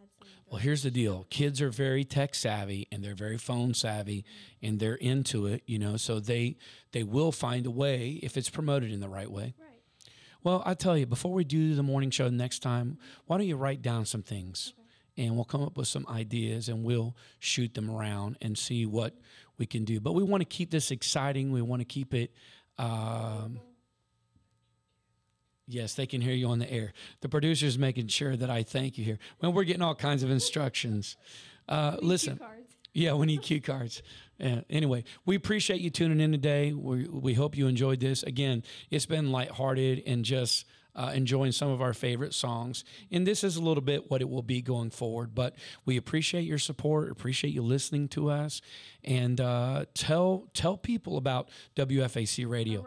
had 0.00 0.08
some. 0.18 0.26
Well, 0.50 0.58
here's 0.58 0.82
the 0.82 0.90
deal. 0.90 1.26
Kids 1.30 1.62
are 1.62 1.70
very 1.70 2.04
tech 2.04 2.34
savvy 2.34 2.88
and 2.90 3.04
they're 3.04 3.14
very 3.14 3.38
phone 3.38 3.72
savvy 3.72 4.24
and 4.60 4.80
they're 4.80 4.96
into 4.96 5.46
it, 5.46 5.62
you 5.64 5.78
know, 5.78 5.96
so 5.96 6.18
they 6.18 6.56
they 6.90 7.04
will 7.04 7.30
find 7.30 7.66
a 7.66 7.70
way 7.70 8.18
if 8.20 8.36
it's 8.36 8.50
promoted 8.50 8.90
in 8.90 8.98
the 8.98 9.08
right 9.08 9.30
way. 9.30 9.54
Right. 9.60 9.68
Well, 10.42 10.60
I 10.66 10.74
tell 10.74 10.98
you, 10.98 11.06
before 11.06 11.32
we 11.32 11.44
do 11.44 11.74
the 11.76 11.84
morning 11.84 12.10
show 12.10 12.28
next 12.28 12.60
time, 12.60 12.98
why 13.26 13.38
don't 13.38 13.46
you 13.46 13.56
write 13.56 13.80
down 13.80 14.06
some 14.06 14.24
things 14.24 14.72
and 15.16 15.36
we'll 15.36 15.44
come 15.44 15.62
up 15.62 15.76
with 15.76 15.86
some 15.86 16.04
ideas 16.08 16.68
and 16.68 16.82
we'll 16.82 17.14
shoot 17.38 17.74
them 17.74 17.88
around 17.88 18.36
and 18.42 18.58
see 18.58 18.86
what 18.86 19.14
we 19.56 19.66
can 19.66 19.84
do. 19.84 20.00
But 20.00 20.14
we 20.14 20.24
want 20.24 20.40
to 20.40 20.46
keep 20.46 20.72
this 20.72 20.90
exciting. 20.90 21.52
We 21.52 21.62
want 21.62 21.80
to 21.80 21.86
keep 21.86 22.12
it. 22.12 22.32
Um, 22.76 23.60
yes, 25.72 25.94
they 25.94 26.06
can 26.06 26.20
hear 26.20 26.34
you 26.34 26.48
on 26.48 26.58
the 26.58 26.70
air. 26.70 26.92
The 27.20 27.28
producer's 27.28 27.78
making 27.78 28.08
sure 28.08 28.36
that 28.36 28.50
I 28.50 28.62
thank 28.62 28.98
you 28.98 29.04
here. 29.04 29.18
Well, 29.40 29.52
we're 29.52 29.64
getting 29.64 29.82
all 29.82 29.94
kinds 29.94 30.22
of 30.22 30.30
instructions. 30.30 31.16
Uh, 31.68 31.96
listen. 32.00 32.40
Yeah, 32.92 33.14
we 33.14 33.26
need 33.26 33.42
cue 33.42 33.60
cards. 33.60 34.02
Uh, 34.42 34.62
anyway, 34.70 35.04
we 35.26 35.36
appreciate 35.36 35.82
you 35.82 35.90
tuning 35.90 36.18
in 36.18 36.32
today. 36.32 36.72
We, 36.72 37.06
we 37.06 37.34
hope 37.34 37.58
you 37.58 37.66
enjoyed 37.66 38.00
this. 38.00 38.22
Again, 38.22 38.62
it's 38.90 39.04
been 39.04 39.30
lighthearted 39.30 40.02
and 40.06 40.24
just 40.24 40.64
uh, 40.94 41.12
enjoying 41.14 41.52
some 41.52 41.70
of 41.70 41.82
our 41.82 41.92
favorite 41.92 42.32
songs. 42.32 42.84
And 43.10 43.26
this 43.26 43.44
is 43.44 43.56
a 43.56 43.62
little 43.62 43.82
bit 43.82 44.10
what 44.10 44.20
it 44.20 44.30
will 44.30 44.42
be 44.42 44.62
going 44.62 44.90
forward. 44.90 45.34
But 45.34 45.56
we 45.84 45.98
appreciate 45.98 46.44
your 46.44 46.58
support, 46.58 47.10
appreciate 47.10 47.52
you 47.52 47.62
listening 47.62 48.08
to 48.08 48.30
us, 48.30 48.62
and 49.04 49.40
uh, 49.40 49.84
tell 49.92 50.48
tell 50.54 50.78
people 50.78 51.18
about 51.18 51.50
WFAC 51.76 52.48
Radio. 52.48 52.86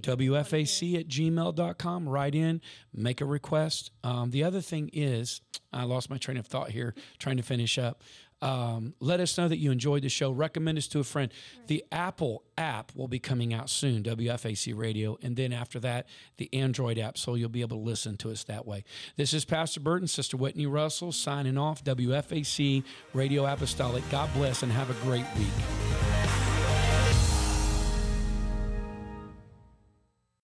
WFAC 0.00 0.98
at 0.98 1.08
gmail.com. 1.08 2.08
Write 2.08 2.34
in, 2.34 2.60
make 2.94 3.20
a 3.20 3.24
request. 3.24 3.90
Um, 4.04 4.30
the 4.30 4.44
other 4.44 4.60
thing 4.60 4.90
is, 4.92 5.40
I 5.72 5.84
lost 5.84 6.10
my 6.10 6.18
train 6.18 6.36
of 6.36 6.46
thought 6.46 6.70
here 6.70 6.94
trying 7.18 7.36
to 7.36 7.42
finish 7.42 7.78
up. 7.78 8.02
Um, 8.42 8.94
let 9.00 9.20
us 9.20 9.38
know 9.38 9.48
that 9.48 9.56
you 9.56 9.70
enjoyed 9.70 10.02
the 10.02 10.08
show. 10.08 10.30
Recommend 10.30 10.76
us 10.76 10.86
to 10.88 11.00
a 11.00 11.04
friend. 11.04 11.32
The 11.68 11.84
Apple 11.90 12.44
app 12.58 12.92
will 12.94 13.08
be 13.08 13.18
coming 13.18 13.54
out 13.54 13.70
soon, 13.70 14.02
WFAC 14.02 14.76
Radio. 14.76 15.16
And 15.22 15.36
then 15.36 15.52
after 15.52 15.80
that, 15.80 16.06
the 16.36 16.52
Android 16.52 16.98
app. 16.98 17.16
So 17.16 17.34
you'll 17.34 17.48
be 17.48 17.62
able 17.62 17.78
to 17.78 17.82
listen 17.82 18.16
to 18.18 18.30
us 18.30 18.44
that 18.44 18.66
way. 18.66 18.84
This 19.16 19.32
is 19.32 19.44
Pastor 19.44 19.80
Burton, 19.80 20.06
Sister 20.06 20.36
Whitney 20.36 20.66
Russell 20.66 21.12
signing 21.12 21.56
off, 21.56 21.82
WFAC 21.82 22.84
Radio 23.14 23.46
Apostolic. 23.46 24.04
God 24.10 24.32
bless 24.34 24.62
and 24.62 24.70
have 24.70 24.90
a 24.90 25.04
great 25.04 25.26
week. 25.38 26.25